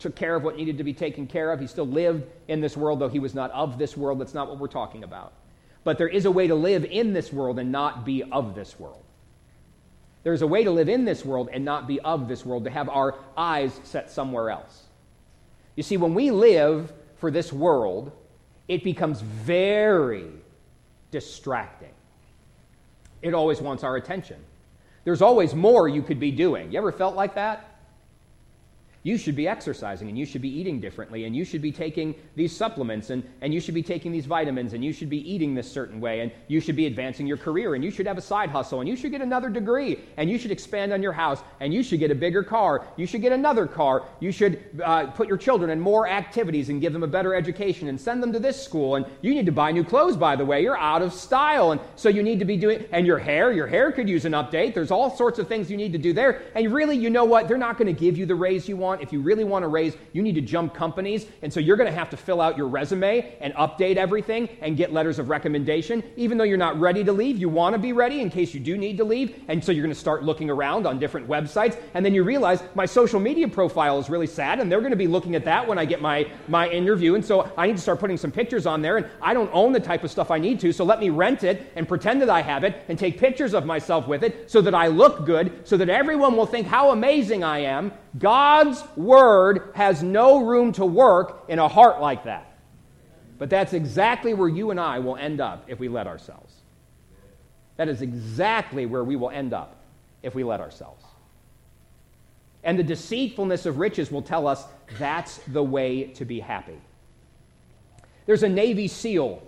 took 0.00 0.16
care 0.16 0.34
of 0.34 0.42
what 0.42 0.56
needed 0.56 0.78
to 0.78 0.82
be 0.82 0.92
taken 0.92 1.28
care 1.28 1.52
of. 1.52 1.60
He 1.60 1.68
still 1.68 1.86
lived 1.86 2.24
in 2.48 2.60
this 2.60 2.76
world, 2.76 2.98
though 2.98 3.08
he 3.08 3.20
was 3.20 3.36
not 3.36 3.52
of 3.52 3.78
this 3.78 3.96
world. 3.96 4.20
That's 4.20 4.34
not 4.34 4.48
what 4.48 4.58
we're 4.58 4.66
talking 4.66 5.04
about. 5.04 5.34
But 5.84 5.98
there 5.98 6.08
is 6.08 6.24
a 6.24 6.32
way 6.32 6.48
to 6.48 6.56
live 6.56 6.84
in 6.84 7.12
this 7.12 7.32
world 7.32 7.60
and 7.60 7.70
not 7.70 8.04
be 8.04 8.24
of 8.24 8.56
this 8.56 8.76
world. 8.76 9.04
There's 10.24 10.42
a 10.42 10.46
way 10.48 10.64
to 10.64 10.72
live 10.72 10.88
in 10.88 11.04
this 11.04 11.24
world 11.24 11.48
and 11.52 11.64
not 11.64 11.86
be 11.86 12.00
of 12.00 12.26
this 12.26 12.44
world, 12.44 12.64
to 12.64 12.70
have 12.70 12.88
our 12.88 13.14
eyes 13.36 13.78
set 13.84 14.10
somewhere 14.10 14.50
else. 14.50 14.82
You 15.76 15.84
see, 15.84 15.96
when 15.96 16.12
we 16.12 16.32
live 16.32 16.92
for 17.18 17.30
this 17.30 17.52
world, 17.52 18.10
it 18.66 18.82
becomes 18.82 19.20
very 19.20 20.26
distracting. 21.12 21.92
It 23.22 23.34
always 23.34 23.60
wants 23.60 23.84
our 23.84 23.96
attention. 23.96 24.36
There's 25.04 25.22
always 25.22 25.54
more 25.54 25.88
you 25.88 26.02
could 26.02 26.20
be 26.20 26.30
doing. 26.30 26.72
You 26.72 26.78
ever 26.78 26.92
felt 26.92 27.16
like 27.16 27.34
that? 27.34 27.67
You 29.02 29.16
should 29.16 29.36
be 29.36 29.46
exercising 29.46 30.08
and 30.08 30.18
you 30.18 30.26
should 30.26 30.42
be 30.42 30.48
eating 30.48 30.80
differently 30.80 31.24
and 31.24 31.34
you 31.34 31.44
should 31.44 31.62
be 31.62 31.72
taking 31.72 32.14
these 32.34 32.54
supplements 32.54 33.10
and, 33.10 33.22
and 33.40 33.54
you 33.54 33.60
should 33.60 33.74
be 33.74 33.82
taking 33.82 34.12
these 34.12 34.26
vitamins 34.26 34.72
and 34.72 34.84
you 34.84 34.92
should 34.92 35.08
be 35.08 35.30
eating 35.30 35.54
this 35.54 35.70
certain 35.70 36.00
way 36.00 36.20
and 36.20 36.32
you 36.48 36.60
should 36.60 36.76
be 36.76 36.86
advancing 36.86 37.26
your 37.26 37.36
career 37.36 37.74
and 37.74 37.84
you 37.84 37.90
should 37.90 38.06
have 38.06 38.18
a 38.18 38.22
side 38.22 38.50
hustle 38.50 38.80
and 38.80 38.88
you 38.88 38.96
should 38.96 39.10
get 39.10 39.22
another 39.22 39.48
degree 39.48 40.00
and 40.16 40.28
you 40.28 40.38
should 40.38 40.50
expand 40.50 40.92
on 40.92 41.02
your 41.02 41.12
house 41.12 41.42
and 41.60 41.72
you 41.72 41.82
should 41.82 42.00
get 42.00 42.10
a 42.10 42.14
bigger 42.14 42.42
car. 42.42 42.86
You 42.96 43.06
should 43.06 43.20
get 43.20 43.32
another 43.32 43.66
car. 43.66 44.04
You 44.20 44.32
should 44.32 44.62
uh, 44.84 45.06
put 45.06 45.28
your 45.28 45.36
children 45.36 45.70
in 45.70 45.80
more 45.80 46.08
activities 46.08 46.68
and 46.68 46.80
give 46.80 46.92
them 46.92 47.02
a 47.02 47.08
better 47.08 47.34
education 47.34 47.88
and 47.88 48.00
send 48.00 48.22
them 48.22 48.32
to 48.32 48.38
this 48.38 48.60
school. 48.60 48.96
And 48.96 49.06
you 49.22 49.32
need 49.32 49.46
to 49.46 49.52
buy 49.52 49.70
new 49.70 49.84
clothes, 49.84 50.16
by 50.16 50.34
the 50.34 50.44
way. 50.44 50.62
You're 50.62 50.78
out 50.78 51.02
of 51.02 51.12
style. 51.12 51.72
And 51.72 51.80
so 51.96 52.08
you 52.08 52.22
need 52.22 52.40
to 52.40 52.44
be 52.44 52.56
doing, 52.56 52.84
and 52.92 53.06
your 53.06 53.18
hair, 53.18 53.52
your 53.52 53.66
hair 53.66 53.92
could 53.92 54.08
use 54.08 54.24
an 54.24 54.32
update. 54.32 54.74
There's 54.74 54.90
all 54.90 55.14
sorts 55.16 55.38
of 55.38 55.46
things 55.46 55.70
you 55.70 55.76
need 55.76 55.92
to 55.92 55.98
do 55.98 56.12
there. 56.12 56.42
And 56.54 56.72
really, 56.72 56.96
you 56.96 57.10
know 57.10 57.24
what? 57.24 57.46
They're 57.46 57.56
not 57.56 57.78
going 57.78 57.94
to 57.94 57.98
give 57.98 58.18
you 58.18 58.26
the 58.26 58.34
raise 58.34 58.68
you 58.68 58.76
want 58.76 58.87
want, 58.88 59.02
if 59.02 59.12
you 59.12 59.20
really 59.20 59.44
want 59.44 59.62
to 59.62 59.68
raise, 59.68 59.96
you 60.12 60.22
need 60.22 60.34
to 60.34 60.40
jump 60.40 60.74
companies. 60.74 61.26
And 61.42 61.52
so 61.52 61.60
you're 61.60 61.76
going 61.76 61.90
to 61.90 61.98
have 61.98 62.10
to 62.10 62.16
fill 62.16 62.40
out 62.40 62.56
your 62.56 62.68
resume 62.68 63.36
and 63.40 63.52
update 63.54 63.96
everything 63.96 64.48
and 64.62 64.76
get 64.76 64.92
letters 64.92 65.18
of 65.18 65.28
recommendation. 65.28 66.02
Even 66.16 66.38
though 66.38 66.44
you're 66.44 66.56
not 66.56 66.80
ready 66.80 67.04
to 67.04 67.12
leave, 67.12 67.36
you 67.38 67.48
want 67.48 67.74
to 67.74 67.78
be 67.78 67.92
ready 67.92 68.20
in 68.20 68.30
case 68.30 68.54
you 68.54 68.60
do 68.60 68.76
need 68.76 68.96
to 68.96 69.04
leave. 69.04 69.42
And 69.48 69.62
so 69.62 69.72
you're 69.72 69.84
going 69.84 69.94
to 69.94 70.00
start 70.00 70.24
looking 70.24 70.50
around 70.50 70.86
on 70.86 70.98
different 70.98 71.28
websites. 71.28 71.78
And 71.94 72.04
then 72.04 72.14
you 72.14 72.24
realize 72.24 72.62
my 72.74 72.86
social 72.86 73.20
media 73.20 73.46
profile 73.46 73.98
is 73.98 74.08
really 74.08 74.26
sad, 74.26 74.58
and 74.60 74.72
they're 74.72 74.80
going 74.80 74.90
to 74.90 74.96
be 74.96 75.06
looking 75.06 75.34
at 75.34 75.44
that 75.44 75.68
when 75.68 75.78
I 75.78 75.84
get 75.84 76.00
my, 76.00 76.30
my 76.48 76.68
interview. 76.70 77.14
And 77.14 77.24
so 77.24 77.52
I 77.56 77.66
need 77.66 77.76
to 77.76 77.82
start 77.82 78.00
putting 78.00 78.16
some 78.16 78.32
pictures 78.32 78.66
on 78.66 78.82
there. 78.82 78.96
And 78.96 79.06
I 79.20 79.34
don't 79.34 79.50
own 79.52 79.72
the 79.72 79.80
type 79.80 80.04
of 80.04 80.10
stuff 80.10 80.30
I 80.30 80.38
need 80.38 80.60
to, 80.60 80.72
so 80.72 80.84
let 80.84 80.98
me 80.98 81.10
rent 81.10 81.44
it 81.44 81.70
and 81.76 81.86
pretend 81.86 82.22
that 82.22 82.30
I 82.30 82.40
have 82.42 82.64
it 82.64 82.82
and 82.88 82.98
take 82.98 83.18
pictures 83.18 83.54
of 83.54 83.66
myself 83.66 84.08
with 84.08 84.22
it 84.22 84.50
so 84.50 84.60
that 84.62 84.74
I 84.74 84.86
look 84.86 85.26
good, 85.26 85.66
so 85.68 85.76
that 85.76 85.88
everyone 85.88 86.36
will 86.36 86.46
think 86.46 86.66
how 86.66 86.90
amazing 86.90 87.44
I 87.44 87.60
am. 87.60 87.92
God's 88.18 88.77
word 88.96 89.70
has 89.74 90.02
no 90.02 90.44
room 90.44 90.72
to 90.72 90.84
work 90.84 91.44
in 91.48 91.58
a 91.58 91.68
heart 91.68 92.00
like 92.00 92.24
that. 92.24 92.58
But 93.38 93.50
that's 93.50 93.72
exactly 93.72 94.34
where 94.34 94.48
you 94.48 94.70
and 94.70 94.80
I 94.80 94.98
will 94.98 95.16
end 95.16 95.40
up 95.40 95.64
if 95.68 95.78
we 95.78 95.88
let 95.88 96.06
ourselves. 96.06 96.52
That 97.76 97.88
is 97.88 98.02
exactly 98.02 98.86
where 98.86 99.04
we 99.04 99.16
will 99.16 99.30
end 99.30 99.52
up 99.52 99.76
if 100.22 100.34
we 100.34 100.42
let 100.42 100.60
ourselves. 100.60 101.04
And 102.64 102.78
the 102.78 102.82
deceitfulness 102.82 103.66
of 103.66 103.78
riches 103.78 104.10
will 104.10 104.22
tell 104.22 104.48
us 104.48 104.64
that's 104.98 105.38
the 105.48 105.62
way 105.62 106.04
to 106.14 106.24
be 106.24 106.40
happy. 106.40 106.80
There's 108.26 108.42
a 108.42 108.48
Navy 108.48 108.88
SEAL 108.88 109.42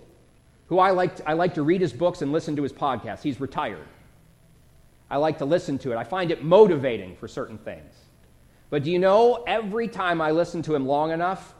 who 0.67 0.79
I 0.79 0.91
like, 0.91 1.17
to, 1.17 1.29
I 1.29 1.33
like 1.33 1.55
to 1.55 1.63
read 1.63 1.81
his 1.81 1.91
books 1.91 2.21
and 2.21 2.31
listen 2.31 2.55
to 2.55 2.63
his 2.63 2.71
podcasts. 2.71 3.21
He's 3.21 3.41
retired. 3.41 3.85
I 5.09 5.17
like 5.17 5.39
to 5.39 5.45
listen 5.45 5.77
to 5.79 5.91
it. 5.91 5.97
I 5.97 6.05
find 6.05 6.31
it 6.31 6.43
motivating 6.43 7.17
for 7.17 7.27
certain 7.27 7.57
things. 7.57 7.93
But 8.71 8.83
do 8.83 8.89
you 8.89 8.97
know, 8.97 9.43
every 9.45 9.87
time 9.87 10.21
I 10.21 10.31
listen 10.31 10.63
to 10.63 10.73
him 10.73 10.87
long 10.87 11.11
enough, 11.11 11.53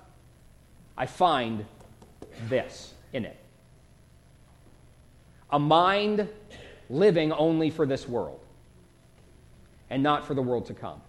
I 0.97 1.05
find 1.05 1.66
this 2.49 2.93
in 3.14 3.26
it 3.26 3.38
a 5.51 5.59
mind 5.59 6.30
living 6.89 7.34
only 7.34 7.70
for 7.70 7.86
this 7.86 8.07
world 8.07 8.39
and 9.89 10.01
not 10.01 10.26
for 10.26 10.34
the 10.34 10.41
world 10.41 10.66
to 10.68 10.74
come. 10.74 11.01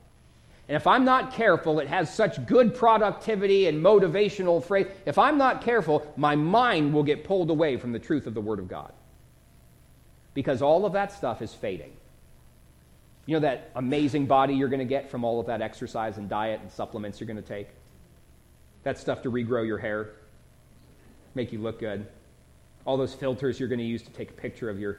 And 0.69 0.77
if 0.77 0.87
I'm 0.87 1.05
not 1.05 1.33
careful, 1.33 1.79
it 1.79 1.89
has 1.89 2.13
such 2.13 2.45
good 2.47 2.75
productivity 2.75 3.67
and 3.67 3.83
motivational 3.83 4.63
phrase. 4.63 4.87
If 5.07 5.19
I'm 5.19 5.39
not 5.39 5.63
careful, 5.63 6.13
my 6.17 6.35
mind 6.35 6.93
will 6.93 7.03
get 7.03 7.25
pulled 7.25 7.51
away 7.51 7.77
from 7.77 7.93
the 7.93 7.99
truth 7.99 8.27
of 8.27 8.35
the 8.35 8.41
Word 8.41 8.59
of 8.59 8.69
God. 8.69 8.93
Because 10.35 10.63
all 10.63 10.85
of 10.85 10.95
that 10.95 11.13
stuff 11.13 11.43
is 11.43 11.53
fading. 11.53 11.93
You 13.33 13.41
know 13.41 13.49
that 13.49 13.71
amazing 13.77 14.27
body 14.27 14.53
you're 14.53 14.69
going 14.69 14.81
to 14.81 14.85
get 14.85 15.11
from 15.11 15.25
all 15.25 15.41
of 15.41 15.47
that 15.47 15.63
exercise 15.63 16.19
and 16.19 16.29
diet 16.29 16.61
and 16.61 16.71
supplements 16.71 17.19
you're 17.19 17.27
going 17.27 17.43
to 17.43 17.49
take? 17.49 17.69
That 18.83 18.99
stuff 18.99 19.23
to 19.23 19.31
regrow 19.31 19.67
your 19.67 19.79
hair, 19.79 20.11
make 21.35 21.51
you 21.51 21.59
look 21.59 21.81
good. 21.81 22.07
All 22.85 22.99
those 22.99 23.15
filters 23.15 23.59
you're 23.59 23.71
going 23.71 23.79
to 23.79 23.87
use 23.87 24.03
to 24.03 24.11
take 24.11 24.33
a 24.33 24.35
picture 24.35 24.69
of 24.69 24.79
your 24.79 24.99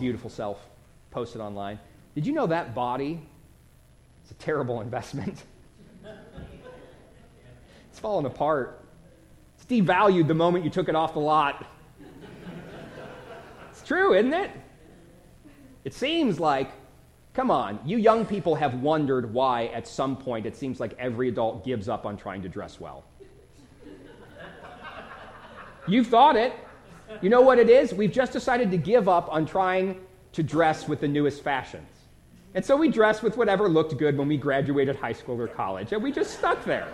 beautiful 0.00 0.30
self, 0.30 0.66
post 1.10 1.34
it 1.36 1.40
online. 1.40 1.78
Did 2.14 2.26
you 2.26 2.32
know 2.32 2.46
that 2.46 2.74
body 2.74 3.20
is 4.24 4.30
a 4.30 4.34
terrible 4.36 4.80
investment? 4.86 5.44
it's 7.90 7.98
falling 7.98 8.24
apart. 8.24 8.82
It's 9.58 9.66
devalued 9.66 10.26
the 10.26 10.32
moment 10.32 10.64
you 10.64 10.70
took 10.70 10.88
it 10.88 10.94
off 10.94 11.12
the 11.12 11.20
lot. 11.20 11.66
It's 13.72 13.82
true, 13.82 14.14
isn't 14.14 14.32
it? 14.32 14.52
It 15.84 15.92
seems 15.92 16.40
like 16.40 16.70
Come 17.38 17.52
on, 17.52 17.78
you 17.86 17.98
young 17.98 18.26
people 18.26 18.56
have 18.56 18.82
wondered 18.82 19.32
why 19.32 19.66
at 19.66 19.86
some 19.86 20.16
point 20.16 20.44
it 20.44 20.56
seems 20.56 20.80
like 20.80 20.96
every 20.98 21.28
adult 21.28 21.64
gives 21.64 21.88
up 21.88 22.04
on 22.04 22.16
trying 22.16 22.42
to 22.42 22.48
dress 22.48 22.80
well. 22.80 23.04
You've 25.86 26.08
thought 26.08 26.34
it. 26.34 26.52
You 27.22 27.30
know 27.30 27.40
what 27.40 27.60
it 27.60 27.70
is? 27.70 27.94
We've 27.94 28.10
just 28.10 28.32
decided 28.32 28.72
to 28.72 28.76
give 28.76 29.08
up 29.08 29.32
on 29.32 29.46
trying 29.46 30.00
to 30.32 30.42
dress 30.42 30.88
with 30.88 31.00
the 31.00 31.06
newest 31.06 31.44
fashions. 31.44 31.86
And 32.54 32.64
so 32.64 32.76
we 32.76 32.88
dressed 32.88 33.22
with 33.22 33.36
whatever 33.36 33.68
looked 33.68 33.96
good 33.98 34.18
when 34.18 34.26
we 34.26 34.36
graduated 34.36 34.96
high 34.96 35.12
school 35.12 35.40
or 35.40 35.46
college, 35.46 35.92
and 35.92 36.02
we 36.02 36.10
just 36.10 36.36
stuck 36.36 36.64
there. 36.64 36.88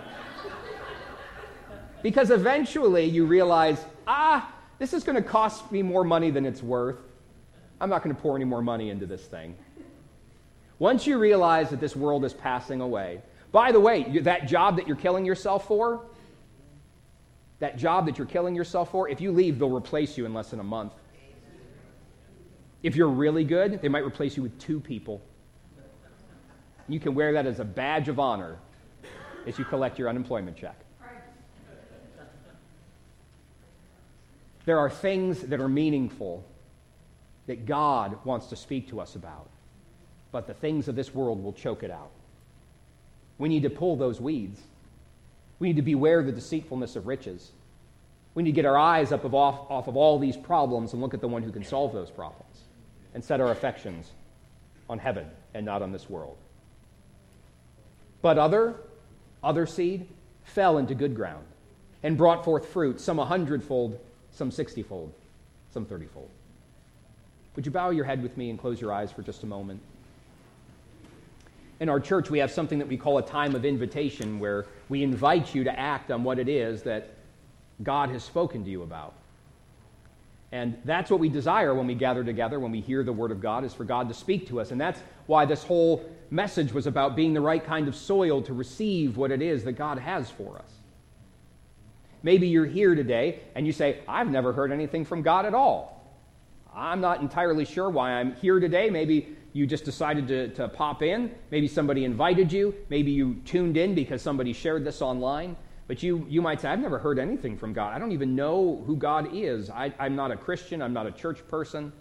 because 2.02 2.30
eventually 2.30 3.06
you 3.06 3.24
realize, 3.24 3.82
ah, 4.06 4.52
this 4.78 4.92
is 4.92 5.04
going 5.04 5.16
to 5.16 5.26
cost 5.26 5.72
me 5.72 5.80
more 5.80 6.04
money 6.04 6.30
than 6.30 6.44
it's 6.44 6.62
worth. 6.62 6.98
I'm 7.80 7.88
not 7.88 8.02
going 8.02 8.14
to 8.14 8.20
pour 8.20 8.36
any 8.36 8.44
more 8.44 8.60
money 8.60 8.90
into 8.90 9.06
this 9.06 9.24
thing. 9.24 9.56
Once 10.78 11.06
you 11.06 11.18
realize 11.18 11.70
that 11.70 11.80
this 11.80 11.94
world 11.94 12.24
is 12.24 12.34
passing 12.34 12.80
away, 12.80 13.20
by 13.52 13.70
the 13.70 13.80
way, 13.80 14.18
that 14.20 14.46
job 14.46 14.76
that 14.76 14.88
you're 14.88 14.96
killing 14.96 15.24
yourself 15.24 15.68
for, 15.68 16.00
that 17.60 17.76
job 17.78 18.06
that 18.06 18.18
you're 18.18 18.26
killing 18.26 18.54
yourself 18.54 18.90
for, 18.90 19.08
if 19.08 19.20
you 19.20 19.30
leave, 19.30 19.58
they'll 19.58 19.70
replace 19.70 20.18
you 20.18 20.26
in 20.26 20.34
less 20.34 20.50
than 20.50 20.60
a 20.60 20.64
month. 20.64 20.92
If 22.82 22.96
you're 22.96 23.08
really 23.08 23.44
good, 23.44 23.80
they 23.80 23.88
might 23.88 24.04
replace 24.04 24.36
you 24.36 24.42
with 24.42 24.58
two 24.58 24.80
people. 24.80 25.22
You 26.88 27.00
can 27.00 27.14
wear 27.14 27.32
that 27.32 27.46
as 27.46 27.60
a 27.60 27.64
badge 27.64 28.08
of 28.08 28.18
honor 28.18 28.58
as 29.46 29.58
you 29.58 29.64
collect 29.64 29.98
your 29.98 30.08
unemployment 30.08 30.56
check. 30.56 30.78
There 34.66 34.78
are 34.78 34.90
things 34.90 35.42
that 35.42 35.60
are 35.60 35.68
meaningful 35.68 36.44
that 37.46 37.66
God 37.66 38.18
wants 38.24 38.46
to 38.48 38.56
speak 38.56 38.88
to 38.88 39.00
us 39.00 39.14
about 39.14 39.48
but 40.34 40.48
the 40.48 40.54
things 40.54 40.88
of 40.88 40.96
this 40.96 41.14
world 41.14 41.44
will 41.44 41.52
choke 41.52 41.84
it 41.84 41.92
out. 41.92 42.10
We 43.38 43.48
need 43.48 43.62
to 43.62 43.70
pull 43.70 43.94
those 43.94 44.20
weeds. 44.20 44.60
We 45.60 45.68
need 45.68 45.76
to 45.76 45.82
beware 45.82 46.18
of 46.18 46.26
the 46.26 46.32
deceitfulness 46.32 46.96
of 46.96 47.06
riches. 47.06 47.52
We 48.34 48.42
need 48.42 48.50
to 48.50 48.54
get 48.56 48.66
our 48.66 48.76
eyes 48.76 49.12
up 49.12 49.22
of 49.22 49.32
off, 49.32 49.70
off 49.70 49.86
of 49.86 49.96
all 49.96 50.18
these 50.18 50.36
problems 50.36 50.92
and 50.92 51.00
look 51.00 51.14
at 51.14 51.20
the 51.20 51.28
one 51.28 51.44
who 51.44 51.52
can 51.52 51.62
solve 51.62 51.92
those 51.92 52.10
problems 52.10 52.62
and 53.14 53.22
set 53.22 53.40
our 53.40 53.52
affections 53.52 54.10
on 54.90 54.98
heaven 54.98 55.24
and 55.54 55.64
not 55.64 55.82
on 55.82 55.92
this 55.92 56.10
world. 56.10 56.36
But 58.20 58.36
other, 58.36 58.74
other 59.44 59.66
seed 59.66 60.08
fell 60.42 60.78
into 60.78 60.96
good 60.96 61.14
ground 61.14 61.44
and 62.02 62.18
brought 62.18 62.44
forth 62.44 62.66
fruit, 62.66 63.00
some 63.00 63.20
a 63.20 63.24
hundredfold, 63.24 64.00
some 64.32 64.50
sixtyfold, 64.50 65.12
some 65.72 65.86
thirtyfold. 65.86 66.28
Would 67.54 67.66
you 67.66 67.70
bow 67.70 67.90
your 67.90 68.04
head 68.04 68.20
with 68.20 68.36
me 68.36 68.50
and 68.50 68.58
close 68.58 68.80
your 68.80 68.92
eyes 68.92 69.12
for 69.12 69.22
just 69.22 69.44
a 69.44 69.46
moment? 69.46 69.80
In 71.80 71.88
our 71.88 72.00
church, 72.00 72.30
we 72.30 72.38
have 72.38 72.50
something 72.50 72.78
that 72.78 72.88
we 72.88 72.96
call 72.96 73.18
a 73.18 73.22
time 73.22 73.54
of 73.54 73.64
invitation 73.64 74.38
where 74.38 74.66
we 74.88 75.02
invite 75.02 75.54
you 75.54 75.64
to 75.64 75.78
act 75.78 76.10
on 76.10 76.24
what 76.24 76.38
it 76.38 76.48
is 76.48 76.82
that 76.82 77.10
God 77.82 78.10
has 78.10 78.22
spoken 78.22 78.64
to 78.64 78.70
you 78.70 78.82
about. 78.82 79.14
And 80.52 80.78
that's 80.84 81.10
what 81.10 81.18
we 81.18 81.28
desire 81.28 81.74
when 81.74 81.88
we 81.88 81.96
gather 81.96 82.22
together, 82.22 82.60
when 82.60 82.70
we 82.70 82.80
hear 82.80 83.02
the 83.02 83.12
Word 83.12 83.32
of 83.32 83.40
God, 83.40 83.64
is 83.64 83.74
for 83.74 83.82
God 83.82 84.06
to 84.08 84.14
speak 84.14 84.46
to 84.48 84.60
us. 84.60 84.70
And 84.70 84.80
that's 84.80 85.00
why 85.26 85.44
this 85.44 85.64
whole 85.64 86.08
message 86.30 86.72
was 86.72 86.86
about 86.86 87.16
being 87.16 87.34
the 87.34 87.40
right 87.40 87.64
kind 87.64 87.88
of 87.88 87.96
soil 87.96 88.40
to 88.42 88.54
receive 88.54 89.16
what 89.16 89.32
it 89.32 89.42
is 89.42 89.64
that 89.64 89.72
God 89.72 89.98
has 89.98 90.30
for 90.30 90.56
us. 90.56 90.70
Maybe 92.22 92.46
you're 92.46 92.66
here 92.66 92.94
today 92.94 93.40
and 93.56 93.66
you 93.66 93.72
say, 93.72 93.98
I've 94.06 94.30
never 94.30 94.52
heard 94.52 94.70
anything 94.70 95.04
from 95.04 95.22
God 95.22 95.44
at 95.44 95.54
all. 95.54 95.94
I'm 96.74 97.00
not 97.00 97.20
entirely 97.20 97.64
sure 97.64 97.90
why 97.90 98.12
I'm 98.12 98.34
here 98.36 98.60
today. 98.60 98.90
Maybe 98.90 99.36
you 99.54 99.68
just 99.68 99.84
decided 99.84 100.26
to, 100.28 100.48
to 100.48 100.68
pop 100.68 101.00
in. 101.00 101.30
Maybe 101.52 101.68
somebody 101.68 102.04
invited 102.04 102.52
you. 102.52 102.74
Maybe 102.90 103.12
you 103.12 103.36
tuned 103.44 103.76
in 103.76 103.94
because 103.94 104.20
somebody 104.20 104.52
shared 104.52 104.84
this 104.84 105.00
online. 105.00 105.56
But 105.86 106.02
you, 106.02 106.26
you 106.28 106.42
might 106.42 106.60
say, 106.60 106.68
I've 106.68 106.80
never 106.80 106.98
heard 106.98 107.20
anything 107.20 107.56
from 107.56 107.72
God. 107.72 107.94
I 107.94 108.00
don't 108.00 108.10
even 108.10 108.34
know 108.34 108.82
who 108.84 108.96
God 108.96 109.28
is. 109.32 109.70
I, 109.70 109.94
I'm 110.00 110.16
not 110.16 110.32
a 110.32 110.36
Christian. 110.36 110.82
I'm 110.82 110.92
not 110.92 111.06
a 111.06 111.12
church 111.12 111.46
person. 111.46 111.92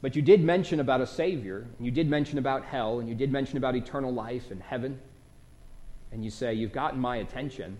But 0.00 0.16
you 0.16 0.22
did 0.22 0.42
mention 0.42 0.80
about 0.80 1.02
a 1.02 1.06
Savior, 1.06 1.66
and 1.76 1.84
you 1.84 1.90
did 1.90 2.08
mention 2.08 2.38
about 2.38 2.64
hell, 2.64 3.00
and 3.00 3.08
you 3.08 3.14
did 3.14 3.30
mention 3.30 3.58
about 3.58 3.76
eternal 3.76 4.12
life 4.12 4.50
and 4.50 4.62
heaven. 4.62 4.98
And 6.10 6.24
you 6.24 6.30
say, 6.30 6.54
You've 6.54 6.72
gotten 6.72 7.00
my 7.00 7.16
attention. 7.18 7.76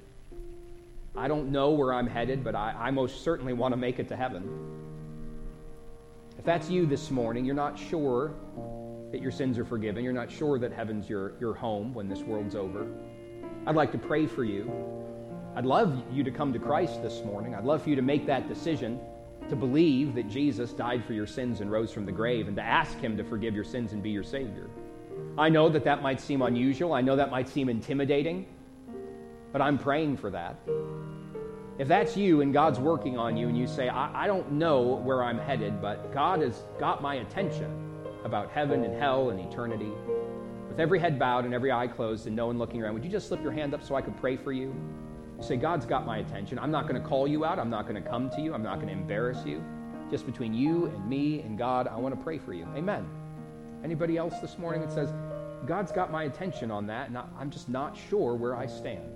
I 1.16 1.28
don't 1.28 1.50
know 1.50 1.70
where 1.70 1.94
I'm 1.94 2.08
headed, 2.08 2.44
but 2.44 2.54
I, 2.54 2.74
I 2.78 2.90
most 2.90 3.22
certainly 3.22 3.54
want 3.54 3.72
to 3.72 3.76
make 3.76 3.98
it 4.00 4.08
to 4.08 4.16
heaven. 4.16 4.93
If 6.38 6.44
that's 6.44 6.68
you 6.68 6.86
this 6.86 7.10
morning, 7.10 7.44
you're 7.44 7.54
not 7.54 7.78
sure 7.78 8.34
that 9.12 9.22
your 9.22 9.30
sins 9.30 9.58
are 9.58 9.64
forgiven, 9.64 10.02
you're 10.02 10.12
not 10.12 10.30
sure 10.30 10.58
that 10.58 10.72
heaven's 10.72 11.08
your, 11.08 11.34
your 11.40 11.54
home 11.54 11.94
when 11.94 12.08
this 12.08 12.20
world's 12.20 12.54
over, 12.54 12.86
I'd 13.66 13.76
like 13.76 13.92
to 13.92 13.98
pray 13.98 14.26
for 14.26 14.44
you. 14.44 14.70
I'd 15.56 15.64
love 15.64 16.02
you 16.12 16.24
to 16.24 16.30
come 16.30 16.52
to 16.52 16.58
Christ 16.58 17.02
this 17.02 17.22
morning. 17.24 17.54
I'd 17.54 17.64
love 17.64 17.82
for 17.82 17.90
you 17.90 17.96
to 17.96 18.02
make 18.02 18.26
that 18.26 18.48
decision 18.48 19.00
to 19.48 19.56
believe 19.56 20.14
that 20.14 20.28
Jesus 20.28 20.72
died 20.72 21.04
for 21.04 21.12
your 21.12 21.26
sins 21.26 21.60
and 21.60 21.70
rose 21.70 21.92
from 21.92 22.06
the 22.06 22.12
grave 22.12 22.48
and 22.48 22.56
to 22.56 22.62
ask 22.62 22.98
Him 22.98 23.16
to 23.16 23.24
forgive 23.24 23.54
your 23.54 23.64
sins 23.64 23.92
and 23.92 24.02
be 24.02 24.10
your 24.10 24.24
Savior. 24.24 24.68
I 25.38 25.48
know 25.48 25.68
that 25.68 25.84
that 25.84 26.02
might 26.02 26.20
seem 26.20 26.42
unusual. 26.42 26.92
I 26.92 27.00
know 27.00 27.16
that 27.16 27.30
might 27.30 27.48
seem 27.48 27.68
intimidating, 27.68 28.46
but 29.52 29.62
I'm 29.62 29.78
praying 29.78 30.16
for 30.16 30.30
that. 30.30 30.56
If 31.76 31.88
that's 31.88 32.16
you 32.16 32.40
and 32.40 32.52
God's 32.52 32.78
working 32.78 33.18
on 33.18 33.36
you 33.36 33.48
and 33.48 33.58
you 33.58 33.66
say, 33.66 33.88
I, 33.88 34.24
I 34.24 34.26
don't 34.28 34.52
know 34.52 34.82
where 34.82 35.24
I'm 35.24 35.38
headed, 35.38 35.82
but 35.82 36.14
God 36.14 36.40
has 36.40 36.62
got 36.78 37.02
my 37.02 37.16
attention 37.16 37.68
about 38.24 38.50
heaven 38.52 38.84
and 38.84 38.94
hell 38.94 39.30
and 39.30 39.40
eternity, 39.40 39.90
with 40.68 40.78
every 40.78 41.00
head 41.00 41.18
bowed 41.18 41.44
and 41.44 41.52
every 41.52 41.72
eye 41.72 41.88
closed 41.88 42.28
and 42.28 42.36
no 42.36 42.46
one 42.46 42.58
looking 42.58 42.80
around, 42.80 42.94
would 42.94 43.04
you 43.04 43.10
just 43.10 43.26
slip 43.26 43.42
your 43.42 43.50
hand 43.50 43.74
up 43.74 43.82
so 43.82 43.96
I 43.96 44.02
could 44.02 44.16
pray 44.16 44.36
for 44.36 44.52
you? 44.52 44.74
You 45.36 45.42
say, 45.42 45.56
God's 45.56 45.84
got 45.84 46.06
my 46.06 46.18
attention. 46.18 46.60
I'm 46.60 46.70
not 46.70 46.88
going 46.88 47.00
to 47.00 47.06
call 47.06 47.26
you 47.26 47.44
out. 47.44 47.58
I'm 47.58 47.70
not 47.70 47.88
going 47.88 48.00
to 48.00 48.08
come 48.08 48.30
to 48.30 48.40
you. 48.40 48.54
I'm 48.54 48.62
not 48.62 48.76
going 48.76 48.86
to 48.86 48.92
embarrass 48.92 49.44
you. 49.44 49.62
Just 50.10 50.26
between 50.26 50.54
you 50.54 50.86
and 50.86 51.08
me 51.08 51.40
and 51.40 51.58
God, 51.58 51.88
I 51.88 51.96
want 51.96 52.16
to 52.16 52.22
pray 52.22 52.38
for 52.38 52.54
you. 52.54 52.68
Amen. 52.76 53.04
Anybody 53.82 54.16
else 54.16 54.38
this 54.38 54.58
morning 54.58 54.80
that 54.80 54.92
says, 54.92 55.12
God's 55.66 55.90
got 55.90 56.12
my 56.12 56.24
attention 56.24 56.70
on 56.70 56.86
that, 56.86 57.08
and 57.08 57.18
I'm 57.18 57.50
just 57.50 57.68
not 57.68 57.98
sure 58.08 58.36
where 58.36 58.54
I 58.54 58.66
stand? 58.66 59.10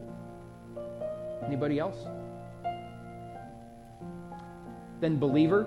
Anybody 1.45 1.79
else? 1.79 1.97
Then, 5.01 5.19
believer, 5.19 5.65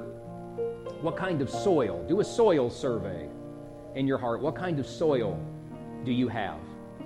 what 1.01 1.15
kind 1.15 1.41
of 1.41 1.49
soil? 1.49 2.05
Do 2.07 2.19
a 2.19 2.23
soil 2.23 2.69
survey 2.69 3.29
in 3.95 4.07
your 4.07 4.17
heart. 4.17 4.41
What 4.41 4.55
kind 4.55 4.79
of 4.79 4.85
soil 4.85 5.39
do 6.05 6.11
you 6.11 6.27
have? 6.27 6.59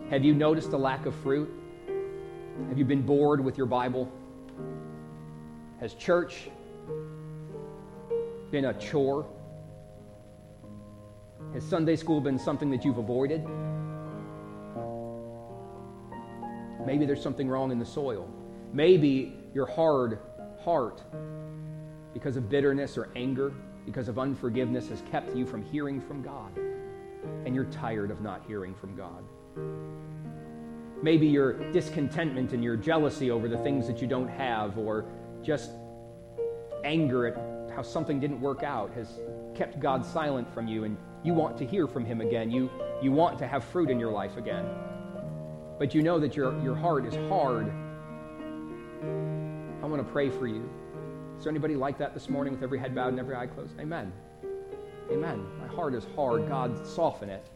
Have 0.09 0.23
you 0.23 0.33
noticed 0.33 0.73
a 0.73 0.77
lack 0.77 1.05
of 1.05 1.15
fruit? 1.15 1.49
Have 2.69 2.77
you 2.77 2.85
been 2.85 3.01
bored 3.01 3.43
with 3.43 3.57
your 3.57 3.67
Bible? 3.67 4.11
Has 5.79 5.93
church 5.93 6.49
been 8.51 8.65
a 8.65 8.73
chore? 8.73 9.27
Has 11.53 11.63
Sunday 11.63 11.95
school 11.95 12.21
been 12.21 12.39
something 12.39 12.69
that 12.71 12.85
you've 12.85 12.97
avoided? 12.97 13.45
Maybe 16.85 17.05
there's 17.05 17.21
something 17.21 17.49
wrong 17.49 17.71
in 17.71 17.79
the 17.79 17.85
soil. 17.85 18.29
Maybe 18.71 19.37
your 19.53 19.65
hard 19.65 20.19
heart, 20.63 21.01
because 22.15 22.37
of 22.37 22.49
bitterness 22.49 22.97
or 22.97 23.09
anger, 23.17 23.51
because 23.85 24.07
of 24.07 24.17
unforgiveness, 24.17 24.87
has 24.87 25.03
kept 25.11 25.35
you 25.35 25.45
from 25.45 25.61
hearing 25.61 25.99
from 25.99 26.21
God. 26.21 26.57
And 27.45 27.53
you're 27.53 27.65
tired 27.65 28.09
of 28.09 28.21
not 28.21 28.41
hearing 28.47 28.73
from 28.73 28.95
God. 28.95 29.21
Maybe 31.03 31.27
your 31.27 31.71
discontentment 31.73 32.53
and 32.53 32.63
your 32.63 32.77
jealousy 32.77 33.31
over 33.31 33.49
the 33.49 33.57
things 33.57 33.85
that 33.87 34.01
you 34.01 34.07
don't 34.07 34.29
have, 34.29 34.77
or 34.77 35.03
just 35.43 35.71
anger 36.85 37.27
at 37.27 37.75
how 37.75 37.81
something 37.81 38.21
didn't 38.21 38.39
work 38.39 38.63
out, 38.63 38.93
has 38.93 39.19
kept 39.53 39.81
God 39.81 40.05
silent 40.05 40.51
from 40.53 40.69
you, 40.69 40.85
and 40.85 40.97
you 41.21 41.33
want 41.33 41.57
to 41.57 41.65
hear 41.65 41.85
from 41.85 42.05
Him 42.05 42.21
again. 42.21 42.49
You, 42.49 42.69
you 43.01 43.11
want 43.11 43.37
to 43.39 43.47
have 43.47 43.65
fruit 43.65 43.89
in 43.89 43.99
your 43.99 44.11
life 44.11 44.37
again. 44.37 44.65
But 45.77 45.93
you 45.93 46.01
know 46.01 46.17
that 46.19 46.37
your, 46.37 46.57
your 46.63 46.75
heart 46.75 47.05
is 47.05 47.15
hard. 47.29 47.69
I 49.83 49.85
want 49.85 50.05
to 50.05 50.09
pray 50.09 50.29
for 50.29 50.47
you. 50.47 50.69
Is 51.37 51.43
there 51.43 51.51
anybody 51.51 51.75
like 51.75 51.97
that 51.97 52.13
this 52.13 52.29
morning 52.29 52.53
with 52.53 52.63
every 52.63 52.79
head 52.79 52.95
bowed 52.95 53.09
and 53.09 53.19
every 53.19 53.35
eye 53.35 53.47
closed? 53.47 53.79
Amen. 53.79 54.11
Amen. 55.11 55.45
My 55.59 55.67
heart 55.67 55.93
is 55.93 56.05
hard. 56.15 56.47
God, 56.47 56.87
soften 56.87 57.29
it. 57.29 57.47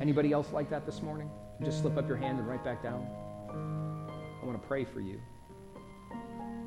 Anybody 0.00 0.32
else 0.32 0.52
like 0.52 0.70
that 0.70 0.86
this 0.86 1.02
morning? 1.02 1.28
Just 1.62 1.80
slip 1.80 1.96
up 1.98 2.08
your 2.08 2.16
hand 2.16 2.38
and 2.38 2.48
right 2.48 2.62
back 2.64 2.82
down. 2.82 3.06
I 4.42 4.46
want 4.46 4.60
to 4.60 4.66
pray 4.66 4.84
for 4.84 5.00
you. 5.00 5.20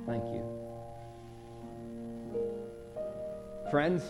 Thank 0.05 0.24
you. 0.26 0.43
Friends, 3.72 4.03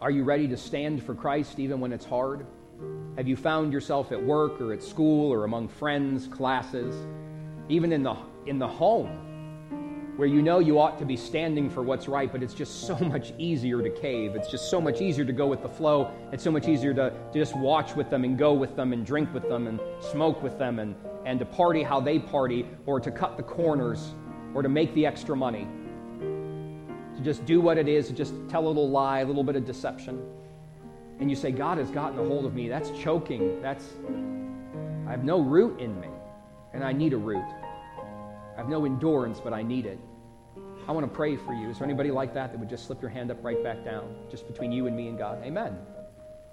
are 0.00 0.10
you 0.10 0.24
ready 0.24 0.48
to 0.48 0.56
stand 0.56 1.02
for 1.02 1.14
Christ 1.14 1.58
even 1.58 1.80
when 1.80 1.92
it's 1.92 2.04
hard? 2.04 2.46
Have 3.16 3.28
you 3.28 3.36
found 3.36 3.72
yourself 3.72 4.10
at 4.10 4.22
work 4.22 4.60
or 4.60 4.72
at 4.72 4.82
school 4.82 5.32
or 5.32 5.44
among 5.44 5.68
friends, 5.68 6.26
classes, 6.26 6.94
even 7.68 7.92
in 7.92 8.02
the, 8.02 8.16
in 8.46 8.58
the 8.58 8.66
home? 8.66 9.31
Where 10.16 10.28
you 10.28 10.42
know 10.42 10.58
you 10.58 10.78
ought 10.78 10.98
to 10.98 11.06
be 11.06 11.16
standing 11.16 11.70
for 11.70 11.82
what's 11.82 12.06
right, 12.06 12.30
but 12.30 12.42
it's 12.42 12.52
just 12.52 12.86
so 12.86 12.98
much 13.00 13.32
easier 13.38 13.82
to 13.82 13.90
cave. 13.90 14.34
It's 14.34 14.48
just 14.48 14.70
so 14.70 14.80
much 14.80 15.00
easier 15.00 15.24
to 15.24 15.32
go 15.32 15.46
with 15.46 15.62
the 15.62 15.68
flow. 15.68 16.10
It's 16.32 16.44
so 16.44 16.50
much 16.50 16.68
easier 16.68 16.92
to, 16.94 17.10
to 17.10 17.38
just 17.38 17.56
watch 17.56 17.96
with 17.96 18.10
them 18.10 18.24
and 18.24 18.36
go 18.36 18.52
with 18.52 18.76
them 18.76 18.92
and 18.92 19.06
drink 19.06 19.32
with 19.32 19.48
them 19.48 19.66
and 19.66 19.80
smoke 20.00 20.42
with 20.42 20.58
them 20.58 20.78
and, 20.78 20.94
and 21.24 21.38
to 21.38 21.46
party 21.46 21.82
how 21.82 22.00
they 22.00 22.18
party 22.18 22.66
or 22.84 23.00
to 23.00 23.10
cut 23.10 23.36
the 23.36 23.42
corners 23.42 24.12
or 24.54 24.62
to 24.62 24.68
make 24.68 24.92
the 24.94 25.06
extra 25.06 25.34
money. 25.34 25.66
To 26.20 27.22
just 27.22 27.44
do 27.46 27.60
what 27.60 27.78
it 27.78 27.88
is, 27.88 28.08
to 28.08 28.12
just 28.12 28.34
tell 28.48 28.66
a 28.66 28.68
little 28.68 28.90
lie, 28.90 29.20
a 29.20 29.24
little 29.24 29.44
bit 29.44 29.56
of 29.56 29.64
deception. 29.64 30.22
And 31.20 31.30
you 31.30 31.36
say, 31.36 31.52
God 31.52 31.78
has 31.78 31.90
gotten 31.90 32.18
a 32.18 32.24
hold 32.24 32.44
of 32.44 32.54
me. 32.54 32.68
That's 32.68 32.90
choking. 32.90 33.62
That's, 33.62 33.84
I 35.06 35.10
have 35.10 35.24
no 35.24 35.40
root 35.40 35.78
in 35.78 35.98
me, 36.00 36.08
and 36.74 36.82
I 36.82 36.92
need 36.92 37.12
a 37.12 37.18
root. 37.18 37.44
I 38.54 38.56
have 38.56 38.68
no 38.68 38.84
endurance, 38.84 39.40
but 39.40 39.52
I 39.52 39.62
need 39.62 39.86
it. 39.86 39.98
I 40.86 40.92
want 40.92 41.06
to 41.06 41.14
pray 41.14 41.36
for 41.36 41.54
you. 41.54 41.70
Is 41.70 41.78
there 41.78 41.86
anybody 41.86 42.10
like 42.10 42.34
that 42.34 42.52
that 42.52 42.58
would 42.58 42.68
just 42.68 42.86
slip 42.86 43.00
your 43.00 43.10
hand 43.10 43.30
up 43.30 43.42
right 43.42 43.62
back 43.62 43.84
down, 43.84 44.14
just 44.30 44.46
between 44.46 44.72
you 44.72 44.86
and 44.86 44.96
me 44.96 45.08
and 45.08 45.16
God? 45.16 45.42
Amen. 45.44 45.78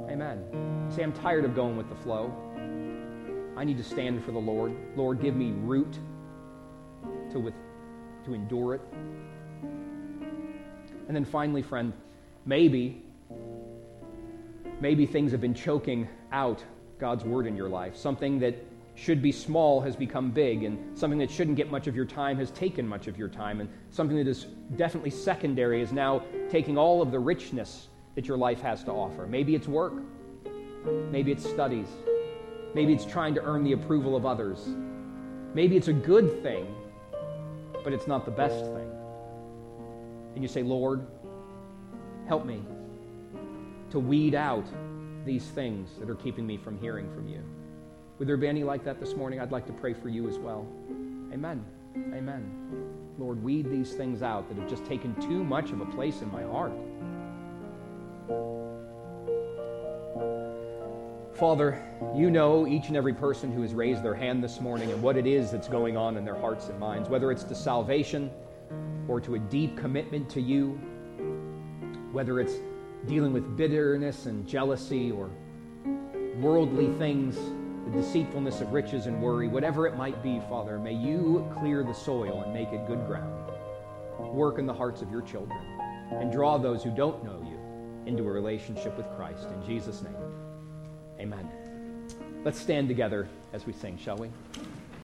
Amen. 0.07 0.87
Say, 0.89 1.03
I'm 1.03 1.11
tired 1.11 1.45
of 1.45 1.55
going 1.55 1.75
with 1.75 1.89
the 1.89 1.95
flow. 1.95 2.33
I 3.57 3.63
need 3.65 3.77
to 3.77 3.83
stand 3.83 4.23
for 4.23 4.31
the 4.31 4.39
Lord. 4.39 4.73
Lord, 4.95 5.21
give 5.21 5.35
me 5.35 5.51
root 5.51 5.97
to, 7.31 7.39
with, 7.39 7.53
to 8.25 8.33
endure 8.33 8.75
it. 8.75 8.81
And 11.07 11.15
then 11.15 11.25
finally, 11.25 11.61
friend, 11.61 11.91
maybe, 12.45 13.03
maybe 14.79 15.05
things 15.05 15.31
have 15.31 15.41
been 15.41 15.55
choking 15.55 16.07
out 16.31 16.63
God's 16.99 17.25
word 17.25 17.47
in 17.47 17.57
your 17.57 17.67
life. 17.67 17.97
Something 17.97 18.39
that 18.39 18.55
should 18.99 19.21
be 19.21 19.31
small 19.31 19.79
has 19.79 19.95
become 19.95 20.29
big, 20.29 20.63
and 20.63 20.97
something 20.97 21.19
that 21.19 21.31
shouldn't 21.31 21.55
get 21.55 21.71
much 21.71 21.87
of 21.87 21.95
your 21.95 22.05
time 22.05 22.37
has 22.37 22.51
taken 22.51 22.85
much 22.85 23.07
of 23.07 23.17
your 23.17 23.29
time, 23.29 23.61
and 23.61 23.69
something 23.91 24.17
that 24.17 24.27
is 24.27 24.47
definitely 24.75 25.09
secondary 25.09 25.81
is 25.81 25.93
now 25.93 26.21
taking 26.49 26.77
all 26.77 27.01
of 27.01 27.09
the 27.11 27.19
richness 27.19 27.87
that 28.15 28.27
your 28.27 28.37
life 28.37 28.59
has 28.59 28.83
to 28.83 28.91
offer. 28.91 29.25
Maybe 29.25 29.55
it's 29.55 29.67
work, 29.67 29.93
maybe 31.11 31.31
it's 31.31 31.47
studies, 31.47 31.87
maybe 32.75 32.93
it's 32.93 33.05
trying 33.05 33.33
to 33.35 33.41
earn 33.41 33.63
the 33.63 33.71
approval 33.71 34.17
of 34.17 34.25
others, 34.25 34.67
maybe 35.53 35.77
it's 35.77 35.87
a 35.87 35.93
good 35.93 36.43
thing, 36.43 36.67
but 37.83 37.93
it's 37.93 38.07
not 38.07 38.25
the 38.25 38.31
best 38.31 38.59
thing. 38.59 38.91
And 40.35 40.43
you 40.43 40.49
say, 40.49 40.61
Lord, 40.61 41.07
help 42.27 42.45
me 42.45 42.61
to 43.91 43.99
weed 43.99 44.35
out 44.35 44.65
these 45.25 45.45
things 45.45 45.89
that 45.99 46.09
are 46.09 46.15
keeping 46.15 46.45
me 46.45 46.57
from 46.57 46.77
hearing 46.79 47.09
from 47.13 47.29
you. 47.29 47.41
Would 48.19 48.27
there 48.27 48.35
be 48.35 48.49
any 48.49 48.65
like 48.65 48.83
that 48.83 48.99
this 48.99 49.15
morning? 49.15 49.39
I'd 49.39 49.53
like 49.53 49.65
to 49.67 49.73
pray 49.73 49.93
for 49.93 50.09
you 50.09 50.27
as 50.27 50.37
well. 50.37 50.67
Amen. 51.33 51.63
Amen. 51.95 52.51
Lord, 53.17 53.41
weed 53.41 53.71
these 53.71 53.93
things 53.93 54.21
out 54.21 54.49
that 54.49 54.57
have 54.57 54.69
just 54.69 54.85
taken 54.85 55.15
too 55.21 55.41
much 55.41 55.71
of 55.71 55.79
a 55.79 55.85
place 55.85 56.21
in 56.21 56.29
my 56.29 56.43
heart. 56.43 56.73
Father, 61.33 61.81
you 62.13 62.29
know 62.29 62.67
each 62.67 62.89
and 62.89 62.97
every 62.97 63.13
person 63.13 63.53
who 63.53 63.61
has 63.61 63.73
raised 63.73 64.03
their 64.03 64.13
hand 64.13 64.43
this 64.43 64.59
morning 64.59 64.91
and 64.91 65.01
what 65.01 65.15
it 65.15 65.25
is 65.25 65.51
that's 65.51 65.69
going 65.69 65.95
on 65.95 66.17
in 66.17 66.25
their 66.25 66.37
hearts 66.37 66.67
and 66.67 66.77
minds, 66.77 67.07
whether 67.07 67.31
it's 67.31 67.45
to 67.45 67.55
salvation 67.55 68.29
or 69.07 69.21
to 69.21 69.35
a 69.35 69.39
deep 69.39 69.77
commitment 69.77 70.29
to 70.31 70.41
you, 70.41 70.71
whether 72.11 72.41
it's 72.41 72.55
dealing 73.07 73.31
with 73.31 73.55
bitterness 73.55 74.25
and 74.25 74.45
jealousy 74.45 75.09
or 75.09 75.29
worldly 76.41 76.93
things 76.97 77.37
the 77.89 78.01
deceitfulness 78.01 78.61
of 78.61 78.71
riches 78.71 79.07
and 79.07 79.21
worry, 79.21 79.47
whatever 79.47 79.87
it 79.87 79.95
might 79.95 80.21
be, 80.21 80.41
Father, 80.49 80.77
may 80.77 80.93
you 80.93 81.49
clear 81.59 81.83
the 81.83 81.93
soil 81.93 82.43
and 82.43 82.53
make 82.53 82.69
it 82.69 82.85
good 82.87 83.05
ground. 83.07 83.51
Work 84.19 84.59
in 84.59 84.65
the 84.65 84.73
hearts 84.73 85.01
of 85.01 85.09
your 85.09 85.21
children 85.21 85.59
and 86.11 86.31
draw 86.31 86.57
those 86.57 86.83
who 86.83 86.91
don't 86.91 87.23
know 87.23 87.41
you 87.41 87.57
into 88.05 88.23
a 88.23 88.31
relationship 88.31 88.95
with 88.97 89.07
Christ. 89.15 89.47
In 89.49 89.65
Jesus' 89.65 90.01
name, 90.01 90.15
amen. 91.19 91.49
Let's 92.43 92.59
stand 92.59 92.87
together 92.87 93.27
as 93.53 93.65
we 93.65 93.73
sing, 93.73 93.97
shall 93.97 94.17
we? 94.17 94.29